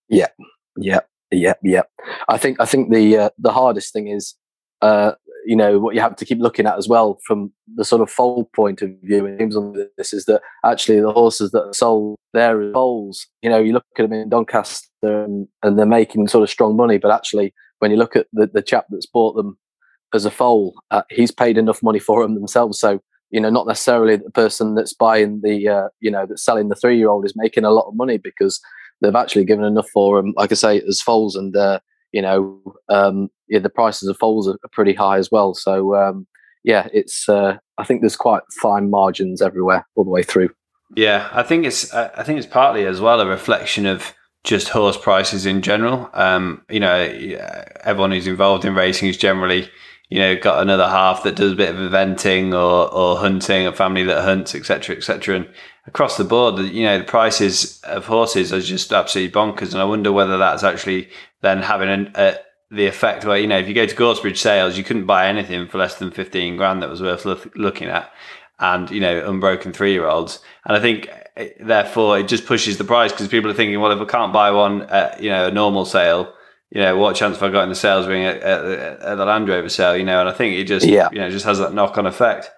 Yeah. 0.08 0.28
Yeah. 0.76 1.00
Yeah. 1.30 1.54
Yeah. 1.62 1.82
I 2.28 2.38
think 2.38 2.60
i 2.60 2.64
think 2.64 2.92
the 2.92 3.16
uh, 3.16 3.30
the 3.38 3.52
hardest 3.52 3.92
thing 3.92 4.08
is 4.08 4.34
uh, 4.82 5.12
you 5.46 5.56
know 5.56 5.78
what 5.78 5.94
you 5.94 6.00
have 6.00 6.16
to 6.16 6.24
keep 6.24 6.38
looking 6.38 6.66
at 6.66 6.76
as 6.76 6.88
well 6.88 7.18
from 7.24 7.52
the 7.76 7.84
sort 7.84 8.02
of 8.02 8.10
foal 8.10 8.50
point 8.54 8.82
of 8.82 8.90
view 9.02 9.24
in 9.24 9.38
terms 9.38 9.56
of 9.56 9.76
this 9.96 10.12
is 10.12 10.24
that 10.26 10.42
actually 10.64 11.00
the 11.00 11.12
horses 11.12 11.52
that 11.52 11.62
are 11.62 11.72
sold 11.72 12.16
there 12.34 12.60
as 12.60 12.72
foals 12.72 13.26
you 13.42 13.48
know 13.48 13.58
you 13.58 13.72
look 13.72 13.84
at 13.98 14.02
them 14.02 14.12
in 14.12 14.28
doncaster 14.28 14.88
and, 15.02 15.48
and 15.62 15.78
they're 15.78 15.86
making 15.86 16.26
sort 16.28 16.42
of 16.42 16.50
strong 16.50 16.76
money 16.76 16.98
but 16.98 17.12
actually 17.12 17.54
when 17.78 17.90
you 17.90 17.96
look 17.96 18.16
at 18.16 18.26
the, 18.32 18.46
the 18.46 18.62
chap 18.62 18.86
that's 18.90 19.06
bought 19.06 19.36
them 19.36 19.56
as 20.14 20.24
a 20.24 20.30
foal 20.30 20.74
uh, 20.90 21.02
he's 21.10 21.30
paid 21.30 21.58
enough 21.58 21.82
money 21.82 21.98
for 21.98 22.22
them 22.22 22.34
themselves. 22.34 22.80
So 22.80 23.00
you 23.30 23.40
know 23.40 23.50
not 23.50 23.66
necessarily 23.66 24.16
the 24.16 24.30
person 24.30 24.74
that's 24.74 24.94
buying 24.94 25.40
the 25.42 25.68
uh, 25.68 25.88
you 26.00 26.10
know 26.10 26.26
that's 26.26 26.44
selling 26.44 26.68
the 26.68 26.74
three 26.74 26.96
year 26.96 27.08
old 27.08 27.24
is 27.24 27.34
making 27.36 27.64
a 27.64 27.70
lot 27.70 27.86
of 27.86 27.96
money 27.96 28.18
because 28.18 28.60
they've 29.00 29.14
actually 29.14 29.44
given 29.44 29.64
enough 29.64 29.88
for 29.90 30.16
them 30.16 30.32
like 30.36 30.52
i 30.52 30.54
say 30.54 30.80
as 30.88 31.00
foals 31.00 31.36
and 31.36 31.56
uh, 31.56 31.78
you 32.16 32.22
know, 32.22 32.58
um, 32.88 33.28
yeah, 33.46 33.58
the 33.58 33.68
prices 33.68 34.08
of 34.08 34.16
foals 34.16 34.48
are, 34.48 34.56
pretty 34.72 34.94
high 34.94 35.18
as 35.18 35.30
well. 35.30 35.52
So 35.52 35.94
um, 35.94 36.26
yeah, 36.64 36.88
it's 36.94 37.28
uh, 37.28 37.58
I 37.76 37.84
think 37.84 38.00
there's 38.00 38.16
quite 38.16 38.42
fine 38.62 38.88
margins 38.88 39.42
everywhere 39.42 39.86
all 39.94 40.04
the 40.04 40.10
way 40.10 40.22
through. 40.22 40.48
Yeah, 40.96 41.28
I 41.30 41.42
think 41.42 41.66
it's 41.66 41.92
I 41.92 42.22
think 42.22 42.38
it's 42.38 42.46
partly 42.46 42.86
as 42.86 43.02
well 43.02 43.20
a 43.20 43.26
reflection 43.26 43.84
of 43.84 44.14
just 44.44 44.70
horse 44.70 44.96
prices 44.96 45.44
in 45.44 45.60
general. 45.60 46.08
Um, 46.14 46.62
you 46.70 46.80
know, 46.80 46.96
everyone 47.84 48.12
who's 48.12 48.26
involved 48.26 48.64
in 48.64 48.74
racing 48.74 49.10
is 49.10 49.18
generally 49.18 49.68
you 50.08 50.18
know 50.18 50.34
got 50.36 50.62
another 50.62 50.88
half 50.88 51.22
that 51.24 51.36
does 51.36 51.52
a 51.52 51.56
bit 51.56 51.74
of 51.74 51.76
eventing 51.76 52.54
or 52.54 52.90
or 52.94 53.18
hunting, 53.18 53.66
a 53.66 53.74
family 53.74 54.04
that 54.04 54.24
hunts, 54.24 54.54
etc., 54.54 54.96
etc. 54.96 55.36
And 55.36 55.48
across 55.86 56.16
the 56.16 56.24
board, 56.24 56.58
you 56.58 56.84
know, 56.84 56.98
the 56.98 57.04
prices 57.04 57.80
of 57.84 58.06
horses 58.06 58.52
are 58.54 58.60
just 58.60 58.92
absolutely 58.92 59.32
bonkers. 59.32 59.72
And 59.72 59.80
I 59.80 59.84
wonder 59.84 60.12
whether 60.12 60.38
that's 60.38 60.64
actually 60.64 61.08
then 61.42 61.62
having 61.62 61.88
an, 61.88 62.12
a, 62.14 62.36
the 62.70 62.86
effect 62.86 63.24
where, 63.24 63.38
you 63.38 63.46
know, 63.46 63.58
if 63.58 63.68
you 63.68 63.74
go 63.74 63.86
to 63.86 63.94
Goresbridge 63.94 64.38
sales, 64.38 64.76
you 64.76 64.84
couldn't 64.84 65.06
buy 65.06 65.28
anything 65.28 65.68
for 65.68 65.78
less 65.78 65.96
than 65.96 66.10
15 66.10 66.56
grand 66.56 66.82
that 66.82 66.90
was 66.90 67.02
worth 67.02 67.24
look, 67.24 67.54
looking 67.56 67.88
at. 67.88 68.10
And, 68.58 68.90
you 68.90 69.00
know, 69.00 69.28
unbroken 69.28 69.72
three 69.72 69.92
year 69.92 70.06
olds. 70.06 70.40
And 70.64 70.76
I 70.76 70.80
think, 70.80 71.10
eh, 71.36 71.50
therefore, 71.60 72.18
it 72.18 72.26
just 72.26 72.46
pushes 72.46 72.78
the 72.78 72.84
price 72.84 73.12
because 73.12 73.28
people 73.28 73.50
are 73.50 73.54
thinking, 73.54 73.78
well, 73.80 73.92
if 73.92 74.00
I 74.00 74.10
can't 74.10 74.32
buy 74.32 74.50
one 74.50 74.82
at, 74.82 75.22
you 75.22 75.28
know, 75.28 75.48
a 75.48 75.50
normal 75.50 75.84
sale, 75.84 76.32
you 76.70 76.80
know, 76.80 76.96
what 76.96 77.16
chance 77.16 77.38
have 77.38 77.50
I 77.50 77.52
got 77.52 77.64
in 77.64 77.68
the 77.68 77.74
sales 77.74 78.06
ring 78.06 78.24
at, 78.24 78.42
at, 78.42 79.00
at 79.00 79.14
the 79.16 79.24
Land 79.24 79.48
Rover 79.48 79.68
sale, 79.68 79.96
you 79.96 80.04
know? 80.04 80.20
And 80.20 80.28
I 80.28 80.32
think 80.32 80.56
it 80.56 80.64
just, 80.64 80.86
yeah. 80.86 81.08
you 81.12 81.18
know, 81.18 81.30
just 81.30 81.44
has 81.44 81.58
that 81.58 81.74
knock 81.74 81.98
on 81.98 82.06
effect. 82.06 82.50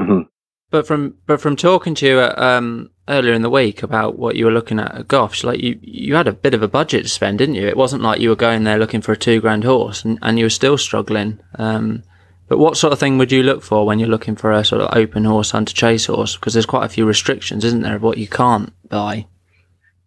Mm-hmm. 0.00 0.22
But 0.70 0.86
from 0.86 1.14
but 1.26 1.40
from 1.40 1.56
talking 1.56 1.94
to 1.96 2.06
you 2.06 2.20
um, 2.20 2.90
earlier 3.08 3.32
in 3.32 3.40
the 3.40 3.48
week 3.48 3.82
about 3.82 4.18
what 4.18 4.36
you 4.36 4.44
were 4.44 4.52
looking 4.52 4.78
at 4.78 4.94
at 4.94 5.08
Goffs, 5.08 5.42
like 5.42 5.60
you 5.60 5.78
you 5.80 6.14
had 6.14 6.28
a 6.28 6.32
bit 6.32 6.52
of 6.52 6.62
a 6.62 6.68
budget 6.68 7.04
to 7.04 7.08
spend, 7.08 7.38
didn't 7.38 7.54
you? 7.54 7.66
It 7.66 7.76
wasn't 7.76 8.02
like 8.02 8.20
you 8.20 8.28
were 8.28 8.36
going 8.36 8.64
there 8.64 8.78
looking 8.78 9.00
for 9.00 9.12
a 9.12 9.16
two 9.16 9.40
grand 9.40 9.64
horse 9.64 10.04
and, 10.04 10.18
and 10.20 10.38
you 10.38 10.44
were 10.44 10.50
still 10.50 10.76
struggling. 10.76 11.40
Um, 11.54 12.02
but 12.48 12.58
what 12.58 12.76
sort 12.76 12.92
of 12.92 12.98
thing 12.98 13.16
would 13.18 13.32
you 13.32 13.42
look 13.42 13.62
for 13.62 13.86
when 13.86 13.98
you're 13.98 14.08
looking 14.08 14.36
for 14.36 14.52
a 14.52 14.64
sort 14.64 14.82
of 14.82 14.96
open 14.96 15.24
horse 15.24 15.50
hunter 15.52 15.74
chase 15.74 16.06
horse? 16.06 16.36
Because 16.36 16.52
there's 16.52 16.66
quite 16.66 16.84
a 16.84 16.90
few 16.90 17.06
restrictions, 17.06 17.64
isn't 17.64 17.82
there, 17.82 17.96
of 17.96 18.02
what 18.02 18.18
you 18.18 18.28
can't 18.28 18.72
buy? 18.88 19.26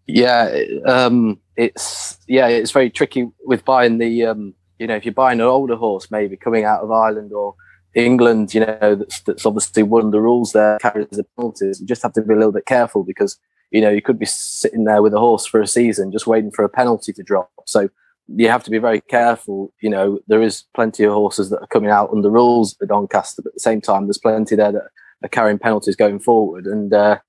Yeah, 0.05 0.55
um, 0.85 1.39
it's 1.55 2.19
yeah, 2.27 2.47
it's 2.47 2.71
very 2.71 2.91
tricky 2.91 3.31
with 3.45 3.65
buying 3.65 3.97
the 3.97 4.25
um, 4.25 4.53
you 4.77 4.85
know 4.85 4.95
if 4.95 5.05
you're 5.05 5.13
buying 5.13 5.39
an 5.39 5.47
older 5.47 5.75
horse 5.75 6.11
maybe 6.11 6.37
coming 6.37 6.65
out 6.65 6.81
of 6.81 6.91
Ireland 6.91 7.33
or 7.33 7.55
England, 7.93 8.53
you 8.53 8.61
know 8.61 8.95
that's, 8.95 9.21
that's 9.21 9.45
obviously 9.45 9.83
one 9.83 10.05
of 10.05 10.11
the 10.11 10.21
rules 10.21 10.53
there 10.53 10.77
carries 10.79 11.07
the 11.11 11.25
penalties. 11.37 11.79
You 11.79 11.87
just 11.87 12.03
have 12.03 12.13
to 12.13 12.21
be 12.21 12.33
a 12.33 12.37
little 12.37 12.51
bit 12.51 12.65
careful 12.65 13.03
because 13.03 13.37
you 13.71 13.81
know 13.81 13.89
you 13.89 14.01
could 14.01 14.19
be 14.19 14.25
sitting 14.25 14.85
there 14.85 15.01
with 15.01 15.13
a 15.13 15.19
horse 15.19 15.45
for 15.45 15.61
a 15.61 15.67
season 15.67 16.11
just 16.11 16.27
waiting 16.27 16.51
for 16.51 16.63
a 16.63 16.69
penalty 16.69 17.13
to 17.13 17.23
drop. 17.23 17.51
So 17.65 17.89
you 18.27 18.47
have 18.47 18.63
to 18.63 18.71
be 18.71 18.77
very 18.77 19.01
careful. 19.01 19.73
You 19.81 19.89
know 19.89 20.19
there 20.27 20.41
is 20.41 20.65
plenty 20.73 21.03
of 21.03 21.13
horses 21.13 21.49
that 21.49 21.61
are 21.61 21.67
coming 21.67 21.89
out 21.89 22.11
under 22.13 22.29
rules 22.29 22.75
at 22.81 22.87
Doncaster, 22.87 23.41
but 23.41 23.49
at 23.49 23.55
the 23.55 23.59
same 23.59 23.81
time 23.81 24.05
there's 24.05 24.17
plenty 24.17 24.55
there 24.55 24.71
that 24.71 24.83
are 25.23 25.29
carrying 25.29 25.59
penalties 25.59 25.95
going 25.95 26.19
forward, 26.19 26.65
and 26.65 26.93
uh, 26.93 27.19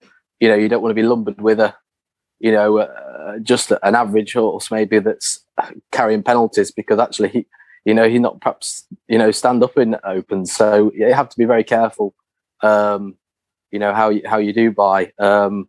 you 0.40 0.48
know 0.48 0.55
you 0.55 0.68
don't 0.68 0.83
want 0.83 0.90
to 0.90 1.03
be 1.03 1.07
lumbered 1.07 1.40
with 1.40 1.61
a 1.61 1.75
you 2.42 2.51
know, 2.51 2.79
uh, 2.79 3.38
just 3.38 3.70
an 3.70 3.94
average 3.94 4.33
horse 4.35 4.70
maybe 4.70 4.98
that's 4.98 5.46
carrying 5.92 6.25
penalties 6.25 6.72
because 6.72 6.98
actually 6.98 7.29
he, 7.29 7.46
you 7.85 7.95
know, 7.95 8.09
he 8.09 8.18
not 8.18 8.40
perhaps 8.40 8.87
you 9.09 9.18
know 9.18 9.31
stand 9.31 9.62
up 9.62 9.77
in 9.77 9.97
open. 10.05 10.47
So 10.47 10.90
you 10.95 11.12
have 11.12 11.29
to 11.29 11.38
be 11.38 11.45
very 11.45 11.64
careful. 11.64 12.14
Um, 12.62 13.16
you 13.71 13.79
know 13.79 13.95
how 13.95 14.11
you 14.11 14.23
how 14.27 14.38
you 14.38 14.53
do 14.53 14.71
buy. 14.71 15.12
Um, 15.18 15.68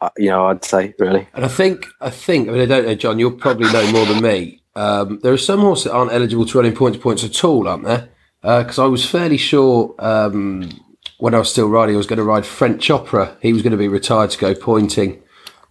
uh, 0.00 0.10
you 0.16 0.30
know, 0.30 0.46
I'd 0.46 0.64
say 0.64 0.94
really. 0.98 1.28
And 1.34 1.44
I 1.44 1.48
think 1.48 1.86
I 2.00 2.10
think 2.10 2.48
I 2.48 2.52
mean 2.52 2.62
I 2.62 2.66
don't 2.66 2.86
know, 2.86 2.94
John. 2.94 3.18
You'll 3.18 3.32
probably 3.32 3.72
know 3.72 3.90
more 3.92 4.06
than 4.06 4.22
me. 4.22 4.62
Um, 4.74 5.20
there 5.22 5.32
are 5.32 5.38
some 5.38 5.60
horses 5.60 5.84
that 5.84 5.92
aren't 5.92 6.12
eligible 6.12 6.46
to 6.46 6.58
run 6.58 6.66
in 6.66 6.74
point 6.74 6.94
to 6.94 7.00
points 7.00 7.24
at 7.24 7.44
all, 7.44 7.68
aren't 7.68 7.84
there? 7.84 8.08
Because 8.40 8.78
uh, 8.78 8.84
I 8.84 8.88
was 8.88 9.08
fairly 9.08 9.36
sure 9.36 9.94
um, 9.98 10.70
when 11.18 11.34
I 11.34 11.38
was 11.38 11.50
still 11.50 11.68
riding, 11.68 11.94
I 11.94 11.98
was 11.98 12.06
going 12.06 12.18
to 12.18 12.24
ride 12.24 12.46
French 12.46 12.90
Opera. 12.90 13.36
He 13.40 13.52
was 13.52 13.62
going 13.62 13.72
to 13.72 13.76
be 13.76 13.88
retired 13.88 14.30
to 14.30 14.38
go 14.38 14.54
pointing 14.54 15.22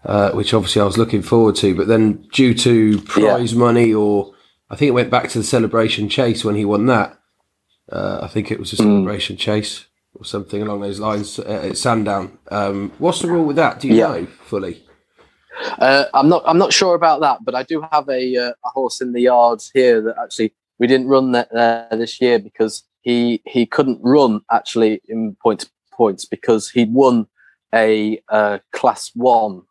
uh, 0.06 0.32
which 0.32 0.54
obviously 0.54 0.82
I 0.82 0.86
was 0.86 0.98
looking 0.98 1.22
forward 1.22 1.56
to. 1.58 1.76
But 1.76 1.88
then, 1.88 2.28
due 2.34 2.54
to 2.56 3.00
prize 3.02 3.54
yeah. 3.54 3.60
money, 3.60 3.94
or 3.94 4.34
I 4.72 4.78
think 4.78 4.88
it 4.88 4.94
went 4.94 5.10
back 5.10 5.28
to 5.30 5.38
the 5.38 5.44
celebration 5.44 6.08
chase 6.08 6.46
when 6.46 6.56
he 6.56 6.64
won 6.64 6.86
that. 6.86 7.20
Uh, 7.92 8.22
I 8.24 8.28
think 8.28 8.52
it 8.52 8.60
was 8.60 8.72
a 8.72 8.78
hmm. 8.78 8.84
celebration 8.84 9.36
mm. 9.36 9.40
chase 9.40 9.86
or 10.16 10.24
something 10.24 10.62
along 10.62 10.80
those 10.80 11.00
lines 11.00 11.40
uh, 11.40 11.68
at 11.70 11.78
Sandown. 11.78 12.40
Um, 12.50 12.94
what's 12.98 13.22
the 13.22 13.28
rule 13.28 13.44
with 13.44 13.58
that? 13.58 13.82
Do 13.82 13.90
you 13.90 13.96
yeah. 13.96 14.08
know 14.08 14.26
fully? 14.26 14.82
Uh, 15.78 16.06
I'm 16.14 16.30
not. 16.30 16.44
I'm 16.46 16.58
not 16.58 16.72
sure 16.72 16.96
about 16.96 17.20
that, 17.20 17.40
but 17.44 17.54
I 17.54 17.64
do 17.64 17.82
have 17.92 18.08
a, 18.08 18.38
uh, 18.38 18.54
a 18.66 18.70
horse 18.70 19.02
in 19.02 19.12
the 19.12 19.22
yards 19.22 19.70
here 19.74 20.02
that 20.02 20.16
actually 20.18 20.54
we 20.80 20.88
didn't 20.88 21.10
run 21.10 21.34
that 21.34 21.50
this 21.92 22.22
year 22.22 22.40
because 22.40 22.84
he 23.02 23.42
he 23.46 23.66
couldn't 23.66 24.00
run 24.02 24.40
actually 24.50 25.02
in 25.10 25.36
point 25.44 25.70
points 25.92 26.24
because 26.24 26.70
he'd 26.70 26.94
won 26.94 27.28
a 27.76 28.22
uh, 28.30 28.60
class 28.72 29.12
one 29.16 29.64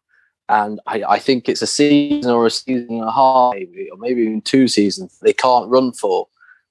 and 0.51 0.81
I, 0.87 1.03
I, 1.09 1.19
think 1.21 1.49
it's 1.49 1.63
a 1.63 1.67
season 1.67 2.31
or 2.31 2.45
a 2.45 2.51
season 2.51 2.99
and 2.99 3.09
a 3.09 3.13
half, 3.13 3.55
maybe, 3.55 3.89
or 3.91 3.97
maybe 3.99 4.23
even 4.23 4.43
two 4.43 4.67
seasons 4.67 5.17
they 5.23 5.33
can't 5.33 5.71
run 5.71 5.93
for 5.93 6.27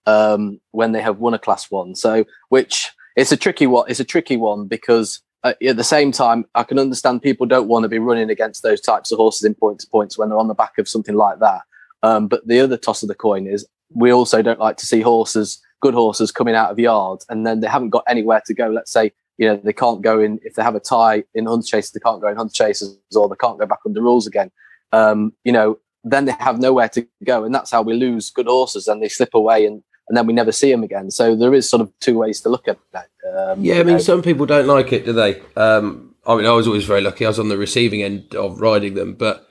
um, 0.05 0.59
when 0.71 0.91
they 0.91 1.01
have 1.01 1.19
won 1.19 1.33
a 1.33 1.39
Class 1.39 1.71
One. 1.71 1.95
So, 1.95 2.25
which 2.49 2.91
it's 3.15 3.31
a 3.31 3.37
tricky 3.37 3.67
one. 3.67 3.85
It's 3.87 4.01
a 4.01 4.05
tricky 4.05 4.35
one 4.35 4.67
because 4.67 5.21
uh, 5.43 5.53
at 5.65 5.77
the 5.77 5.83
same 5.83 6.11
time, 6.11 6.45
I 6.55 6.63
can 6.63 6.77
understand 6.77 7.21
people 7.21 7.45
don't 7.45 7.69
want 7.69 7.83
to 7.83 7.89
be 7.89 7.99
running 7.99 8.29
against 8.29 8.63
those 8.63 8.81
types 8.81 9.11
of 9.11 9.17
horses 9.17 9.45
in 9.45 9.55
point 9.55 9.79
to 9.79 9.87
points 9.87 10.17
when 10.17 10.29
they're 10.29 10.37
on 10.37 10.49
the 10.49 10.53
back 10.53 10.77
of 10.77 10.89
something 10.89 11.15
like 11.15 11.39
that. 11.39 11.61
Um, 12.03 12.27
but 12.27 12.45
the 12.47 12.59
other 12.59 12.77
toss 12.77 13.01
of 13.01 13.07
the 13.07 13.15
coin 13.15 13.47
is 13.47 13.65
we 13.93 14.11
also 14.11 14.41
don't 14.41 14.59
like 14.59 14.77
to 14.77 14.85
see 14.85 15.01
horses, 15.01 15.61
good 15.81 15.93
horses, 15.93 16.31
coming 16.31 16.55
out 16.55 16.71
of 16.71 16.79
yards 16.79 17.25
and 17.29 17.45
then 17.45 17.61
they 17.61 17.67
haven't 17.67 17.89
got 17.89 18.03
anywhere 18.07 18.41
to 18.45 18.53
go. 18.53 18.67
Let's 18.67 18.91
say 18.91 19.13
you 19.39 19.47
know 19.47 19.55
they 19.63 19.73
can't 19.73 20.01
go 20.01 20.19
in 20.19 20.37
if 20.43 20.53
they 20.53 20.61
have 20.61 20.75
a 20.75 20.79
tie 20.79 21.23
in 21.33 21.45
hunter 21.45 21.65
chases 21.65 21.91
they 21.91 21.99
can't 21.99 22.21
go 22.21 22.27
in 22.27 22.35
hunter 22.35 22.53
chases 22.53 22.99
or 23.15 23.27
they 23.29 23.35
can't 23.39 23.57
go 23.57 23.65
back 23.65 23.79
under 23.85 24.01
rules 24.01 24.27
again. 24.27 24.51
Um, 24.91 25.33
you 25.43 25.51
know 25.51 25.79
then 26.03 26.25
they 26.25 26.31
have 26.33 26.59
nowhere 26.59 26.89
to 26.89 27.07
go 27.23 27.43
and 27.43 27.53
that's 27.55 27.71
how 27.71 27.81
we 27.81 27.93
lose 27.93 28.29
good 28.29 28.47
horses 28.47 28.87
and 28.87 29.01
they 29.01 29.09
slip 29.09 29.33
away 29.33 29.65
and 29.65 29.81
and 30.07 30.17
then 30.17 30.25
we 30.25 30.33
never 30.33 30.51
see 30.51 30.71
them 30.71 30.83
again. 30.83 31.11
So 31.11 31.35
there 31.35 31.53
is 31.53 31.69
sort 31.69 31.81
of 31.81 31.91
two 31.99 32.17
ways 32.17 32.41
to 32.41 32.49
look 32.49 32.67
at 32.67 32.77
that 32.93 33.09
um, 33.35 33.63
yeah 33.63 33.75
i 33.75 33.83
mean 33.83 33.95
know. 33.95 33.99
some 33.99 34.21
people 34.21 34.45
don't 34.45 34.67
like 34.67 34.91
it 34.91 35.05
do 35.05 35.13
they? 35.13 35.41
Um, 35.55 36.15
i 36.27 36.35
mean 36.35 36.45
i 36.45 36.51
was 36.51 36.67
always 36.67 36.85
very 36.85 37.01
lucky. 37.01 37.25
I 37.25 37.29
was 37.29 37.39
on 37.39 37.49
the 37.49 37.57
receiving 37.57 38.03
end 38.03 38.35
of 38.35 38.59
riding 38.59 38.95
them 38.95 39.13
but 39.13 39.47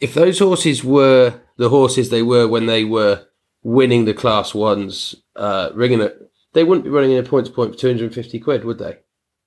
if 0.00 0.14
those 0.14 0.40
horses 0.40 0.82
were 0.82 1.40
the 1.56 1.68
horses 1.68 2.10
they 2.10 2.22
were 2.22 2.48
when 2.48 2.66
they 2.66 2.84
were 2.84 3.26
winning 3.62 4.04
the 4.06 4.14
class 4.14 4.54
ones 4.54 5.14
uh, 5.36 5.70
ringing 5.74 6.00
it 6.00 6.20
they 6.54 6.64
wouldn't 6.64 6.84
be 6.84 6.90
running 6.90 7.12
in 7.12 7.18
a 7.18 7.28
point 7.28 7.46
to 7.46 7.52
point 7.52 7.72
for 7.72 7.78
250 7.78 8.40
quid 8.40 8.64
would 8.64 8.78
they 8.78 8.96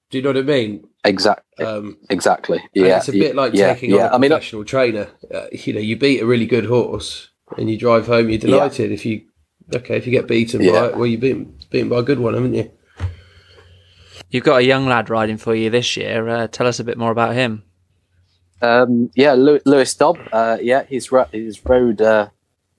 do 0.09 0.17
you 0.17 0.23
know 0.23 0.29
what 0.29 0.37
I 0.37 0.41
mean? 0.41 0.87
Exactly. 1.03 1.65
Um, 1.65 1.97
exactly. 2.09 2.63
Yeah. 2.73 2.97
It's 2.97 3.09
a 3.09 3.13
bit 3.13 3.35
like 3.35 3.53
yeah, 3.53 3.73
taking 3.73 3.91
yeah. 3.91 4.09
on 4.09 4.23
a 4.23 4.27
professional 4.27 4.61
I 4.61 4.63
mean, 4.63 4.67
trainer. 4.67 5.07
Uh, 5.33 5.47
you 5.51 5.73
know, 5.73 5.79
you 5.79 5.97
beat 5.97 6.21
a 6.21 6.25
really 6.25 6.45
good 6.45 6.65
horse 6.65 7.29
and 7.57 7.69
you 7.69 7.77
drive 7.77 8.07
home, 8.07 8.29
you're 8.29 8.39
delighted. 8.39 8.89
Yeah. 8.89 8.93
If 8.93 9.05
you 9.05 9.25
okay, 9.73 9.97
if 9.97 10.05
you 10.05 10.11
get 10.11 10.27
beaten 10.27 10.61
yeah. 10.61 10.71
by 10.71 10.97
well, 10.97 11.05
you've 11.05 11.21
been 11.21 11.57
beaten 11.69 11.89
by 11.89 11.99
a 11.99 12.03
good 12.03 12.19
one, 12.19 12.33
haven't 12.33 12.53
you? 12.53 12.71
You've 14.29 14.43
got 14.43 14.57
a 14.57 14.63
young 14.63 14.87
lad 14.87 15.09
riding 15.09 15.37
for 15.37 15.55
you 15.55 15.69
this 15.69 15.95
year. 15.95 16.27
Uh, 16.27 16.47
tell 16.47 16.67
us 16.67 16.79
a 16.79 16.83
bit 16.83 16.97
more 16.97 17.11
about 17.11 17.33
him. 17.33 17.63
Um, 18.61 19.09
yeah, 19.15 19.33
Lewis 19.33 19.93
Dobb. 19.93 20.17
Uh, 20.31 20.57
yeah, 20.61 20.83
he's 20.83 21.11
ro- 21.11 21.27
he's 21.31 21.63
rode 21.63 22.01
uh, 22.01 22.29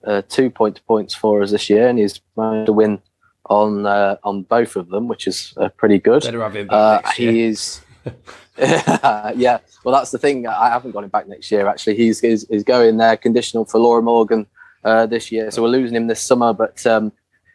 uh, 0.03 0.21
two 0.27 0.49
point 0.49 0.81
points 0.85 1.15
for 1.15 1.41
us 1.41 1.51
this 1.51 1.69
year, 1.69 1.87
and 1.87 1.97
he's 1.97 2.21
managed 2.35 2.67
to 2.67 2.73
win 2.73 3.01
on 3.49 3.85
uh, 3.85 4.15
on 4.23 4.43
both 4.43 4.75
of 4.75 4.89
them, 4.89 5.07
which 5.07 5.27
is 5.27 5.53
uh, 5.57 5.69
pretty 5.69 5.97
good. 5.97 6.23
Better 6.23 6.41
have 6.41 6.55
him 6.55 6.67
uh, 6.69 7.01
He 7.11 7.41
is. 7.41 7.81
yeah, 8.57 9.59
well, 9.83 9.95
that's 9.95 10.11
the 10.11 10.17
thing. 10.17 10.47
I 10.47 10.69
haven't 10.69 10.91
got 10.91 11.03
him 11.03 11.09
back 11.09 11.27
next 11.27 11.51
year. 11.51 11.67
Actually, 11.67 11.95
he's 11.95 12.19
he's, 12.19 12.47
he's 12.47 12.63
going 12.63 12.97
there 12.97 13.17
conditional 13.17 13.65
for 13.65 13.79
Laura 13.79 14.01
Morgan 14.01 14.47
uh, 14.83 15.05
this 15.05 15.31
year, 15.31 15.51
so 15.51 15.61
we're 15.61 15.69
losing 15.69 15.95
him 15.95 16.07
this 16.07 16.21
summer. 16.21 16.53
But 16.53 16.85
um, 16.85 17.11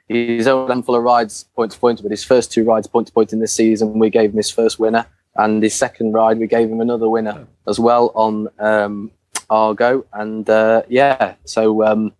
he's 0.09 0.47
only 0.47 0.69
done 0.69 0.83
full 0.83 0.97
of 0.97 1.03
rides 1.03 1.45
point 1.55 1.73
to 1.73 1.79
point. 1.79 2.03
But 2.03 2.11
his 2.11 2.25
first 2.25 2.53
two 2.53 2.65
rides 2.65 2.87
point 2.87 3.07
to 3.07 3.13
point 3.13 3.33
in 3.33 3.41
this 3.41 3.53
season, 3.53 3.99
we 3.99 4.11
gave 4.11 4.31
him 4.31 4.37
his 4.37 4.51
first 4.51 4.79
winner, 4.79 5.07
and 5.37 5.63
his 5.63 5.75
second 5.75 6.13
ride, 6.13 6.39
we 6.39 6.47
gave 6.47 6.69
him 6.69 6.81
another 6.81 7.09
winner 7.09 7.47
as 7.69 7.79
well 7.79 8.11
on 8.15 8.49
um, 8.59 9.11
Argo. 9.49 10.05
And 10.13 10.49
uh, 10.51 10.83
yeah, 10.89 11.35
so 11.45 11.85
um, 11.85 12.13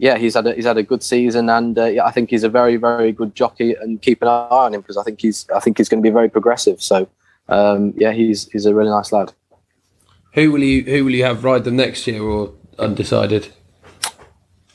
yeah, 0.00 0.16
he's 0.16 0.32
had 0.32 0.46
a, 0.46 0.54
he's 0.54 0.64
had 0.64 0.78
a 0.78 0.82
good 0.82 1.02
season, 1.02 1.50
and 1.50 1.78
uh, 1.78 1.84
yeah, 1.84 2.06
I 2.06 2.10
think 2.10 2.30
he's 2.30 2.42
a 2.42 2.48
very 2.48 2.76
very 2.76 3.12
good 3.12 3.34
jockey. 3.34 3.74
And 3.74 4.00
keep 4.00 4.22
an 4.22 4.28
eye 4.28 4.48
on 4.50 4.72
him 4.72 4.80
because 4.80 4.96
I 4.96 5.02
think 5.02 5.20
he's 5.20 5.46
I 5.54 5.60
think 5.60 5.76
he's 5.76 5.90
going 5.90 6.02
to 6.02 6.06
be 6.08 6.12
very 6.12 6.30
progressive. 6.30 6.80
So 6.80 7.06
um, 7.50 7.92
yeah, 7.96 8.12
he's 8.12 8.48
he's 8.50 8.64
a 8.64 8.74
really 8.74 8.88
nice 8.88 9.12
lad. 9.12 9.34
Who 10.32 10.52
will 10.52 10.62
you 10.62 10.84
who 10.84 11.04
will 11.04 11.12
you 11.12 11.24
have 11.24 11.44
ride 11.44 11.64
them 11.64 11.76
next 11.76 12.06
year 12.06 12.22
or 12.22 12.54
undecided? 12.78 13.48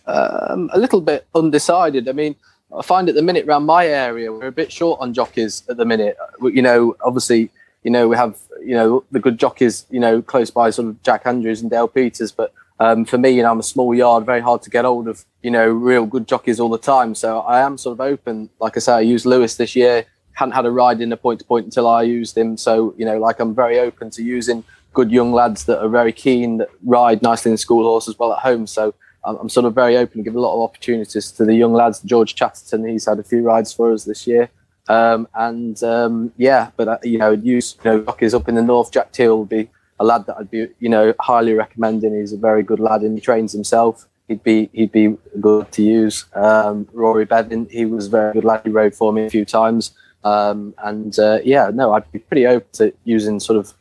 Um, 0.06 0.70
a 0.72 0.78
little 0.78 1.02
bit 1.02 1.26
undecided. 1.34 2.08
I 2.08 2.12
mean, 2.12 2.36
I 2.78 2.84
find 2.84 3.10
at 3.10 3.16
the 3.16 3.24
minute 3.24 3.48
around 3.48 3.66
my 3.66 3.88
area 3.88 4.32
we're 4.32 4.46
a 4.46 4.52
bit 4.52 4.72
short 4.72 5.02
on 5.02 5.12
jockeys 5.16 5.64
at 5.68 5.78
the 5.78 5.86
minute. 5.86 6.18
You 6.40 6.62
know, 6.62 6.96
obviously, 7.04 7.50
you 7.82 7.90
know 7.90 8.08
we 8.08 8.16
have 8.16 8.38
you 8.64 8.76
know 8.76 9.04
the 9.10 9.20
good 9.20 9.40
jockeys 9.40 9.88
you 9.90 10.00
know 10.00 10.22
close 10.22 10.52
by, 10.52 10.70
sort 10.70 10.90
of 10.90 11.02
Jack 11.02 11.24
Andrews 11.26 11.64
and 11.64 11.72
Dale 11.72 11.88
Peters, 11.88 12.32
but 12.32 12.54
um, 12.80 13.06
for 13.06 13.18
me, 13.18 13.30
you 13.30 13.44
know, 13.44 13.52
I'm 13.52 13.60
a 13.60 13.64
small 13.64 13.96
yard, 13.96 14.26
very 14.26 14.42
hard 14.42 14.62
to 14.64 14.70
get 14.70 14.86
hold 14.86 15.08
of, 15.08 15.24
you 15.42 15.52
know, 15.52 15.68
real 15.68 16.06
good 16.06 16.28
jockeys 16.28 16.60
all 16.60 16.70
the 16.70 16.78
time. 16.78 17.16
So 17.16 17.40
I 17.40 17.62
am 17.62 17.78
sort 17.78 17.94
of 17.94 18.02
open. 18.02 18.50
Like 18.60 18.76
I 18.76 18.80
say, 18.80 18.94
I 18.94 19.02
used 19.02 19.26
Lewis 19.26 19.56
this 19.56 19.76
year. 19.76 20.06
Hadn't 20.34 20.54
had 20.54 20.66
a 20.66 20.72
ride 20.72 21.00
in 21.00 21.14
a 21.14 21.18
point 21.18 21.40
to 21.40 21.46
point 21.46 21.66
until 21.66 21.88
I 21.88 22.02
used 22.02 22.38
him. 22.38 22.58
So 22.58 22.94
you 22.98 23.06
know, 23.06 23.17
like 23.17 23.40
I'm 23.40 23.56
very 23.56 23.80
open 23.80 24.10
to 24.12 24.23
using 24.23 24.63
good 24.94 25.12
young 25.12 25.32
lads 25.32 25.65
that 25.65 25.82
are 25.82 25.90
very 25.90 26.12
keen 26.12 26.58
that 26.58 26.69
ride 26.84 27.21
nicely 27.21 27.52
in 27.52 27.58
school 27.58 27.84
horse 27.84 28.10
as 28.10 28.19
well 28.19 28.34
at 28.34 28.40
home. 28.40 28.67
So 28.67 28.94
I'm, 29.23 29.38
I'm 29.38 29.50
sort 29.50 29.65
of 29.65 29.73
very 29.73 29.96
open 29.96 30.17
to 30.17 30.23
give 30.23 30.36
a 30.36 30.40
lot 30.40 30.56
of 30.56 30.62
opportunities 30.62 31.32
to 31.32 31.46
the 31.46 31.56
young 31.56 31.73
lads. 31.73 32.02
George 32.02 32.36
Chatterton, 32.36 32.86
he's 32.88 33.06
had 33.06 33.19
a 33.19 33.23
few 33.23 33.42
rides 33.42 33.71
for 33.71 33.94
us 33.94 34.04
this 34.04 34.28
year. 34.28 34.50
Um, 34.88 35.28
and 35.34 35.82
um, 35.84 36.34
yeah, 36.38 36.71
but 36.76 36.88
uh, 36.88 36.98
you 37.04 37.17
know, 37.17 37.32
use 37.32 37.76
you 37.84 37.92
know 37.92 38.04
jockeys 38.04 38.34
up 38.34 38.50
in 38.50 38.56
the 38.56 38.62
north. 38.62 38.92
Jack 38.92 39.12
Teal 39.13 39.38
will 39.38 39.46
be 39.46 39.69
a 40.00 40.04
lad 40.04 40.25
that 40.27 40.37
I'd 40.37 40.52
be, 40.52 40.67
you 40.79 40.89
know, 40.89 41.13
highly 41.19 41.54
recommending. 41.54 42.17
He's 42.17 42.33
a 42.33 42.37
very 42.37 42.63
good 42.63 42.79
lad 42.79 43.02
and 43.02 43.17
he 43.17 43.21
trains 43.21 43.52
himself. 43.52 44.08
He'd 44.27 44.43
be 44.43 44.69
he'd 44.73 44.91
be 44.91 45.15
good 45.39 45.71
to 45.73 45.83
use. 45.83 46.25
Um, 46.33 46.87
Rory 46.93 47.25
Bevan, 47.25 47.67
he 47.69 47.85
was 47.85 48.08
a 48.08 48.10
very 48.10 48.33
good 48.33 48.46
lad. 48.46 48.62
He 48.63 48.71
rode 48.71 48.96
for 48.96 49.13
me 49.13 49.25
a 49.25 49.29
few 49.29 49.46
times. 49.46 49.91
Um, 50.23 50.73
and 50.79 51.17
uh, 51.19 51.39
yeah, 51.43 51.69
no, 51.71 51.93
I'd 51.93 52.12
be 52.12 52.19
pretty 52.19 52.48
open 52.48 52.67
to 52.73 52.93
using 53.04 53.39
sort 53.39 53.60
of 53.60 53.73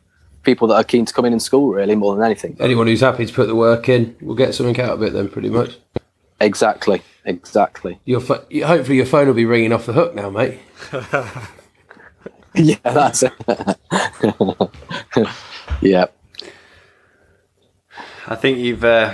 people 0.43 0.67
that 0.67 0.75
are 0.75 0.83
keen 0.83 1.05
to 1.05 1.13
come 1.13 1.25
in 1.25 1.33
in 1.33 1.39
school 1.39 1.69
really 1.69 1.95
more 1.95 2.15
than 2.15 2.23
anything. 2.23 2.55
Anyone 2.59 2.85
who's 2.85 3.01
happy 3.01 3.25
to 3.25 3.33
put 3.33 3.47
the 3.47 3.55
work 3.55 3.89
in 3.89 4.15
will 4.21 4.35
get 4.35 4.53
something 4.53 4.79
out 4.79 4.91
of 4.91 5.01
it 5.01 5.13
then, 5.13 5.27
pretty 5.27 5.49
much. 5.49 5.77
Exactly, 6.39 7.01
exactly. 7.25 7.99
Your 8.05 8.21
hopefully 8.21 8.97
your 8.97 9.05
phone 9.05 9.27
will 9.27 9.33
be 9.33 9.45
ringing 9.45 9.73
off 9.73 9.87
the 9.87 9.93
hook 9.93 10.13
now, 10.13 10.29
mate. 10.29 10.59
yeah, 12.55 12.77
that's 12.83 13.23
it. 13.23 13.33
yeah. 15.81 16.05
I 18.27 18.35
think 18.35 18.57
you've. 18.57 18.83
Uh, 18.83 19.13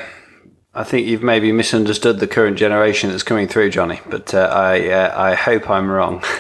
I 0.74 0.86
think 0.86 1.06
you've 1.06 1.24
maybe 1.24 1.52
misunderstood 1.52 2.20
the 2.20 2.28
current 2.28 2.58
generation 2.58 3.10
that's 3.10 3.24
coming 3.24 3.48
through, 3.50 3.72
Johnny. 3.72 4.00
But 4.10 4.34
uh, 4.34 4.50
I, 4.54 4.88
uh, 4.88 5.14
I 5.22 5.36
hope 5.36 5.70
I'm 5.70 5.90
wrong. 5.90 6.24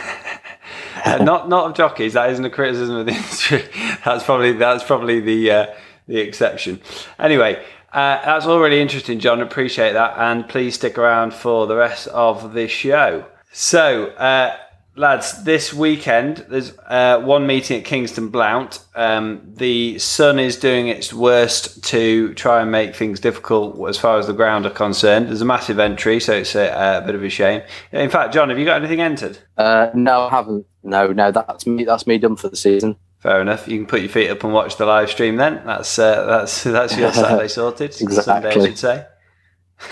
Uh, 1.03 1.17
not, 1.17 1.49
not 1.49 1.65
of 1.65 1.75
jockeys. 1.75 2.13
That 2.13 2.29
isn't 2.29 2.45
a 2.45 2.49
criticism 2.51 2.95
of 2.95 3.07
the 3.07 3.11
industry. 3.15 3.63
That's 4.05 4.23
probably 4.23 4.51
that's 4.53 4.83
probably 4.83 5.19
the 5.19 5.51
uh, 5.51 5.65
the 6.07 6.19
exception. 6.19 6.79
Anyway, 7.17 7.55
uh, 7.91 8.23
that's 8.23 8.45
all 8.45 8.59
really 8.59 8.79
interesting, 8.79 9.19
John. 9.19 9.41
Appreciate 9.41 9.93
that, 9.93 10.15
and 10.17 10.47
please 10.47 10.75
stick 10.75 10.99
around 10.99 11.33
for 11.33 11.65
the 11.65 11.75
rest 11.75 12.07
of 12.09 12.53
the 12.53 12.67
show. 12.67 13.25
So, 13.51 14.07
uh, 14.11 14.55
lads, 14.95 15.43
this 15.43 15.73
weekend 15.73 16.45
there's 16.49 16.77
uh, 16.87 17.19
one 17.21 17.47
meeting 17.47 17.79
at 17.79 17.85
Kingston 17.85 18.29
Blount. 18.29 18.83
Um, 18.95 19.41
the 19.55 19.97
sun 19.99 20.39
is 20.39 20.57
doing 20.57 20.87
its 20.87 21.13
worst 21.13 21.83
to 21.85 22.33
try 22.33 22.61
and 22.61 22.71
make 22.71 22.95
things 22.95 23.19
difficult 23.19 23.87
as 23.89 23.97
far 23.97 24.17
as 24.19 24.27
the 24.27 24.33
ground 24.33 24.65
are 24.65 24.69
concerned. 24.71 25.27
There's 25.27 25.41
a 25.41 25.45
massive 25.45 25.79
entry, 25.79 26.19
so 26.19 26.33
it's 26.33 26.55
a, 26.55 26.99
a 27.01 27.05
bit 27.05 27.15
of 27.15 27.23
a 27.23 27.29
shame. 27.29 27.61
In 27.91 28.09
fact, 28.09 28.33
John, 28.33 28.49
have 28.49 28.59
you 28.59 28.65
got 28.65 28.77
anything 28.81 29.01
entered? 29.01 29.37
Uh, 29.57 29.89
no, 29.93 30.27
I 30.27 30.29
haven't. 30.29 30.65
No, 30.83 31.07
no, 31.07 31.31
that's 31.31 31.67
me. 31.67 31.83
That's 31.83 32.07
me 32.07 32.17
done 32.17 32.35
for 32.35 32.49
the 32.49 32.55
season. 32.55 32.95
Fair 33.19 33.39
enough. 33.39 33.67
You 33.67 33.77
can 33.77 33.85
put 33.85 34.01
your 34.01 34.09
feet 34.09 34.31
up 34.31 34.43
and 34.43 34.51
watch 34.51 34.77
the 34.77 34.85
live 34.87 35.11
stream. 35.11 35.35
Then 35.35 35.61
that's 35.63 35.99
uh, 35.99 36.25
that's 36.25 36.63
that's 36.65 36.97
your 36.97 37.13
Saturday 37.13 37.47
sorted. 37.49 37.93
Sunday, 37.95 38.15
I 38.15 38.37
Exactly. 38.37 38.65
should 38.65 38.77
say. 38.79 39.05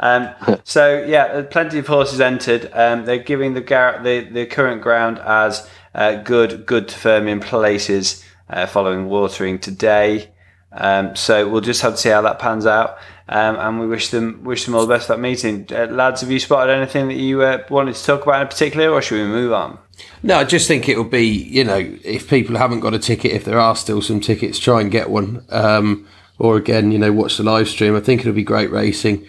um, 0.00 0.30
so 0.64 1.04
yeah, 1.04 1.42
plenty 1.42 1.78
of 1.78 1.86
horses 1.86 2.20
entered. 2.20 2.70
Um, 2.72 3.04
they're 3.04 3.18
giving 3.18 3.54
the, 3.54 3.60
gar- 3.60 4.02
the 4.02 4.20
the 4.20 4.46
current 4.46 4.82
ground 4.82 5.18
as 5.18 5.68
uh, 5.94 6.16
good 6.16 6.66
good 6.66 6.88
to 6.88 6.96
firm 6.96 7.28
in 7.28 7.40
places 7.40 8.24
uh, 8.48 8.66
following 8.66 9.08
watering 9.08 9.58
today. 9.58 10.30
Um, 10.72 11.16
so 11.16 11.48
we'll 11.48 11.60
just 11.60 11.82
have 11.82 11.94
to 11.94 11.98
see 11.98 12.10
how 12.10 12.22
that 12.22 12.38
pans 12.38 12.66
out. 12.66 12.98
Um, 13.28 13.56
and 13.56 13.80
we 13.80 13.86
wish 13.86 14.08
them 14.08 14.42
wish 14.42 14.64
them 14.64 14.74
all 14.74 14.86
the 14.86 14.92
best 14.92 15.06
for 15.06 15.14
that 15.14 15.20
meeting. 15.20 15.66
Uh, 15.70 15.86
lads, 15.86 16.20
have 16.20 16.30
you 16.30 16.40
spotted 16.40 16.72
anything 16.72 17.08
that 17.08 17.14
you 17.14 17.42
uh, 17.42 17.62
wanted 17.70 17.94
to 17.94 18.04
talk 18.04 18.22
about 18.22 18.42
in 18.42 18.48
particular, 18.48 18.90
or 18.90 19.00
should 19.00 19.20
we 19.20 19.26
move 19.28 19.52
on? 19.52 19.78
No, 20.22 20.36
I 20.36 20.44
just 20.44 20.66
think 20.66 20.88
it 20.88 20.96
will 20.96 21.04
be, 21.04 21.26
you 21.26 21.62
know, 21.62 21.76
if 22.04 22.28
people 22.28 22.56
haven't 22.56 22.80
got 22.80 22.94
a 22.94 22.98
ticket, 22.98 23.32
if 23.32 23.44
there 23.44 23.60
are 23.60 23.76
still 23.76 24.02
some 24.02 24.18
tickets, 24.18 24.58
try 24.58 24.80
and 24.80 24.90
get 24.90 25.10
one. 25.10 25.44
Or 26.40 26.56
again, 26.56 26.90
you 26.90 26.98
know, 26.98 27.12
watch 27.12 27.36
the 27.36 27.42
live 27.42 27.68
stream. 27.68 27.94
I 27.94 28.00
think 28.00 28.22
it'll 28.22 28.32
be 28.32 28.42
great 28.42 28.70
racing. 28.70 29.26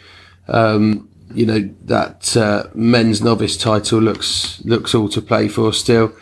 Um, 0.48 1.10
you 1.34 1.46
know, 1.46 1.70
that 1.84 2.36
uh, 2.38 2.64
men's 2.74 3.22
novice 3.22 3.58
title 3.58 4.00
looks 4.00 4.64
looks 4.64 4.96
all 4.96 5.10
to 5.10 5.22
play 5.22 5.50
for 5.50 5.74
still. 5.74 6.14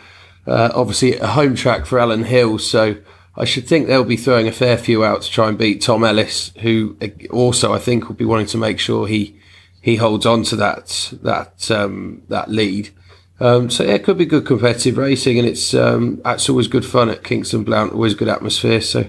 Uh, 0.48 0.70
obviously, 0.74 1.16
a 1.16 1.28
home 1.28 1.54
track 1.54 1.86
for 1.86 2.00
Alan 2.00 2.24
Hill, 2.24 2.58
so 2.58 2.96
I 3.36 3.44
should 3.44 3.68
think 3.68 3.86
they'll 3.86 4.02
be 4.02 4.16
throwing 4.16 4.48
a 4.48 4.52
fair 4.52 4.76
few 4.76 5.04
out 5.04 5.22
to 5.22 5.30
try 5.30 5.48
and 5.48 5.56
beat 5.56 5.80
Tom 5.80 6.02
Ellis, 6.02 6.52
who 6.60 6.96
uh, 7.00 7.06
also 7.30 7.72
I 7.72 7.78
think 7.78 8.08
will 8.08 8.16
be 8.16 8.24
wanting 8.24 8.46
to 8.48 8.58
make 8.58 8.80
sure 8.80 9.06
he 9.06 9.38
he 9.80 9.94
holds 9.94 10.26
on 10.26 10.42
to 10.44 10.56
that 10.56 11.12
that 11.22 11.70
um, 11.70 12.22
that 12.28 12.50
lead. 12.50 12.90
Um, 13.38 13.70
so 13.70 13.84
yeah, 13.84 13.94
it 13.94 14.04
could 14.04 14.18
be 14.18 14.26
good 14.26 14.44
competitive 14.44 14.98
racing, 14.98 15.38
and 15.38 15.46
it's 15.46 15.72
um, 15.72 16.20
that's 16.24 16.48
always 16.48 16.66
good 16.66 16.84
fun 16.84 17.10
at 17.10 17.22
Kingston 17.22 17.62
Blount. 17.62 17.92
Always 17.92 18.14
good 18.14 18.28
atmosphere. 18.28 18.80
So 18.80 19.06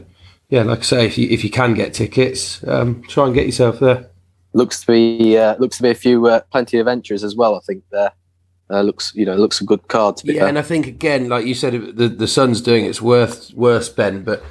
yeah, 0.51 0.63
like 0.63 0.79
I 0.79 0.83
say, 0.83 1.05
if 1.05 1.17
you 1.17 1.29
if 1.29 1.45
you 1.45 1.49
can 1.49 1.73
get 1.73 1.93
tickets, 1.93 2.61
um, 2.67 3.01
try 3.03 3.25
and 3.25 3.33
get 3.33 3.45
yourself 3.45 3.79
there. 3.79 4.09
Looks 4.51 4.81
to 4.81 4.87
be 4.87 5.37
uh, 5.37 5.55
looks 5.57 5.77
to 5.77 5.83
be 5.83 5.89
a 5.89 5.95
few 5.95 6.27
uh, 6.27 6.41
plenty 6.51 6.77
of 6.77 6.87
entries 6.89 7.23
as 7.23 7.37
well. 7.37 7.55
I 7.55 7.61
think 7.61 7.85
there 7.89 8.11
uh, 8.69 8.81
looks 8.81 9.15
you 9.15 9.25
know 9.25 9.35
looks 9.35 9.61
a 9.61 9.63
good 9.63 9.87
card 9.87 10.17
to 10.17 10.25
be 10.25 10.33
Yeah, 10.33 10.47
and 10.47 10.59
I 10.59 10.61
think 10.61 10.87
again, 10.87 11.29
like 11.29 11.45
you 11.45 11.55
said, 11.55 11.73
the 11.95 12.09
the 12.09 12.27
sun's 12.27 12.59
doing 12.59 12.83
its 12.83 13.01
worst 13.01 13.53
worst, 13.53 13.95
Ben. 13.95 14.25
But 14.25 14.43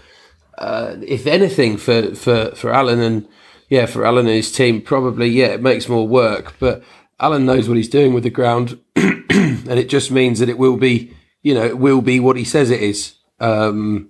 uh, 0.56 0.96
if 1.06 1.26
anything, 1.26 1.76
for 1.76 2.14
for 2.14 2.52
for 2.54 2.72
Alan 2.72 3.00
and 3.00 3.28
yeah, 3.68 3.84
for 3.84 4.06
Alan 4.06 4.26
and 4.26 4.36
his 4.36 4.50
team, 4.50 4.80
probably 4.80 5.28
yeah, 5.28 5.48
it 5.48 5.60
makes 5.60 5.86
more 5.86 6.08
work. 6.08 6.54
But 6.58 6.82
Alan 7.20 7.44
knows 7.44 7.68
what 7.68 7.76
he's 7.76 7.90
doing 7.90 8.14
with 8.14 8.22
the 8.22 8.30
ground, 8.30 8.80
and 8.96 9.68
it 9.68 9.90
just 9.90 10.10
means 10.10 10.38
that 10.38 10.48
it 10.48 10.56
will 10.56 10.78
be, 10.78 11.14
you 11.42 11.52
know, 11.52 11.66
it 11.66 11.76
will 11.78 12.00
be 12.00 12.20
what 12.20 12.38
he 12.38 12.44
says 12.44 12.70
it 12.70 12.80
is. 12.80 13.16
Um, 13.38 14.09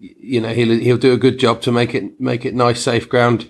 you 0.00 0.40
know, 0.40 0.48
he'll 0.48 0.78
he'll 0.78 0.96
do 0.96 1.12
a 1.12 1.18
good 1.18 1.38
job 1.38 1.60
to 1.62 1.72
make 1.72 1.94
it 1.94 2.20
make 2.20 2.44
it 2.44 2.54
nice, 2.54 2.82
safe 2.82 3.08
ground. 3.08 3.48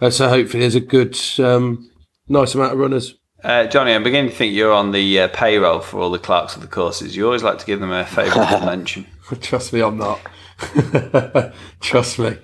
Uh, 0.00 0.10
so 0.10 0.28
hopefully, 0.28 0.60
there's 0.60 0.74
a 0.74 0.80
good, 0.80 1.16
um, 1.38 1.90
nice 2.28 2.54
amount 2.54 2.72
of 2.72 2.78
runners. 2.78 3.14
Uh, 3.44 3.66
Johnny, 3.66 3.92
I'm 3.92 4.02
beginning 4.02 4.30
to 4.30 4.36
think 4.36 4.54
you're 4.54 4.72
on 4.72 4.92
the 4.92 5.20
uh, 5.20 5.28
payroll 5.28 5.80
for 5.80 6.00
all 6.00 6.10
the 6.10 6.18
clerks 6.18 6.56
of 6.56 6.62
the 6.62 6.68
courses. 6.68 7.16
You 7.16 7.26
always 7.26 7.42
like 7.42 7.58
to 7.58 7.66
give 7.66 7.80
them 7.80 7.92
a 7.92 8.04
favourable 8.04 8.60
mention. 8.66 9.06
Trust 9.40 9.72
me, 9.72 9.80
I'm 9.80 9.98
not. 9.98 10.20
Trust 11.80 12.18
me. 12.18 12.38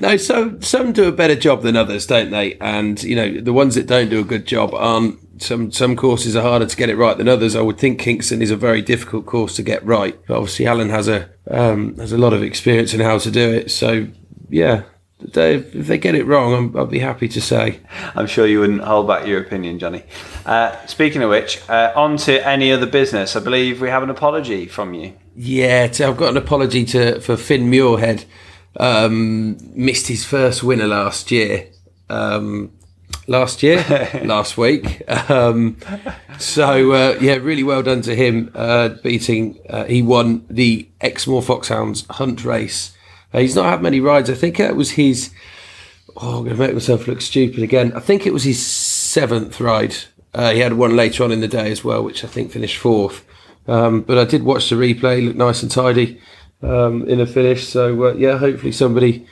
No, 0.00 0.16
so 0.16 0.58
some 0.60 0.92
do 0.92 1.04
a 1.04 1.12
better 1.12 1.36
job 1.36 1.62
than 1.62 1.76
others, 1.76 2.06
don't 2.06 2.30
they? 2.30 2.54
And 2.54 3.02
you 3.02 3.16
know, 3.16 3.40
the 3.40 3.52
ones 3.52 3.74
that 3.76 3.86
don't 3.86 4.08
do 4.10 4.20
a 4.20 4.24
good 4.24 4.46
job 4.46 4.74
aren't. 4.74 5.18
Some 5.38 5.70
some 5.70 5.96
courses 5.96 6.36
are 6.36 6.42
harder 6.42 6.66
to 6.66 6.76
get 6.76 6.88
it 6.88 6.96
right 6.96 7.16
than 7.16 7.28
others. 7.28 7.54
I 7.54 7.60
would 7.60 7.78
think 7.78 7.98
Kingston 7.98 8.42
is 8.42 8.50
a 8.50 8.56
very 8.56 8.82
difficult 8.82 9.26
course 9.26 9.56
to 9.56 9.62
get 9.62 9.84
right. 9.84 10.18
But 10.26 10.36
obviously, 10.36 10.66
Alan 10.66 10.90
has 10.90 11.08
a 11.08 11.28
um, 11.50 11.96
has 11.96 12.12
a 12.12 12.18
lot 12.18 12.32
of 12.32 12.42
experience 12.42 12.94
in 12.94 13.00
how 13.00 13.18
to 13.18 13.30
do 13.30 13.52
it. 13.52 13.70
So 13.70 14.08
yeah, 14.48 14.82
they, 15.18 15.56
if 15.56 15.86
they 15.86 15.98
get 15.98 16.14
it 16.14 16.26
wrong, 16.26 16.54
I'm, 16.54 16.76
I'll 16.76 16.86
be 16.86 16.98
happy 16.98 17.28
to 17.28 17.40
say. 17.40 17.80
I'm 18.14 18.26
sure 18.26 18.46
you 18.46 18.60
wouldn't 18.60 18.82
hold 18.82 19.08
back 19.08 19.26
your 19.26 19.40
opinion, 19.40 19.78
Johnny. 19.78 20.04
Uh, 20.44 20.84
speaking 20.86 21.22
of 21.22 21.30
which, 21.30 21.66
uh, 21.68 21.92
on 21.96 22.16
to 22.18 22.46
any 22.46 22.72
other 22.72 22.86
business. 22.86 23.34
I 23.34 23.40
believe 23.40 23.80
we 23.80 23.88
have 23.88 24.02
an 24.02 24.10
apology 24.10 24.66
from 24.66 24.94
you. 24.94 25.14
Yeah, 25.34 25.88
I've 25.90 26.16
got 26.16 26.30
an 26.30 26.36
apology 26.36 26.84
to 26.86 27.20
for 27.20 27.36
Finn 27.36 27.70
Muirhead. 27.70 28.24
Um, 28.78 29.56
missed 29.74 30.08
his 30.08 30.24
first 30.24 30.62
winner 30.62 30.86
last 30.86 31.30
year. 31.30 31.68
Um, 32.10 32.72
last 33.26 33.62
year, 33.62 33.84
last 34.24 34.56
week. 34.56 35.02
Um, 35.30 35.76
so 36.38 36.92
uh, 36.92 37.18
yeah, 37.20 37.34
really 37.34 37.62
well 37.62 37.82
done 37.82 38.02
to 38.02 38.14
him. 38.14 38.50
Uh, 38.54 38.90
beating, 39.02 39.58
uh, 39.68 39.84
he 39.84 40.02
won 40.02 40.46
the 40.48 40.88
Exmoor 41.00 41.42
Foxhounds 41.42 42.06
Hunt 42.10 42.44
race. 42.44 42.96
Uh, 43.32 43.40
he's 43.40 43.56
not 43.56 43.66
had 43.66 43.82
many 43.82 44.00
rides. 44.00 44.30
I 44.30 44.34
think 44.34 44.58
that 44.58 44.76
was 44.76 44.92
his. 44.92 45.30
Oh, 46.16 46.38
I'm 46.38 46.44
going 46.44 46.56
to 46.56 46.62
make 46.62 46.72
myself 46.72 47.06
look 47.06 47.20
stupid 47.20 47.62
again. 47.62 47.92
I 47.94 48.00
think 48.00 48.26
it 48.26 48.32
was 48.32 48.44
his 48.44 48.64
seventh 48.64 49.60
ride. 49.60 49.94
Uh, 50.32 50.52
he 50.52 50.60
had 50.60 50.74
one 50.74 50.96
later 50.96 51.24
on 51.24 51.32
in 51.32 51.40
the 51.40 51.48
day 51.48 51.70
as 51.70 51.84
well, 51.84 52.02
which 52.02 52.24
I 52.24 52.26
think 52.26 52.52
finished 52.52 52.78
fourth. 52.78 53.26
Um, 53.68 54.02
but 54.02 54.16
I 54.16 54.24
did 54.24 54.42
watch 54.42 54.70
the 54.70 54.76
replay, 54.76 55.24
looked 55.24 55.36
nice 55.36 55.62
and 55.62 55.70
tidy 55.70 56.20
um, 56.62 57.06
in 57.08 57.20
a 57.20 57.26
finish. 57.26 57.68
So 57.68 58.06
uh, 58.06 58.14
yeah, 58.14 58.38
hopefully 58.38 58.72
somebody 58.72 59.26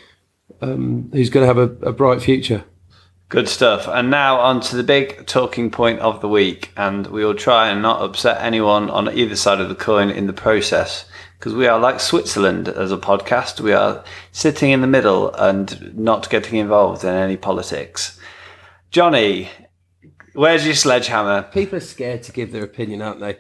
um, 0.61 1.11
who's 1.13 1.31
going 1.31 1.47
to 1.47 1.55
have 1.55 1.59
a, 1.59 1.89
a 1.89 1.93
bright 1.93 2.23
future. 2.23 2.65
Good 3.35 3.49
stuff. 3.49 3.89
And 3.89 4.11
now 4.11 4.39
on 4.39 4.61
to 4.61 4.77
the 4.77 4.85
big 4.85 5.27
talking 5.27 5.69
point 5.69 5.99
of 5.99 6.21
the 6.21 6.29
week. 6.29 6.71
And 6.77 7.09
we 7.09 7.25
will 7.25 7.35
try 7.35 7.69
and 7.69 7.83
not 7.83 8.01
upset 8.01 8.41
anyone 8.41 8.89
on 8.89 9.13
either 9.13 9.35
side 9.35 9.61
of 9.61 9.69
the 9.69 9.75
coin 9.75 10.09
in 10.09 10.29
the 10.29 10.33
process. 10.33 11.05
Because 11.37 11.53
we 11.53 11.67
are 11.67 11.81
like 11.81 11.99
Switzerland 11.99 12.69
as 12.69 12.93
a 12.93 12.97
podcast. 12.97 13.59
We 13.61 13.73
are 13.73 14.05
sitting 14.31 14.71
in 14.71 14.83
the 14.83 14.87
middle 14.87 15.35
and 15.35 15.99
not 15.99 16.31
getting 16.31 16.61
involved 16.61 17.03
in 17.03 17.13
any 17.13 17.37
politics. 17.37 18.21
Johnny, 18.93 19.51
where's 20.35 20.65
your 20.65 20.77
sledgehammer? 20.77 21.43
People 21.43 21.79
are 21.79 21.81
scared 21.81 22.23
to 22.23 22.31
give 22.31 22.53
their 22.53 22.63
opinion, 22.63 23.03
aren't 23.03 23.19
they? 23.19 23.39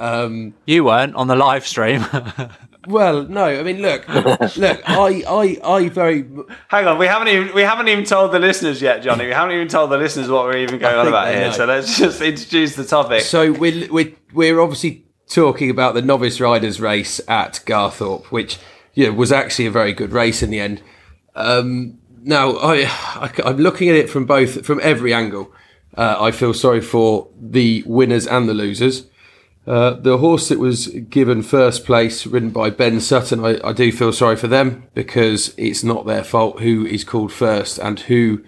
Um, 0.00 0.54
You 0.66 0.82
weren't 0.82 1.14
on 1.14 1.28
the 1.28 1.36
live 1.36 1.68
stream. 1.68 2.04
well, 2.86 3.24
no, 3.24 3.44
I 3.44 3.62
mean, 3.62 3.82
look, 3.82 4.08
look, 4.08 4.80
I, 4.88 5.22
I, 5.28 5.58
I 5.64 5.88
very, 5.88 6.26
Hang 6.68 6.86
on, 6.86 6.98
we 6.98 7.06
haven't 7.06 7.28
even 7.28 7.54
we 7.54 7.62
haven't 7.62 7.88
even 7.88 8.04
told 8.04 8.32
the 8.32 8.38
listeners 8.38 8.80
yet, 8.80 9.02
Johnny. 9.02 9.26
We 9.26 9.32
haven't 9.32 9.54
even 9.54 9.68
told 9.68 9.90
the 9.90 9.98
listeners 9.98 10.28
what 10.28 10.44
we're 10.44 10.58
even 10.58 10.78
going 10.78 10.96
on 10.96 11.08
about 11.08 11.28
here. 11.28 11.46
know. 11.46 11.52
So 11.52 11.66
let's 11.66 11.98
just 11.98 12.20
introduce 12.20 12.76
the 12.76 12.84
topic. 12.84 13.22
So 13.22 13.52
we're, 13.52 13.92
we're, 13.92 14.12
we're 14.32 14.60
obviously 14.60 15.04
talking 15.28 15.70
about 15.70 15.94
the 15.94 16.02
novice 16.02 16.40
riders 16.40 16.80
race 16.80 17.20
at 17.28 17.60
Garthorpe, 17.66 18.26
which 18.26 18.58
you 18.94 19.06
know, 19.06 19.12
was 19.12 19.32
actually 19.32 19.66
a 19.66 19.70
very 19.70 19.92
good 19.92 20.12
race 20.12 20.42
in 20.42 20.50
the 20.50 20.60
end. 20.60 20.82
Um, 21.34 21.98
now 22.22 22.56
I, 22.56 22.84
I, 23.16 23.32
am 23.44 23.58
looking 23.58 23.88
at 23.88 23.94
it 23.94 24.10
from 24.10 24.26
both, 24.26 24.64
from 24.64 24.80
every 24.82 25.12
angle. 25.14 25.52
Uh, 25.96 26.16
I 26.20 26.30
feel 26.30 26.54
sorry 26.54 26.80
for 26.80 27.28
the 27.38 27.82
winners 27.86 28.26
and 28.26 28.48
the 28.48 28.54
losers. 28.54 29.06
Uh, 29.70 29.92
the 30.00 30.18
horse 30.18 30.48
that 30.48 30.58
was 30.58 30.88
given 30.88 31.44
first 31.44 31.84
place, 31.84 32.26
ridden 32.26 32.50
by 32.50 32.70
Ben 32.70 33.00
Sutton, 33.00 33.44
I, 33.44 33.60
I 33.62 33.72
do 33.72 33.92
feel 33.92 34.12
sorry 34.12 34.34
for 34.34 34.48
them 34.48 34.88
because 34.94 35.54
it's 35.56 35.84
not 35.84 36.06
their 36.06 36.24
fault 36.24 36.58
who 36.58 36.84
is 36.84 37.04
called 37.04 37.32
first 37.32 37.78
and 37.78 38.00
who 38.00 38.42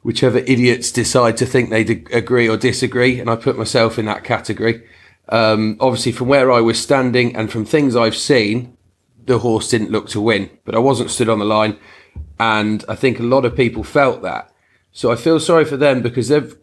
whichever 0.00 0.38
idiots 0.38 0.90
decide 0.90 1.36
to 1.36 1.44
think 1.44 1.68
they 1.68 1.84
d- 1.84 2.06
agree 2.10 2.48
or 2.48 2.56
disagree, 2.56 3.20
and 3.20 3.28
I 3.28 3.36
put 3.36 3.58
myself 3.58 3.98
in 3.98 4.06
that 4.06 4.24
category. 4.24 4.82
Um, 5.28 5.76
obviously, 5.78 6.12
from 6.12 6.28
where 6.28 6.50
I 6.50 6.62
was 6.62 6.80
standing 6.80 7.36
and 7.36 7.52
from 7.52 7.66
things 7.66 7.94
I've 7.94 8.16
seen, 8.16 8.78
the 9.26 9.40
horse 9.40 9.68
didn't 9.68 9.90
look 9.90 10.08
to 10.08 10.22
win, 10.22 10.48
but 10.64 10.74
I 10.74 10.78
wasn't 10.78 11.10
stood 11.10 11.28
on 11.28 11.38
the 11.38 11.44
line, 11.44 11.76
and 12.40 12.82
I 12.88 12.94
think 12.94 13.20
a 13.20 13.24
lot 13.24 13.44
of 13.44 13.54
people 13.54 13.84
felt 13.84 14.22
that. 14.22 14.50
So 14.90 15.12
I 15.12 15.16
feel 15.16 15.38
sorry 15.38 15.66
for 15.66 15.76
them 15.76 16.00
because 16.00 16.28
they've, 16.28 16.56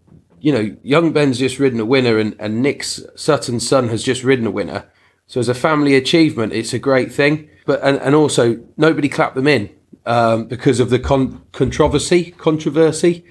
you 0.43 0.51
know, 0.51 0.75
young 0.83 1.13
Ben's 1.13 1.39
just 1.39 1.57
ridden 1.57 1.79
a 1.79 1.85
winner, 1.85 2.17
and, 2.17 2.35
and 2.37 2.61
Nick 2.61 2.83
Sutton's 2.83 3.65
son 3.65 3.87
has 3.87 4.03
just 4.03 4.25
ridden 4.25 4.45
a 4.45 4.51
winner. 4.51 4.91
So 5.25 5.39
as 5.39 5.47
a 5.47 5.53
family 5.53 5.95
achievement, 5.95 6.51
it's 6.51 6.73
a 6.73 6.79
great 6.79 7.13
thing. 7.13 7.49
But 7.65 7.79
and, 7.81 7.97
and 7.99 8.13
also 8.13 8.61
nobody 8.75 9.07
clapped 9.07 9.35
them 9.35 9.47
in 9.47 9.69
um, 10.05 10.47
because 10.47 10.81
of 10.81 10.89
the 10.89 10.99
con- 10.99 11.41
controversy, 11.53 12.31
controversy, 12.31 13.23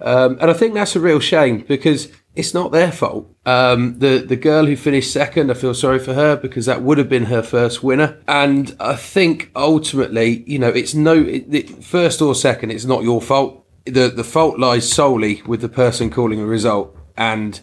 um, 0.00 0.38
and 0.40 0.50
I 0.50 0.54
think 0.54 0.74
that's 0.74 0.96
a 0.96 1.00
real 1.00 1.20
shame 1.20 1.64
because 1.68 2.08
it's 2.34 2.52
not 2.52 2.72
their 2.72 2.90
fault. 2.90 3.32
Um, 3.46 4.00
the 4.00 4.18
the 4.18 4.34
girl 4.34 4.66
who 4.66 4.76
finished 4.76 5.12
second, 5.12 5.52
I 5.52 5.54
feel 5.54 5.72
sorry 5.72 6.00
for 6.00 6.14
her 6.14 6.34
because 6.34 6.66
that 6.66 6.82
would 6.82 6.98
have 6.98 7.08
been 7.08 7.26
her 7.26 7.44
first 7.44 7.84
winner. 7.84 8.18
And 8.26 8.74
I 8.80 8.96
think 8.96 9.52
ultimately, 9.54 10.42
you 10.48 10.58
know, 10.58 10.70
it's 10.70 10.94
no 10.94 11.14
it, 11.14 11.46
it, 11.54 11.84
first 11.84 12.20
or 12.20 12.34
second, 12.34 12.72
it's 12.72 12.84
not 12.84 13.04
your 13.04 13.22
fault. 13.22 13.65
The 13.86 14.08
The 14.08 14.24
fault 14.24 14.58
lies 14.58 14.90
solely 14.90 15.42
with 15.46 15.60
the 15.60 15.68
person 15.68 16.10
calling 16.10 16.40
a 16.40 16.46
result. 16.46 16.96
And 17.16 17.60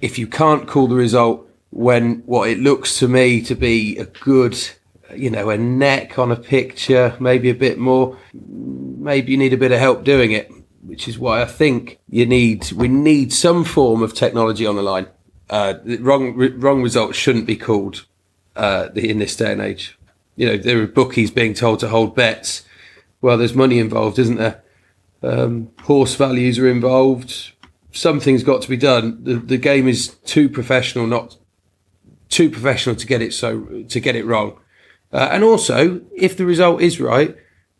if 0.00 0.18
you 0.18 0.26
can't 0.26 0.66
call 0.66 0.88
the 0.88 0.94
result 0.94 1.48
when 1.70 2.22
what 2.26 2.48
it 2.48 2.58
looks 2.58 2.98
to 2.98 3.08
me 3.08 3.42
to 3.42 3.54
be 3.54 3.98
a 3.98 4.06
good, 4.06 4.58
you 5.14 5.30
know, 5.30 5.50
a 5.50 5.58
neck 5.58 6.18
on 6.18 6.32
a 6.32 6.36
picture, 6.36 7.14
maybe 7.20 7.50
a 7.50 7.54
bit 7.54 7.78
more, 7.78 8.16
maybe 8.32 9.32
you 9.32 9.38
need 9.38 9.52
a 9.52 9.58
bit 9.58 9.72
of 9.72 9.78
help 9.78 10.04
doing 10.04 10.32
it 10.32 10.50
which 10.86 11.08
is 11.08 11.18
why 11.18 11.42
I 11.42 11.44
think 11.44 11.98
you 12.08 12.26
need 12.26 12.72
we 12.72 12.88
need 12.88 13.32
some 13.32 13.64
form 13.64 14.02
of 14.02 14.14
technology 14.14 14.66
on 14.66 14.76
the 14.76 14.82
line. 14.82 15.08
Uh, 15.50 15.74
the 15.84 15.98
wrong 15.98 16.36
wrong 16.58 16.82
results 16.82 17.18
shouldn't 17.18 17.46
be 17.46 17.56
called 17.56 18.06
uh, 18.54 18.88
in 18.94 19.18
this 19.18 19.36
day 19.36 19.52
and 19.52 19.60
age. 19.60 19.98
You 20.36 20.46
know, 20.46 20.56
there 20.56 20.80
are 20.80 20.86
bookies 20.86 21.30
being 21.30 21.54
told 21.54 21.80
to 21.80 21.88
hold 21.88 22.14
bets. 22.14 22.62
Well, 23.20 23.38
there's 23.38 23.54
money 23.54 23.78
involved, 23.78 24.18
isn't 24.18 24.36
there? 24.36 24.62
Um, 25.26 25.70
horse 25.82 26.14
values 26.14 26.58
are 26.58 26.68
involved. 26.68 27.52
Something's 27.92 28.44
got 28.44 28.62
to 28.62 28.68
be 28.68 28.76
done. 28.76 29.24
The, 29.24 29.34
the 29.36 29.56
game 29.56 29.88
is 29.88 30.08
too 30.24 30.48
professional, 30.48 31.06
not 31.06 31.36
too 32.28 32.50
professional 32.50 32.96
to 32.96 33.06
get 33.06 33.22
it 33.22 33.32
so 33.32 33.84
to 33.88 34.00
get 34.00 34.16
it 34.16 34.24
wrong. 34.24 34.58
Uh, 35.12 35.28
and 35.32 35.42
also, 35.42 36.00
if 36.14 36.36
the 36.36 36.46
result 36.46 36.82
is 36.82 37.00
right, 37.00 37.36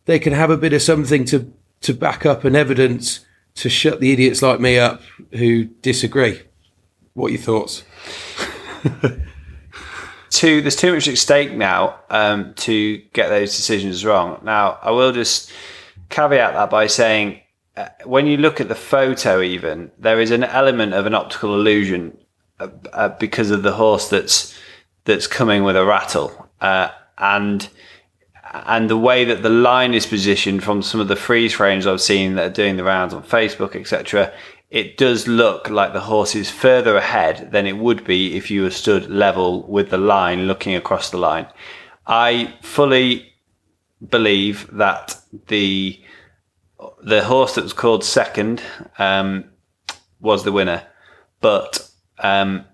they 0.07 0.18
can 0.18 0.32
have 0.32 0.51
a 0.51 0.57
bit 0.57 0.72
of 0.72 0.82
something 0.82 1.24
to 1.26 1.53
to 1.82 1.94
back 1.94 2.24
up 2.24 2.44
and 2.44 2.57
evidence 2.57 3.24
to 3.57 3.68
shut 3.68 4.01
the 4.01 4.12
idiots 4.12 4.42
like 4.42 4.61
me 4.61 4.78
up 4.78 5.03
who 5.32 5.64
disagree. 5.64 6.40
What 7.14 7.28
are 7.28 7.34
your 7.34 7.42
thoughts? 7.42 7.84
too, 10.30 10.61
there's 10.61 10.76
too 10.76 10.94
much 10.94 11.09
at 11.09 11.16
stake 11.16 11.53
now 11.53 12.01
um, 12.11 12.55
to 12.55 12.99
get 13.12 13.28
those 13.28 13.57
decisions 13.57 14.05
wrong. 14.05 14.40
Now, 14.42 14.78
I 14.82 14.90
will 14.90 15.12
just 15.12 15.51
caveat 16.09 16.55
that 16.55 16.71
by 16.71 16.87
saying 16.87 17.41
uh, 17.77 17.89
when 18.05 18.27
you 18.27 18.37
look 18.37 18.61
at 18.61 18.69
the 18.69 18.75
photo, 18.75 19.43
even 19.43 19.91
there 19.99 20.21
is 20.21 20.31
an 20.31 20.45
element 20.45 20.95
of 20.95 21.07
an 21.07 21.15
optical 21.15 21.55
illusion 21.55 22.17
uh, 22.59 22.69
uh, 22.93 23.09
because 23.11 23.51
of 23.51 23.63
the 23.63 23.75
horse 23.75 24.09
that's 24.09 24.57
that's 25.05 25.27
coming 25.27 25.63
with 25.63 25.77
a 25.77 25.85
rattle, 25.85 26.49
uh, 26.61 26.89
and 27.19 27.69
and 28.53 28.89
the 28.89 28.97
way 28.97 29.25
that 29.25 29.43
the 29.43 29.51
line 29.51 29.93
is 29.93 30.07
positioned 30.07 30.65
from 30.65 30.81
some 30.83 31.01
of 31.01 31.09
the 31.09 31.17
freeze 31.17 31.53
frames 31.53 31.87
I've 31.87 32.01
seen 32.01 32.35
that 32.37 32.47
are 32.47 32.55
doing 32.55 32.77
the 32.77 32.85
rounds 32.85 33.13
on 33.13 33.23
Facebook, 33.23 33.77
etc., 33.77 34.33
it 34.71 34.97
does 34.97 35.29
look 35.29 35.71
like 35.71 35.93
the 35.93 36.01
horse 36.01 36.35
is 36.35 36.51
further 36.51 36.97
ahead 36.97 37.53
than 37.53 37.67
it 37.67 37.77
would 37.77 38.05
be 38.05 38.37
if 38.37 38.51
you 38.51 38.63
were 38.63 38.71
stood 38.71 39.11
level 39.11 39.63
with 39.69 39.91
the 39.91 39.99
line 39.99 40.47
looking 40.47 40.75
across 40.75 41.11
the 41.11 41.19
line. 41.19 41.47
I 42.07 42.55
fully 42.63 43.33
believe 44.07 44.68
that 44.72 45.20
the 45.49 46.01
the 47.03 47.24
horse 47.24 47.55
that 47.55 47.64
was 47.64 47.72
called 47.72 48.05
second 48.05 48.62
um, 48.99 49.44
was 50.20 50.44
the 50.44 50.53
winner, 50.53 50.82
but 51.40 51.88
um, 52.18 52.64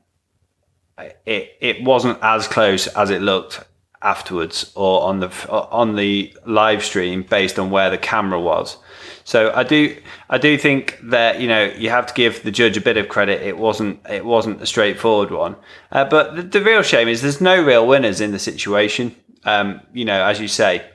it 1.27 1.57
it 1.61 1.85
wasn't 1.85 2.19
as 2.23 2.49
close 2.49 2.87
as 2.89 3.11
it 3.11 3.23
looked 3.23 3.65
afterwards 4.03 4.73
or 4.75 5.03
on 5.03 5.21
the 5.21 5.49
on 5.51 5.97
the 5.97 6.35
live 6.45 6.85
stream 6.85 7.23
based 7.23 7.59
on 7.59 7.71
where 7.71 7.91
the 7.91 7.99
camera 7.99 8.41
was. 8.41 8.77
So 9.25 9.53
I 9.55 9.63
do 9.63 9.97
I 10.29 10.39
do 10.39 10.59
think 10.59 10.99
that 11.05 11.41
you 11.41 11.47
know 11.47 11.65
you 11.65 11.91
have 11.91 12.07
to 12.07 12.15
give 12.15 12.43
the 12.43 12.51
judge 12.51 12.77
a 12.77 12.81
bit 12.81 12.97
of 12.97 13.09
credit. 13.09 13.43
It 13.43 13.57
wasn't 13.57 14.01
it 14.09 14.25
wasn't 14.25 14.61
a 14.61 14.67
straightforward 14.67 15.31
one, 15.31 15.57
uh, 15.93 16.05
but 16.05 16.35
the, 16.35 16.43
the, 16.43 16.63
real 16.63 16.83
shame 16.83 17.09
is 17.09 17.23
there's 17.23 17.41
no 17.41 17.63
real 17.63 17.87
winners 17.87 18.21
in 18.21 18.33
the 18.33 18.39
situation. 18.39 19.15
Um, 19.45 19.81
you 19.93 20.05
know, 20.05 20.25
as 20.25 20.41
you 20.41 20.49
say, 20.49 20.89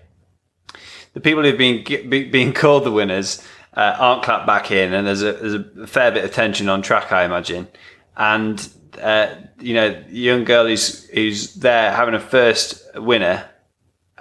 the 1.18 1.22
people 1.22 1.42
who've 1.42 1.58
been 1.58 2.30
being 2.30 2.54
called 2.54 2.84
the 2.84 2.92
winners 2.92 3.44
uh, 3.74 3.96
aren't 3.98 4.22
clapped 4.22 4.46
back 4.46 4.70
in, 4.70 4.94
and 4.94 5.08
there's 5.08 5.24
a 5.24 5.34
there's 5.34 5.56
a 5.56 5.88
fair 5.88 6.12
bit 6.12 6.24
of 6.24 6.32
tension 6.32 6.70
on 6.70 6.84
track, 6.84 7.12
I 7.12 7.26
imagine, 7.26 7.68
and 8.16 8.70
uh, 9.02 9.34
you 9.60 9.74
know, 9.74 10.04
young 10.10 10.44
girl 10.44 10.68
who's 10.68 11.10
who's 11.10 11.56
there 11.56 11.92
having 11.92 12.14
a 12.14 12.20
first 12.20 12.84
winner 12.94 13.50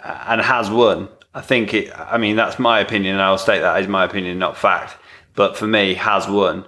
uh, 0.02 0.24
and 0.28 0.40
has 0.40 0.70
won. 0.70 1.10
I 1.34 1.42
think 1.42 1.74
it. 1.74 1.92
I 1.94 2.16
mean, 2.16 2.34
that's 2.34 2.58
my 2.58 2.80
opinion, 2.80 3.16
and 3.16 3.22
I'll 3.22 3.36
state 3.36 3.60
that 3.60 3.76
as 3.76 3.88
my 3.88 4.04
opinion, 4.04 4.38
not 4.38 4.56
fact. 4.56 4.96
But 5.34 5.58
for 5.58 5.66
me, 5.66 5.92
has 5.94 6.26
won, 6.26 6.64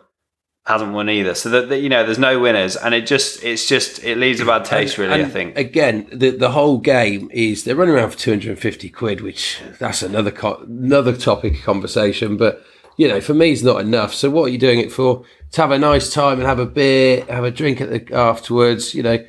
hasn't 0.69 0.93
won 0.93 1.09
either. 1.09 1.35
So 1.35 1.49
that, 1.49 1.71
that 1.71 1.79
you 1.81 1.89
know, 1.89 2.05
there's 2.05 2.19
no 2.19 2.39
winners, 2.39 2.77
and 2.77 2.95
it 2.95 3.07
just 3.07 3.43
it's 3.43 3.66
just 3.66 4.05
it 4.05 4.19
leaves 4.19 4.39
a 4.39 4.45
bad 4.45 4.66
taste, 4.66 4.99
really. 4.99 5.14
And 5.14 5.25
I 5.25 5.29
think. 5.29 5.57
Again, 5.57 6.07
the 6.12 6.29
the 6.31 6.51
whole 6.51 6.77
game 6.77 7.31
is 7.33 7.64
they're 7.64 7.75
running 7.75 7.95
around 7.95 8.11
for 8.11 8.19
250 8.19 8.91
quid, 8.91 9.23
which 9.23 9.59
that's 9.79 10.03
another 10.03 10.31
co- 10.31 10.62
another 10.62 11.16
topic 11.16 11.55
of 11.55 11.62
conversation, 11.64 12.37
but 12.37 12.62
you 12.99 13.09
know, 13.09 13.19
for 13.19 13.33
me, 13.33 13.53
it's 13.53 13.62
not 13.62 13.81
enough. 13.81 14.12
So 14.12 14.29
what 14.29 14.43
are 14.45 14.49
you 14.51 14.59
doing 14.59 14.79
it 14.79 14.93
for? 14.93 15.25
To 15.53 15.62
have 15.62 15.71
a 15.71 15.79
nice 15.79 16.12
time 16.12 16.39
and 16.39 16.47
have 16.47 16.59
a 16.59 16.66
beer, 16.66 17.25
have 17.31 17.45
a 17.45 17.51
drink 17.51 17.81
at 17.81 17.89
the 17.89 18.14
afterwards. 18.14 18.95
You 18.95 19.03
know, 19.03 19.25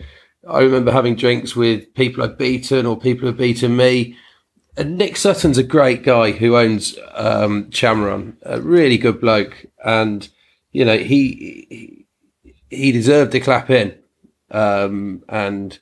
I 0.45 0.59
remember 0.59 0.91
having 0.91 1.15
drinks 1.15 1.55
with 1.55 1.93
people 1.93 2.21
I've 2.21 2.37
beaten 2.37 2.85
or 2.85 2.99
people 2.99 3.27
who've 3.27 3.37
beaten 3.37 3.77
me. 3.77 4.17
And 4.75 4.97
Nick 4.97 5.15
Sutton's 5.15 5.57
a 5.57 5.63
great 5.63 6.03
guy 6.03 6.31
who 6.31 6.57
owns 6.57 6.97
um, 7.13 7.65
Chamron, 7.69 8.35
a 8.43 8.59
really 8.59 8.97
good 8.97 9.21
bloke, 9.21 9.65
and 9.85 10.27
you 10.71 10.85
know 10.85 10.97
he 10.97 11.65
he, 11.69 12.05
he 12.69 12.91
deserved 12.91 13.31
to 13.33 13.39
clap 13.39 13.69
in. 13.69 13.97
Um, 14.51 15.23
and 15.29 15.77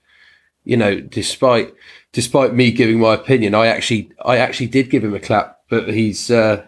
you 0.63 0.75
know, 0.75 0.99
despite 0.99 1.73
despite 2.11 2.53
me 2.53 2.71
giving 2.71 2.99
my 2.99 3.13
opinion, 3.13 3.55
I 3.55 3.67
actually 3.67 4.11
I 4.25 4.37
actually 4.37 4.67
did 4.67 4.89
give 4.89 5.03
him 5.03 5.13
a 5.13 5.19
clap, 5.19 5.61
but 5.69 5.89
he's 5.89 6.29
uh, 6.29 6.65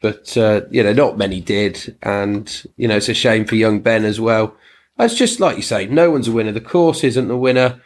but 0.00 0.36
uh, 0.36 0.62
you 0.70 0.82
know, 0.82 0.92
not 0.92 1.18
many 1.18 1.40
did, 1.40 1.96
and 2.02 2.64
you 2.76 2.88
know, 2.88 2.96
it's 2.96 3.08
a 3.08 3.14
shame 3.14 3.44
for 3.44 3.54
young 3.54 3.80
Ben 3.80 4.04
as 4.04 4.20
well. 4.20 4.56
It's 4.98 5.14
just 5.14 5.40
like 5.40 5.56
you 5.56 5.62
say, 5.62 5.86
no 5.86 6.10
one's 6.10 6.28
a 6.28 6.32
winner. 6.32 6.52
The 6.52 6.60
course 6.60 7.04
isn't 7.04 7.28
the 7.28 7.36
winner. 7.36 7.80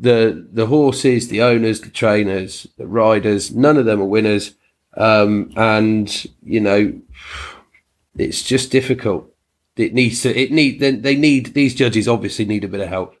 The 0.00 0.46
the 0.50 0.66
horses, 0.66 1.28
the 1.28 1.42
owners, 1.42 1.80
the 1.80 1.90
trainers, 1.90 2.66
the 2.78 2.86
riders, 2.86 3.54
none 3.54 3.76
of 3.76 3.84
them 3.84 4.00
are 4.00 4.06
winners. 4.06 4.54
Um, 4.96 5.52
and 5.56 6.26
you 6.42 6.60
know, 6.60 7.00
it's 8.16 8.42
just 8.42 8.70
difficult. 8.70 9.30
It 9.76 9.94
needs 9.94 10.22
to. 10.22 10.36
It 10.36 10.52
need. 10.52 10.80
They 10.80 11.16
need 11.16 11.54
these 11.54 11.74
judges. 11.74 12.06
Obviously, 12.06 12.44
need 12.44 12.64
a 12.64 12.68
bit 12.68 12.80
of 12.80 12.88
help. 12.88 13.16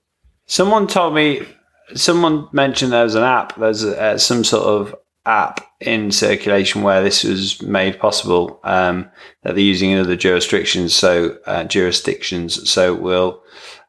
Someone 0.46 0.86
told 0.86 1.14
me. 1.14 1.46
Someone 1.94 2.48
mentioned 2.52 2.92
there's 2.92 3.14
an 3.14 3.24
app. 3.24 3.56
There's 3.56 3.84
uh, 3.84 4.16
some 4.16 4.42
sort 4.42 4.64
of 4.64 4.94
app 5.26 5.60
in 5.80 6.10
circulation 6.10 6.82
where 6.82 7.02
this 7.02 7.24
was 7.24 7.60
made 7.62 7.98
possible 7.98 8.60
um, 8.64 9.10
that 9.42 9.54
they're 9.54 9.64
using 9.64 9.90
in 9.90 9.98
other 9.98 10.16
jurisdictions. 10.16 10.94
So 10.94 11.38
uh, 11.46 11.64
jurisdictions. 11.64 12.68
So 12.70 12.94
we'll, 12.94 13.42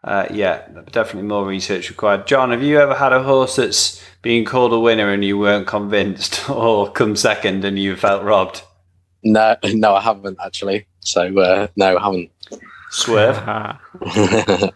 uh, 0.03 0.28
yeah, 0.32 0.68
definitely 0.91 1.28
more 1.28 1.45
research 1.45 1.89
required. 1.89 2.28
John, 2.28 2.51
have 2.51 2.64
you 2.64 2.80
ever 2.80 2.95
had 2.95 3.14
a 3.14 3.24
horse 3.24 3.56
that's 3.56 4.01
been 4.22 4.45
called 4.45 4.74
a 4.74 4.80
winner 4.80 5.12
and 5.12 5.24
you 5.24 5.38
weren't 5.38 5.68
convinced, 5.68 6.49
or 6.49 6.91
come 6.91 7.16
second 7.16 7.64
and 7.64 7.80
you 7.80 7.95
felt 7.95 8.24
robbed? 8.24 8.64
No, 9.26 9.58
no, 9.74 9.96
I 9.96 10.02
haven't 10.02 10.38
actually. 10.44 10.88
So 11.02 11.38
uh, 11.40 11.68
no, 11.76 11.98
I 11.98 12.02
haven't. 12.02 12.32
Swerve. 12.92 13.38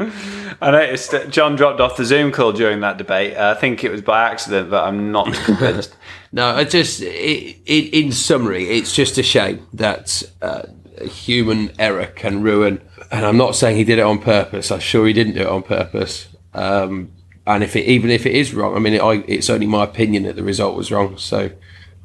I 0.62 0.70
noticed 0.70 1.10
that 1.10 1.30
John 1.30 1.56
dropped 1.56 1.80
off 1.80 1.96
the 1.96 2.06
Zoom 2.06 2.32
call 2.32 2.52
during 2.52 2.80
that 2.80 2.96
debate. 2.96 3.36
Uh, 3.36 3.54
I 3.56 3.60
think 3.60 3.84
it 3.84 3.90
was 3.90 4.00
by 4.00 4.30
accident, 4.30 4.70
but 4.70 4.84
I'm 4.84 5.12
not 5.12 5.32
convinced. 5.34 5.94
no, 6.32 6.46
I 6.46 6.64
just, 6.64 7.02
it, 7.02 7.58
it, 7.66 7.94
in 7.94 8.12
summary, 8.12 8.70
it's 8.70 8.94
just 8.94 9.18
a 9.18 9.22
shame 9.22 9.66
that 9.74 10.22
uh, 10.40 10.62
human 11.02 11.72
error 11.78 12.06
can 12.06 12.42
ruin. 12.42 12.80
And 13.10 13.26
I'm 13.26 13.36
not 13.36 13.56
saying 13.56 13.76
he 13.76 13.84
did 13.84 13.98
it 13.98 14.02
on 14.02 14.20
purpose. 14.20 14.70
I'm 14.70 14.80
sure 14.80 15.06
he 15.06 15.12
didn't 15.12 15.34
do 15.34 15.40
it 15.40 15.48
on 15.48 15.62
purpose. 15.62 16.28
Um, 16.54 17.12
and 17.46 17.62
if 17.62 17.76
it, 17.76 17.84
even 17.86 18.10
if 18.10 18.24
it 18.24 18.34
is 18.34 18.54
wrong, 18.54 18.76
I 18.76 18.78
mean, 18.78 18.94
it, 18.94 19.02
I, 19.02 19.16
it's 19.26 19.50
only 19.50 19.66
my 19.66 19.84
opinion 19.84 20.22
that 20.22 20.36
the 20.36 20.42
result 20.42 20.76
was 20.76 20.90
wrong. 20.90 21.18
So 21.18 21.50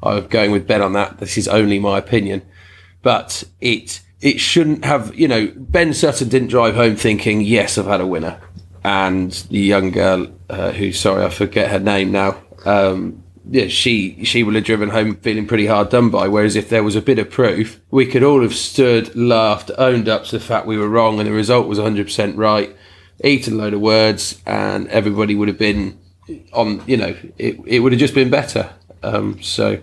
I'm 0.06 0.26
going 0.26 0.50
with 0.50 0.66
Ben 0.66 0.82
on 0.82 0.92
that. 0.94 1.18
This 1.18 1.38
is 1.38 1.48
only 1.48 1.78
my 1.78 1.98
opinion, 1.98 2.42
but 3.02 3.44
it 3.60 4.00
it 4.20 4.40
shouldn't 4.40 4.84
have, 4.84 5.14
you 5.14 5.28
know, 5.28 5.52
Ben 5.56 5.92
Sutton 5.92 6.28
didn't 6.28 6.48
drive 6.48 6.74
home 6.74 6.96
thinking, 6.96 7.42
yes, 7.42 7.76
I've 7.76 7.86
had 7.86 8.00
a 8.00 8.06
winner. 8.06 8.40
And 8.82 9.30
the 9.50 9.58
young 9.58 9.90
girl, 9.90 10.28
uh, 10.48 10.72
who, 10.72 10.92
sorry, 10.92 11.24
I 11.24 11.28
forget 11.28 11.70
her 11.70 11.78
name 11.78 12.12
now, 12.12 12.42
um, 12.64 13.22
yeah, 13.48 13.68
she 13.68 14.24
she 14.24 14.42
will 14.42 14.54
have 14.54 14.64
driven 14.64 14.88
home 14.88 15.16
feeling 15.16 15.46
pretty 15.46 15.66
hard 15.66 15.90
done 15.90 16.10
by. 16.10 16.26
Whereas 16.26 16.56
if 16.56 16.68
there 16.68 16.82
was 16.82 16.96
a 16.96 17.02
bit 17.02 17.18
of 17.18 17.30
proof, 17.30 17.80
we 17.90 18.06
could 18.06 18.24
all 18.24 18.42
have 18.42 18.54
stood, 18.54 19.14
laughed, 19.14 19.70
owned 19.78 20.08
up 20.08 20.24
to 20.24 20.38
the 20.38 20.44
fact 20.44 20.66
we 20.66 20.78
were 20.78 20.88
wrong 20.88 21.20
and 21.20 21.28
the 21.28 21.32
result 21.32 21.68
was 21.68 21.78
100% 21.78 22.36
right. 22.36 22.76
eaten 23.22 23.54
a 23.54 23.56
load 23.56 23.74
of 23.74 23.80
words, 23.80 24.42
and 24.46 24.88
everybody 24.88 25.36
would 25.36 25.48
have 25.48 25.58
been 25.58 25.98
on. 26.52 26.82
You 26.88 26.96
know, 26.96 27.16
it 27.38 27.60
it 27.66 27.80
would 27.80 27.92
have 27.92 28.00
just 28.00 28.14
been 28.14 28.30
better. 28.30 28.70
Um, 29.06 29.42
so. 29.42 29.78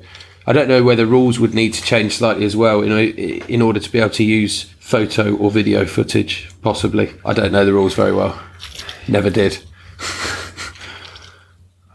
I 0.46 0.52
don't 0.52 0.68
know 0.68 0.84
whether 0.84 1.06
rules 1.06 1.40
would 1.40 1.54
need 1.54 1.74
to 1.76 1.82
change 1.82 2.18
slightly 2.18 2.44
as 2.44 2.54
well 2.54 2.82
in, 2.82 2.92
in 2.92 3.62
order 3.62 3.80
to 3.80 3.90
be 3.90 4.00
able 4.00 4.10
to 4.10 4.26
use 4.26 4.64
photo 4.78 5.38
or 5.38 5.50
video 5.50 5.86
footage, 5.86 6.52
possibly. 6.62 7.14
I 7.24 7.32
don't 7.32 7.54
know 7.54 7.64
the 7.64 7.72
rules 7.72 7.94
very 7.94 8.12
well. 8.12 8.38
Never 9.08 9.30
did. 9.30 9.60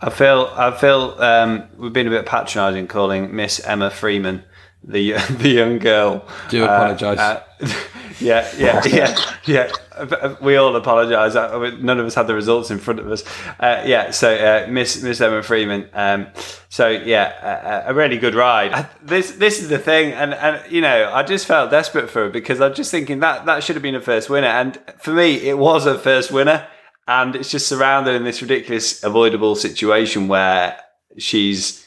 I 0.00 0.10
feel 0.10 0.50
I 0.54 0.70
feel 0.70 1.16
um, 1.18 1.64
we've 1.76 1.92
been 1.92 2.06
a 2.06 2.10
bit 2.10 2.24
patronising 2.24 2.86
calling 2.86 3.34
Miss 3.36 3.60
Emma 3.60 3.90
Freeman 3.90 4.44
the 4.82 5.12
the 5.30 5.50
young 5.50 5.78
girl. 5.78 6.26
Do 6.48 6.64
apologise. 6.64 7.18
Uh, 7.18 7.42
uh, 7.60 7.72
yeah, 8.20 8.50
yeah, 8.56 8.82
yeah, 8.86 9.22
yeah. 9.46 10.36
We 10.40 10.56
all 10.56 10.74
apologise. 10.76 11.34
Uh, 11.34 11.76
none 11.80 11.98
of 11.98 12.06
us 12.06 12.14
had 12.14 12.26
the 12.26 12.34
results 12.34 12.70
in 12.70 12.78
front 12.78 13.00
of 13.00 13.10
us. 13.10 13.24
Uh, 13.58 13.82
yeah, 13.86 14.10
so 14.10 14.34
uh, 14.34 14.66
Miss 14.70 15.02
Miss 15.02 15.20
Emma 15.20 15.42
Freeman. 15.42 15.88
Um, 15.92 16.28
so 16.68 16.88
yeah, 16.88 17.84
a, 17.86 17.90
a, 17.90 17.94
really 17.94 18.18
good 18.18 18.34
ride. 18.34 18.88
This 19.02 19.32
this 19.32 19.60
is 19.60 19.68
the 19.68 19.78
thing, 19.78 20.12
and 20.12 20.34
and 20.34 20.70
you 20.70 20.80
know, 20.80 21.10
I 21.12 21.22
just 21.22 21.46
felt 21.46 21.70
desperate 21.70 22.10
for 22.10 22.24
her 22.24 22.30
because 22.30 22.60
I'm 22.60 22.74
just 22.74 22.90
thinking 22.90 23.20
that 23.20 23.46
that 23.46 23.62
should 23.62 23.76
have 23.76 23.82
been 23.82 23.94
a 23.94 24.00
first 24.00 24.28
winner, 24.30 24.48
and 24.48 24.78
for 24.98 25.12
me, 25.12 25.34
it 25.48 25.58
was 25.58 25.86
a 25.86 25.98
first 25.98 26.30
winner, 26.30 26.66
and 27.06 27.36
it's 27.36 27.50
just 27.50 27.66
surrounded 27.68 28.14
in 28.14 28.24
this 28.24 28.42
ridiculous, 28.42 29.02
avoidable 29.02 29.54
situation 29.54 30.28
where 30.28 30.80
she's 31.18 31.86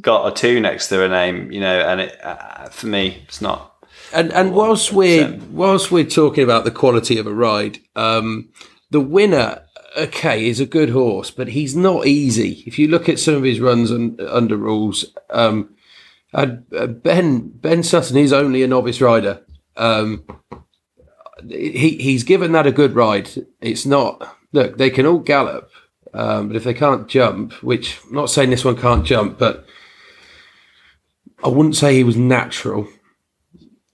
got 0.00 0.26
a 0.26 0.34
two 0.34 0.60
next 0.60 0.88
to 0.88 0.96
her 0.96 1.08
name, 1.08 1.52
you 1.52 1.60
know, 1.60 1.80
and 1.80 2.00
it 2.00 2.24
uh, 2.24 2.68
for 2.68 2.86
me, 2.86 3.22
it's 3.26 3.40
not. 3.40 3.71
And 4.12 4.32
and 4.32 4.54
whilst 4.54 4.92
we're 4.92 5.38
whilst 5.50 5.90
we're 5.90 6.04
talking 6.04 6.44
about 6.44 6.64
the 6.64 6.70
quality 6.70 7.18
of 7.18 7.26
a 7.26 7.34
ride, 7.34 7.78
um, 7.96 8.50
the 8.90 9.00
winner, 9.00 9.62
okay, 9.96 10.46
is 10.46 10.60
a 10.60 10.66
good 10.66 10.90
horse, 10.90 11.30
but 11.30 11.48
he's 11.48 11.74
not 11.74 12.06
easy. 12.06 12.62
If 12.66 12.78
you 12.78 12.88
look 12.88 13.08
at 13.08 13.18
some 13.18 13.34
of 13.34 13.42
his 13.42 13.60
runs 13.60 13.90
un, 13.90 14.18
under 14.28 14.56
rules, 14.56 15.06
um, 15.30 15.74
uh, 16.34 16.46
Ben 16.46 17.48
Ben 17.48 17.82
Sutton 17.82 18.16
is 18.16 18.32
only 18.32 18.62
a 18.62 18.68
novice 18.68 19.00
rider. 19.00 19.42
Um, 19.76 20.24
he 21.48 21.96
he's 21.96 22.24
given 22.24 22.52
that 22.52 22.66
a 22.66 22.72
good 22.72 22.94
ride. 22.94 23.30
It's 23.60 23.86
not 23.86 24.36
look 24.52 24.76
they 24.76 24.90
can 24.90 25.06
all 25.06 25.18
gallop, 25.18 25.70
um, 26.12 26.48
but 26.48 26.56
if 26.56 26.64
they 26.64 26.74
can't 26.74 27.08
jump, 27.08 27.52
which 27.62 27.98
I'm 28.04 28.14
not 28.14 28.30
saying 28.30 28.50
this 28.50 28.64
one 28.64 28.76
can't 28.76 29.06
jump, 29.06 29.38
but 29.38 29.66
I 31.42 31.48
wouldn't 31.48 31.76
say 31.76 31.94
he 31.94 32.04
was 32.04 32.16
natural. 32.16 32.88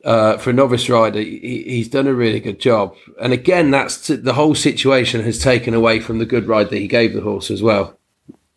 Uh, 0.04 0.38
for 0.38 0.50
a 0.50 0.52
novice 0.52 0.88
rider, 0.88 1.18
he, 1.18 1.64
he's 1.64 1.88
done 1.88 2.06
a 2.06 2.14
really 2.14 2.38
good 2.38 2.60
job. 2.60 2.94
And 3.20 3.32
again, 3.32 3.72
that's 3.72 4.06
t- 4.06 4.14
the 4.14 4.34
whole 4.34 4.54
situation 4.54 5.22
has 5.24 5.40
taken 5.40 5.74
away 5.74 5.98
from 5.98 6.18
the 6.18 6.26
good 6.26 6.46
ride 6.46 6.70
that 6.70 6.78
he 6.78 6.86
gave 6.86 7.14
the 7.14 7.20
horse 7.20 7.50
as 7.50 7.62
well. 7.62 7.98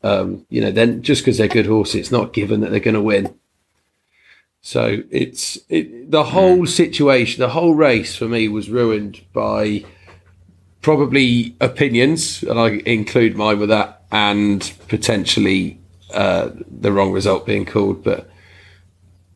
Um, 0.04 0.46
you 0.50 0.62
know, 0.62 0.72
then 0.72 1.02
just 1.02 1.24
because 1.24 1.38
they're 1.38 1.48
good 1.48 1.66
horses, 1.66 1.96
it's 1.96 2.12
not 2.12 2.34
given 2.34 2.62
that 2.62 2.70
they're 2.70 2.80
going 2.80 2.94
to 2.94 3.02
win. 3.02 3.36
So 4.62 5.02
it's 5.10 5.58
it, 5.70 6.12
the 6.12 6.26
whole 6.26 6.68
situation, 6.68 7.42
the 7.42 7.50
whole 7.50 7.74
race 7.74 8.16
for 8.16 8.28
me 8.28 8.48
was 8.48 8.70
ruined 8.70 9.22
by 9.34 9.84
probably 10.82 11.56
opinions, 11.60 12.44
and 12.44 12.60
I 12.60 12.82
include 12.86 13.36
mine 13.36 13.60
with 13.60 13.70
that, 13.70 14.04
and 14.12 14.72
potentially 14.88 15.80
uh, 16.14 16.50
the 16.70 16.92
wrong 16.92 17.12
result 17.12 17.46
being 17.48 17.66
called. 17.66 18.04
But 18.04 18.30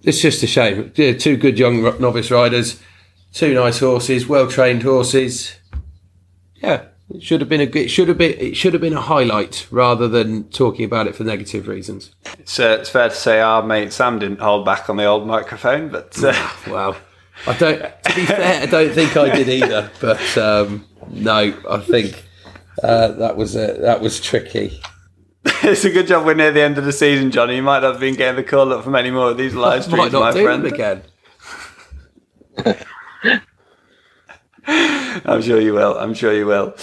it's 0.05 0.21
just 0.21 0.43
a 0.43 0.47
shame. 0.47 0.91
Yeah, 0.95 1.13
two 1.13 1.37
good 1.37 1.57
young 1.57 1.81
novice 1.99 2.31
riders, 2.31 2.81
two 3.33 3.53
nice 3.53 3.79
horses, 3.79 4.27
well 4.27 4.47
trained 4.47 4.83
horses. 4.83 5.55
Yeah, 6.55 6.85
it 7.13 7.23
should 7.23 7.41
have 7.41 7.49
been 7.49 7.61
a 7.61 7.77
it 7.77 7.89
should 7.89 8.07
have 8.07 8.17
been 8.17 8.39
it 8.39 8.55
should 8.55 8.73
have 8.73 8.81
been 8.81 8.93
a 8.93 9.01
highlight 9.01 9.67
rather 9.71 10.07
than 10.07 10.45
talking 10.49 10.85
about 10.85 11.07
it 11.07 11.15
for 11.15 11.23
negative 11.23 11.67
reasons. 11.67 12.11
It's, 12.39 12.59
uh, 12.59 12.77
it's 12.79 12.89
fair 12.89 13.09
to 13.09 13.15
say 13.15 13.41
our 13.41 13.63
mate 13.63 13.93
Sam 13.93 14.19
didn't 14.19 14.39
hold 14.39 14.65
back 14.65 14.89
on 14.89 14.97
the 14.97 15.05
old 15.05 15.27
microphone, 15.27 15.89
but 15.89 16.21
uh... 16.23 16.49
well, 16.67 16.95
I 17.47 17.57
don't. 17.57 17.79
To 17.79 18.15
be 18.15 18.25
fair, 18.25 18.61
I 18.61 18.65
don't 18.65 18.93
think 18.93 19.17
I 19.17 19.35
did 19.35 19.49
either. 19.49 19.91
But 19.99 20.37
um, 20.37 20.85
no, 21.09 21.53
I 21.69 21.79
think 21.79 22.23
uh, 22.81 23.09
that 23.09 23.35
was 23.35 23.55
uh, 23.55 23.77
that 23.81 24.01
was 24.01 24.19
tricky. 24.19 24.81
it's 25.71 25.83
a 25.83 25.89
good 25.89 26.05
job 26.05 26.27
we're 26.27 26.35
near 26.35 26.51
the 26.51 26.61
end 26.61 26.77
of 26.77 26.85
the 26.85 26.93
season, 26.93 27.31
Johnny. 27.31 27.55
You 27.55 27.63
might 27.63 27.79
not 27.79 27.93
have 27.93 27.99
been 27.99 28.13
getting 28.13 28.35
the 28.35 28.43
call 28.43 28.71
up 28.71 28.83
from 28.83 28.95
any 28.95 29.09
more 29.09 29.31
of 29.31 29.37
these 29.37 29.55
live 29.55 29.83
streams, 29.85 30.13
my 30.13 30.31
friend. 30.31 30.63
again. 30.63 31.01
I'm 34.67 35.41
sure 35.41 35.59
you 35.59 35.73
will. 35.73 35.97
I'm 35.97 36.13
sure 36.13 36.33
you 36.33 36.45
will. 36.45 36.75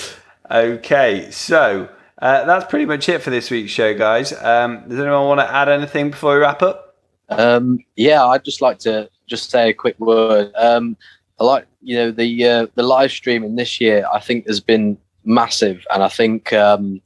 Okay, 0.51 1.31
so 1.31 1.89
uh, 2.21 2.45
that's 2.45 2.69
pretty 2.69 2.85
much 2.85 3.09
it 3.09 3.23
for 3.23 3.31
this 3.31 3.53
week's 3.53 3.71
show, 3.71 3.97
guys. 3.97 4.33
Um, 4.33 4.89
does 4.89 4.99
anyone 4.99 5.29
want 5.29 5.39
to 5.39 5.49
add 5.49 5.69
anything 5.69 6.11
before 6.11 6.35
we 6.35 6.41
wrap 6.41 6.63
up? 6.63 6.97
Um, 7.29 7.79
yeah, 7.95 8.25
I'd 8.27 8.45
just 8.45 8.61
like 8.63 8.81
to 8.81 9.09
just 9.29 9.49
say 9.49 9.71
a 9.71 9.75
quick 9.75 9.97
word. 10.01 10.51
Um, 10.57 10.97
I 11.39 11.45
like 11.45 11.67
you 11.83 11.97
know 11.97 12.11
the 12.11 12.45
uh, 12.45 12.67
the 12.75 12.83
live 12.83 13.13
streaming 13.13 13.55
this 13.55 13.81
year. 13.81 14.05
I 14.13 14.19
think 14.19 14.49
has 14.49 14.59
been 14.59 14.99
massive, 15.25 15.87
and 15.95 16.03
I 16.03 16.09
think 16.09 16.53
um, 16.53 17.01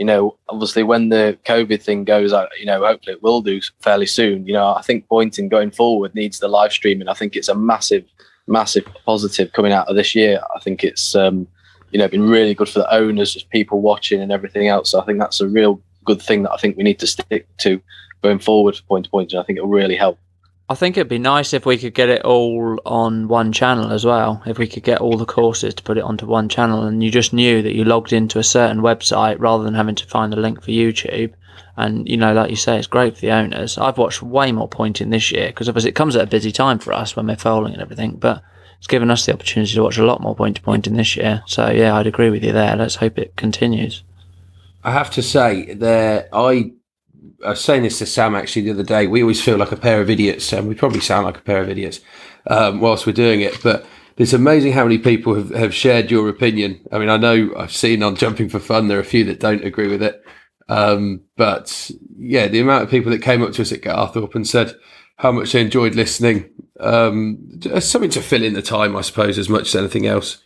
you 0.00 0.06
know, 0.06 0.34
obviously 0.48 0.82
when 0.82 1.10
the 1.10 1.38
COVID 1.44 1.82
thing 1.82 2.04
goes 2.04 2.32
out, 2.32 2.48
you 2.58 2.64
know, 2.64 2.82
hopefully 2.86 3.12
it 3.12 3.22
will 3.22 3.42
do 3.42 3.60
fairly 3.80 4.06
soon. 4.06 4.46
You 4.46 4.54
know, 4.54 4.72
I 4.72 4.80
think 4.80 5.06
pointing 5.06 5.50
going 5.50 5.70
forward 5.70 6.14
needs 6.14 6.38
the 6.38 6.48
live 6.48 6.72
streaming. 6.72 7.06
I 7.06 7.12
think 7.12 7.36
it's 7.36 7.50
a 7.50 7.54
massive, 7.54 8.06
massive 8.46 8.86
positive 9.04 9.52
coming 9.52 9.72
out 9.72 9.88
of 9.88 9.96
this 9.96 10.14
year. 10.14 10.40
I 10.56 10.60
think 10.60 10.84
it's, 10.84 11.14
um, 11.14 11.46
you 11.90 11.98
know, 11.98 12.08
been 12.08 12.26
really 12.26 12.54
good 12.54 12.70
for 12.70 12.78
the 12.78 12.90
owners, 12.90 13.34
just 13.34 13.50
people 13.50 13.82
watching 13.82 14.22
and 14.22 14.32
everything 14.32 14.68
else. 14.68 14.90
So 14.90 15.02
I 15.02 15.04
think 15.04 15.18
that's 15.18 15.42
a 15.42 15.48
real 15.48 15.78
good 16.06 16.22
thing 16.22 16.44
that 16.44 16.52
I 16.52 16.56
think 16.56 16.78
we 16.78 16.82
need 16.82 16.98
to 17.00 17.06
stick 17.06 17.46
to 17.58 17.78
going 18.22 18.38
forward 18.38 18.80
point 18.88 19.04
to 19.04 19.10
point. 19.10 19.34
And 19.34 19.40
I 19.40 19.44
think 19.44 19.58
it'll 19.58 19.68
really 19.68 19.96
help. 19.96 20.18
I 20.70 20.76
think 20.76 20.96
it'd 20.96 21.08
be 21.08 21.18
nice 21.18 21.52
if 21.52 21.66
we 21.66 21.78
could 21.78 21.94
get 21.94 22.10
it 22.10 22.22
all 22.22 22.78
on 22.86 23.26
one 23.26 23.50
channel 23.50 23.90
as 23.90 24.04
well. 24.04 24.40
If 24.46 24.56
we 24.56 24.68
could 24.68 24.84
get 24.84 25.00
all 25.00 25.16
the 25.16 25.26
courses 25.26 25.74
to 25.74 25.82
put 25.82 25.98
it 25.98 26.04
onto 26.04 26.26
one 26.26 26.48
channel 26.48 26.84
and 26.84 27.02
you 27.02 27.10
just 27.10 27.32
knew 27.32 27.60
that 27.60 27.74
you 27.74 27.82
logged 27.82 28.12
into 28.12 28.38
a 28.38 28.44
certain 28.44 28.80
website 28.80 29.40
rather 29.40 29.64
than 29.64 29.74
having 29.74 29.96
to 29.96 30.06
find 30.06 30.32
the 30.32 30.36
link 30.36 30.62
for 30.62 30.70
YouTube. 30.70 31.32
And, 31.76 32.08
you 32.08 32.16
know, 32.16 32.32
like 32.32 32.50
you 32.50 32.56
say, 32.56 32.78
it's 32.78 32.86
great 32.86 33.16
for 33.16 33.20
the 33.20 33.32
owners. 33.32 33.78
I've 33.78 33.98
watched 33.98 34.22
way 34.22 34.52
more 34.52 34.68
pointing 34.68 35.10
this 35.10 35.32
year 35.32 35.48
because 35.48 35.68
obviously 35.68 35.90
it 35.90 35.96
comes 35.96 36.14
at 36.14 36.22
a 36.22 36.30
busy 36.30 36.52
time 36.52 36.78
for 36.78 36.92
us 36.92 37.16
when 37.16 37.26
we're 37.26 37.34
foaling 37.34 37.72
and 37.72 37.82
everything, 37.82 38.12
but 38.12 38.40
it's 38.78 38.86
given 38.86 39.10
us 39.10 39.26
the 39.26 39.32
opportunity 39.32 39.74
to 39.74 39.82
watch 39.82 39.98
a 39.98 40.06
lot 40.06 40.20
more 40.20 40.36
point 40.36 40.54
to 40.54 40.62
pointing 40.62 40.94
this 40.94 41.16
year. 41.16 41.42
So, 41.48 41.68
yeah, 41.68 41.96
I'd 41.96 42.06
agree 42.06 42.30
with 42.30 42.44
you 42.44 42.52
there. 42.52 42.76
Let's 42.76 42.94
hope 42.94 43.18
it 43.18 43.34
continues. 43.34 44.04
I 44.84 44.92
have 44.92 45.10
to 45.12 45.22
say, 45.22 45.74
there, 45.74 46.28
I 46.32 46.74
I 47.44 47.50
was 47.50 47.60
saying 47.60 47.82
this 47.82 47.98
to 47.98 48.06
Sam 48.06 48.34
actually 48.34 48.62
the 48.62 48.72
other 48.72 48.82
day. 48.82 49.06
We 49.06 49.22
always 49.22 49.42
feel 49.42 49.56
like 49.56 49.72
a 49.72 49.76
pair 49.76 50.00
of 50.00 50.10
idiots, 50.10 50.52
and 50.52 50.68
we 50.68 50.74
probably 50.74 51.00
sound 51.00 51.26
like 51.26 51.38
a 51.38 51.42
pair 51.42 51.62
of 51.62 51.68
idiots 51.68 52.00
um, 52.46 52.80
whilst 52.80 53.06
we're 53.06 53.12
doing 53.12 53.40
it. 53.40 53.62
But 53.62 53.86
it's 54.16 54.32
amazing 54.32 54.72
how 54.72 54.84
many 54.84 54.98
people 54.98 55.34
have, 55.34 55.50
have 55.50 55.74
shared 55.74 56.10
your 56.10 56.28
opinion. 56.28 56.80
I 56.92 56.98
mean, 56.98 57.08
I 57.08 57.16
know 57.16 57.52
I've 57.56 57.72
seen 57.72 58.02
on 58.02 58.16
Jumping 58.16 58.48
for 58.48 58.58
Fun 58.58 58.88
there 58.88 58.98
are 58.98 59.02
a 59.02 59.04
few 59.04 59.24
that 59.24 59.40
don't 59.40 59.64
agree 59.64 59.88
with 59.88 60.02
it, 60.02 60.22
um, 60.68 61.22
but 61.36 61.90
yeah, 62.18 62.46
the 62.46 62.60
amount 62.60 62.84
of 62.84 62.90
people 62.90 63.10
that 63.12 63.22
came 63.22 63.42
up 63.42 63.52
to 63.52 63.62
us 63.62 63.72
at 63.72 63.80
Garthorpe 63.80 64.34
and 64.34 64.46
said 64.46 64.74
how 65.16 65.32
much 65.32 65.52
they 65.52 65.60
enjoyed 65.60 65.94
listening, 65.94 66.50
um, 66.80 67.60
something 67.80 68.10
to 68.10 68.22
fill 68.22 68.42
in 68.42 68.54
the 68.54 68.62
time, 68.62 68.96
I 68.96 69.02
suppose, 69.02 69.38
as 69.38 69.48
much 69.48 69.68
as 69.68 69.76
anything 69.76 70.06
else. 70.06 70.42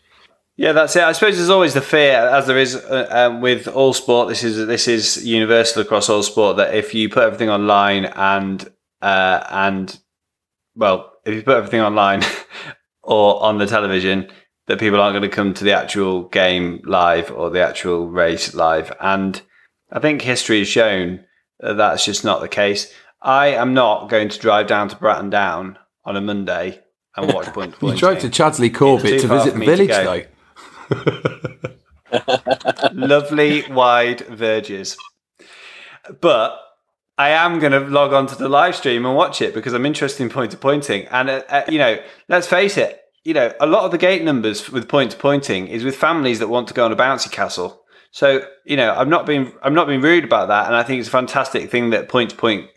Yeah, 0.56 0.72
that's 0.72 0.94
it. 0.94 1.02
I 1.02 1.12
suppose 1.12 1.36
there's 1.36 1.50
always 1.50 1.74
the 1.74 1.80
fear, 1.80 2.12
as 2.12 2.46
there 2.46 2.58
is 2.58 2.76
uh, 2.76 3.08
um, 3.10 3.40
with 3.40 3.66
all 3.66 3.92
sport. 3.92 4.28
This 4.28 4.44
is 4.44 4.66
this 4.66 4.86
is 4.86 5.26
universal 5.26 5.82
across 5.82 6.08
all 6.08 6.22
sport 6.22 6.58
that 6.58 6.74
if 6.74 6.94
you 6.94 7.08
put 7.08 7.24
everything 7.24 7.50
online 7.50 8.04
and 8.04 8.70
uh, 9.02 9.44
and 9.50 9.98
well, 10.76 11.12
if 11.24 11.34
you 11.34 11.42
put 11.42 11.56
everything 11.56 11.80
online 11.80 12.22
or 13.02 13.42
on 13.42 13.58
the 13.58 13.66
television, 13.66 14.30
that 14.66 14.78
people 14.78 15.00
aren't 15.00 15.14
going 15.14 15.28
to 15.28 15.34
come 15.34 15.54
to 15.54 15.64
the 15.64 15.72
actual 15.72 16.28
game 16.28 16.80
live 16.84 17.30
or 17.32 17.50
the 17.50 17.60
actual 17.60 18.08
race 18.08 18.54
live. 18.54 18.92
And 19.00 19.40
I 19.90 19.98
think 19.98 20.22
history 20.22 20.60
has 20.60 20.68
shown 20.68 21.24
that 21.60 21.76
that's 21.76 22.04
just 22.04 22.24
not 22.24 22.40
the 22.40 22.48
case. 22.48 22.92
I 23.20 23.48
am 23.48 23.74
not 23.74 24.08
going 24.08 24.28
to 24.28 24.38
drive 24.38 24.66
down 24.66 24.88
to 24.88 24.96
Bratton 24.96 25.30
Down 25.30 25.78
on 26.04 26.16
a 26.16 26.20
Monday 26.20 26.80
and 27.16 27.32
watch 27.32 27.46
point. 27.54 27.74
you 27.82 27.96
drove 27.96 28.20
to 28.20 28.28
Chaddesley 28.28 28.74
Corbett 28.74 29.20
to 29.20 29.28
visit 29.28 29.54
the 29.54 29.64
village, 29.64 29.88
though. 29.88 30.22
Lovely 32.92 33.64
wide 33.70 34.20
verges. 34.22 34.96
But 36.20 36.60
I 37.16 37.30
am 37.30 37.58
going 37.58 37.72
to 37.72 37.80
log 37.80 38.12
on 38.12 38.26
to 38.26 38.34
the 38.34 38.48
live 38.48 38.76
stream 38.76 39.06
and 39.06 39.16
watch 39.16 39.40
it 39.40 39.54
because 39.54 39.72
I'm 39.72 39.86
interested 39.86 40.22
in 40.22 40.30
point 40.30 40.50
to 40.50 40.56
pointing. 40.56 41.06
And, 41.06 41.30
uh, 41.30 41.42
uh, 41.48 41.62
you 41.68 41.78
know, 41.78 41.98
let's 42.28 42.46
face 42.46 42.76
it, 42.76 43.00
you 43.24 43.34
know, 43.34 43.52
a 43.60 43.66
lot 43.66 43.84
of 43.84 43.90
the 43.90 43.98
gate 43.98 44.22
numbers 44.22 44.70
with 44.70 44.88
point 44.88 45.12
to 45.12 45.16
pointing 45.16 45.68
is 45.68 45.84
with 45.84 45.96
families 45.96 46.38
that 46.40 46.48
want 46.48 46.68
to 46.68 46.74
go 46.74 46.84
on 46.84 46.92
a 46.92 46.96
bouncy 46.96 47.30
castle. 47.30 47.82
So, 48.10 48.46
you 48.64 48.76
know, 48.76 48.94
I'm 48.94 49.08
not 49.08 49.26
being 49.26 49.52
I'm 49.62 49.74
not 49.74 49.88
being 49.88 50.00
rude 50.00 50.22
about 50.22 50.46
that, 50.46 50.66
and 50.66 50.76
I 50.76 50.84
think 50.84 51.00
it's 51.00 51.08
a 51.08 51.12
fantastic 51.12 51.68
thing 51.68 51.90
that 51.90 52.08
point 52.08 52.30
to 52.30 52.36
point 52.36 52.70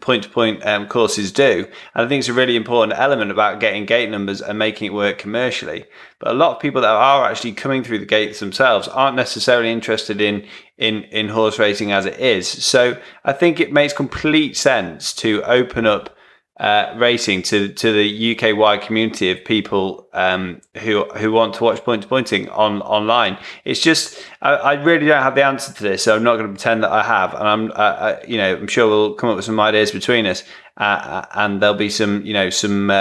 point 0.00 0.24
to 0.24 0.28
point 0.28 0.62
courses 0.88 1.32
do. 1.32 1.66
And 1.94 2.04
I 2.04 2.08
think 2.08 2.20
it's 2.20 2.28
a 2.28 2.32
really 2.32 2.56
important 2.56 2.98
element 2.98 3.30
about 3.30 3.60
getting 3.60 3.86
gate 3.86 4.10
numbers 4.10 4.40
and 4.40 4.58
making 4.58 4.86
it 4.86 4.94
work 4.94 5.18
commercially. 5.18 5.84
But 6.18 6.30
a 6.30 6.34
lot 6.34 6.56
of 6.56 6.62
people 6.62 6.80
that 6.82 6.90
are 6.90 7.28
actually 7.28 7.52
coming 7.52 7.82
through 7.82 7.98
the 7.98 8.06
gates 8.06 8.40
themselves 8.40 8.88
aren't 8.88 9.16
necessarily 9.16 9.70
interested 9.70 10.20
in 10.20 10.46
in 10.78 11.04
in 11.04 11.28
horse 11.28 11.58
racing 11.58 11.92
as 11.92 12.06
it 12.06 12.18
is. 12.18 12.48
So 12.48 13.00
I 13.24 13.32
think 13.32 13.60
it 13.60 13.72
makes 13.72 13.92
complete 13.92 14.56
sense 14.56 15.12
to 15.14 15.42
open 15.44 15.86
up 15.86 16.16
uh, 16.62 16.94
racing 16.96 17.42
to 17.42 17.68
to 17.70 17.92
the 17.92 18.36
UK 18.36 18.56
wide 18.56 18.82
community 18.82 19.32
of 19.32 19.44
people 19.44 20.06
um, 20.12 20.60
who 20.76 21.04
who 21.16 21.32
want 21.32 21.54
to 21.54 21.64
watch 21.64 21.82
point 21.82 22.02
to 22.02 22.08
pointing 22.08 22.48
on 22.50 22.80
online. 22.82 23.36
It's 23.64 23.80
just 23.80 24.24
I, 24.40 24.52
I, 24.52 24.72
really 24.74 25.06
don't 25.06 25.24
have 25.24 25.34
the 25.34 25.44
answer 25.44 25.72
to 25.72 25.82
this, 25.82 26.04
so 26.04 26.14
I'm 26.14 26.22
not 26.22 26.36
going 26.36 26.46
to 26.46 26.52
pretend 26.52 26.84
that 26.84 26.92
I 26.92 27.02
have. 27.02 27.34
And 27.34 27.48
I'm 27.48 27.72
uh, 27.72 27.74
uh, 27.74 28.20
you 28.28 28.36
know 28.36 28.54
I'm 28.54 28.68
sure 28.68 28.88
we'll 28.88 29.14
come 29.14 29.30
up 29.30 29.34
with 29.34 29.44
some 29.44 29.58
ideas 29.58 29.90
between 29.90 30.24
us, 30.24 30.44
uh, 30.76 30.82
uh 30.82 31.26
and 31.34 31.60
there'll 31.60 31.74
be 31.74 31.90
some 31.90 32.24
you 32.24 32.32
know 32.32 32.48
some 32.48 32.92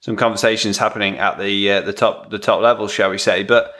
some 0.00 0.16
conversations 0.16 0.78
happening 0.78 1.18
at 1.18 1.38
the 1.38 1.82
the 1.82 1.92
top 1.92 2.30
the 2.30 2.38
top 2.38 2.62
level, 2.62 2.88
shall 2.88 3.10
we 3.10 3.18
say? 3.18 3.42
But 3.42 3.74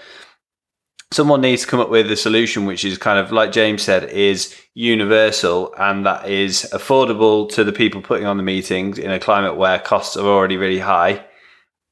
someone 1.13 1.41
needs 1.41 1.63
to 1.63 1.69
come 1.69 1.81
up 1.81 1.91
with 1.91 2.11
a 2.11 2.17
solution 2.17 2.65
which 2.65 2.85
is 2.85 2.97
kind 2.99 3.19
of 3.19 3.31
like 3.31 3.53
James 3.53 3.83
said 3.83 4.05
is 4.05 4.57
universal 4.75 5.75
and 5.79 6.07
that 6.07 6.29
is 6.29 6.69
affordable 6.73 7.49
to 7.51 7.65
the 7.65 7.73
people 7.73 8.01
putting 8.01 8.27
on 8.27 8.37
the 8.37 8.43
meetings 8.43 8.99
in 8.99 9.11
a 9.11 9.19
climate 9.19 9.57
where 9.57 9.79
costs 9.79 10.17
are 10.17 10.27
already 10.27 10.57
really 10.57 10.79
high, 10.79 11.25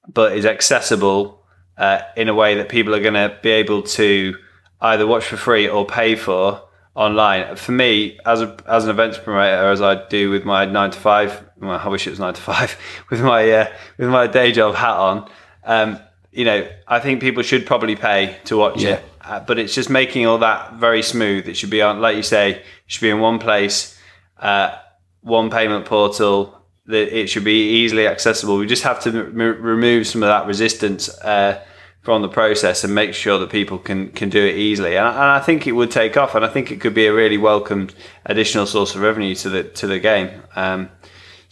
but 0.08 0.36
is 0.36 0.46
accessible 0.46 1.44
uh, 1.76 2.00
in 2.16 2.28
a 2.28 2.34
way 2.34 2.54
that 2.54 2.68
people 2.68 2.94
are 2.94 3.00
going 3.00 3.14
to 3.14 3.36
be 3.42 3.50
able 3.50 3.82
to 3.82 4.34
either 4.80 5.06
watch 5.06 5.24
for 5.24 5.36
free 5.36 5.68
or 5.68 5.84
pay 5.86 6.16
for 6.16 6.62
online. 6.94 7.56
For 7.56 7.72
me, 7.72 8.18
as 8.24 8.40
a 8.40 8.56
as 8.66 8.84
an 8.84 8.90
events 8.90 9.18
promoter, 9.18 9.70
as 9.70 9.80
I 9.80 10.06
do 10.08 10.30
with 10.30 10.44
my 10.44 10.64
nine 10.64 10.90
to 10.90 10.98
five, 10.98 11.48
well, 11.58 11.78
I 11.78 11.88
wish 11.88 12.06
it 12.06 12.10
was 12.10 12.18
nine 12.18 12.34
to 12.34 12.40
five 12.40 12.76
with 13.10 13.22
my 13.22 13.50
uh, 13.50 13.72
with 13.98 14.08
my 14.08 14.26
day 14.26 14.52
job 14.52 14.74
hat 14.74 14.96
on. 14.96 15.30
Um, 15.64 16.00
you 16.32 16.44
know, 16.44 16.68
I 16.86 17.00
think 17.00 17.20
people 17.20 17.42
should 17.42 17.66
probably 17.66 17.96
pay 17.96 18.38
to 18.44 18.56
watch 18.56 18.82
yeah. 18.82 18.94
it 18.94 19.09
uh, 19.30 19.38
but 19.38 19.60
it's 19.60 19.76
just 19.76 19.88
making 19.88 20.26
all 20.26 20.38
that 20.38 20.74
very 20.74 21.04
smooth. 21.04 21.46
It 21.46 21.56
should 21.56 21.70
be 21.70 21.80
on, 21.80 22.00
like 22.00 22.16
you 22.16 22.22
say, 22.24 22.50
it 22.50 22.64
should 22.88 23.02
be 23.02 23.10
in 23.10 23.20
one 23.20 23.38
place, 23.38 23.96
uh, 24.40 24.76
one 25.20 25.50
payment 25.50 25.86
portal. 25.86 26.60
That 26.86 27.16
it 27.16 27.28
should 27.28 27.44
be 27.44 27.84
easily 27.84 28.08
accessible. 28.08 28.56
We 28.56 28.66
just 28.66 28.82
have 28.82 28.98
to 29.00 29.10
m- 29.10 29.36
remove 29.36 30.08
some 30.08 30.24
of 30.24 30.28
that 30.28 30.48
resistance 30.48 31.08
uh, 31.20 31.62
from 32.00 32.22
the 32.22 32.28
process 32.28 32.82
and 32.82 32.92
make 32.92 33.14
sure 33.14 33.38
that 33.38 33.50
people 33.50 33.78
can 33.78 34.08
can 34.08 34.30
do 34.30 34.44
it 34.44 34.56
easily. 34.56 34.96
And, 34.96 35.06
and, 35.06 35.16
I 35.16 35.38
think 35.38 35.68
it 35.68 35.72
would 35.72 35.92
take 35.92 36.16
off, 36.16 36.34
and 36.34 36.44
I 36.44 36.48
think 36.48 36.72
it 36.72 36.80
could 36.80 36.94
be 36.94 37.06
a 37.06 37.14
really 37.14 37.38
welcomed 37.38 37.94
additional 38.26 38.66
source 38.66 38.96
of 38.96 39.00
revenue 39.00 39.36
to 39.36 39.48
the 39.48 39.62
to 39.62 39.86
the 39.86 40.00
game. 40.00 40.42
Um, 40.56 40.90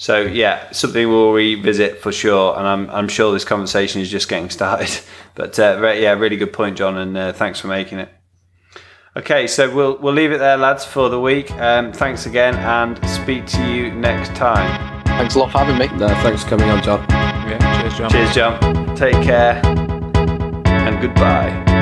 so 0.00 0.22
yeah, 0.22 0.70
something 0.70 1.08
we'll 1.08 1.32
revisit 1.32 2.00
for 2.00 2.12
sure, 2.12 2.56
and 2.56 2.66
I'm 2.66 2.88
I'm 2.90 3.08
sure 3.08 3.32
this 3.32 3.44
conversation 3.44 4.00
is 4.00 4.10
just 4.10 4.28
getting 4.28 4.48
started. 4.48 4.90
But 5.34 5.56
uh, 5.56 5.92
yeah, 5.96 6.14
really 6.14 6.36
good 6.36 6.52
point, 6.52 6.76
John, 6.76 6.96
and 6.96 7.16
uh, 7.16 7.32
thanks 7.32 7.60
for 7.60 7.68
making 7.68 8.00
it. 8.00 8.08
Okay, 9.16 9.46
so 9.46 9.72
we'll 9.72 9.96
we'll 9.98 10.12
leave 10.12 10.32
it 10.32 10.38
there, 10.38 10.56
lads, 10.56 10.84
for 10.84 11.08
the 11.08 11.20
week. 11.20 11.52
Um, 11.52 11.92
thanks 11.92 12.26
again, 12.26 12.56
and 12.56 12.98
speak 13.08 13.46
to 13.46 13.72
you 13.72 13.92
next 13.92 14.34
time. 14.34 15.04
Thanks 15.04 15.36
a 15.36 15.38
lot 15.38 15.52
for 15.52 15.58
having 15.58 15.78
me. 15.78 15.96
No, 15.96 16.08
thanks 16.24 16.42
for 16.42 16.50
coming 16.50 16.68
on, 16.70 16.82
John. 16.82 17.06
Yeah, 17.08 17.80
cheers, 17.80 17.98
John. 17.98 18.10
Cheers, 18.10 18.34
John. 18.34 18.96
Take 18.96 19.22
care, 19.22 19.64
and 19.64 21.00
goodbye. 21.00 21.77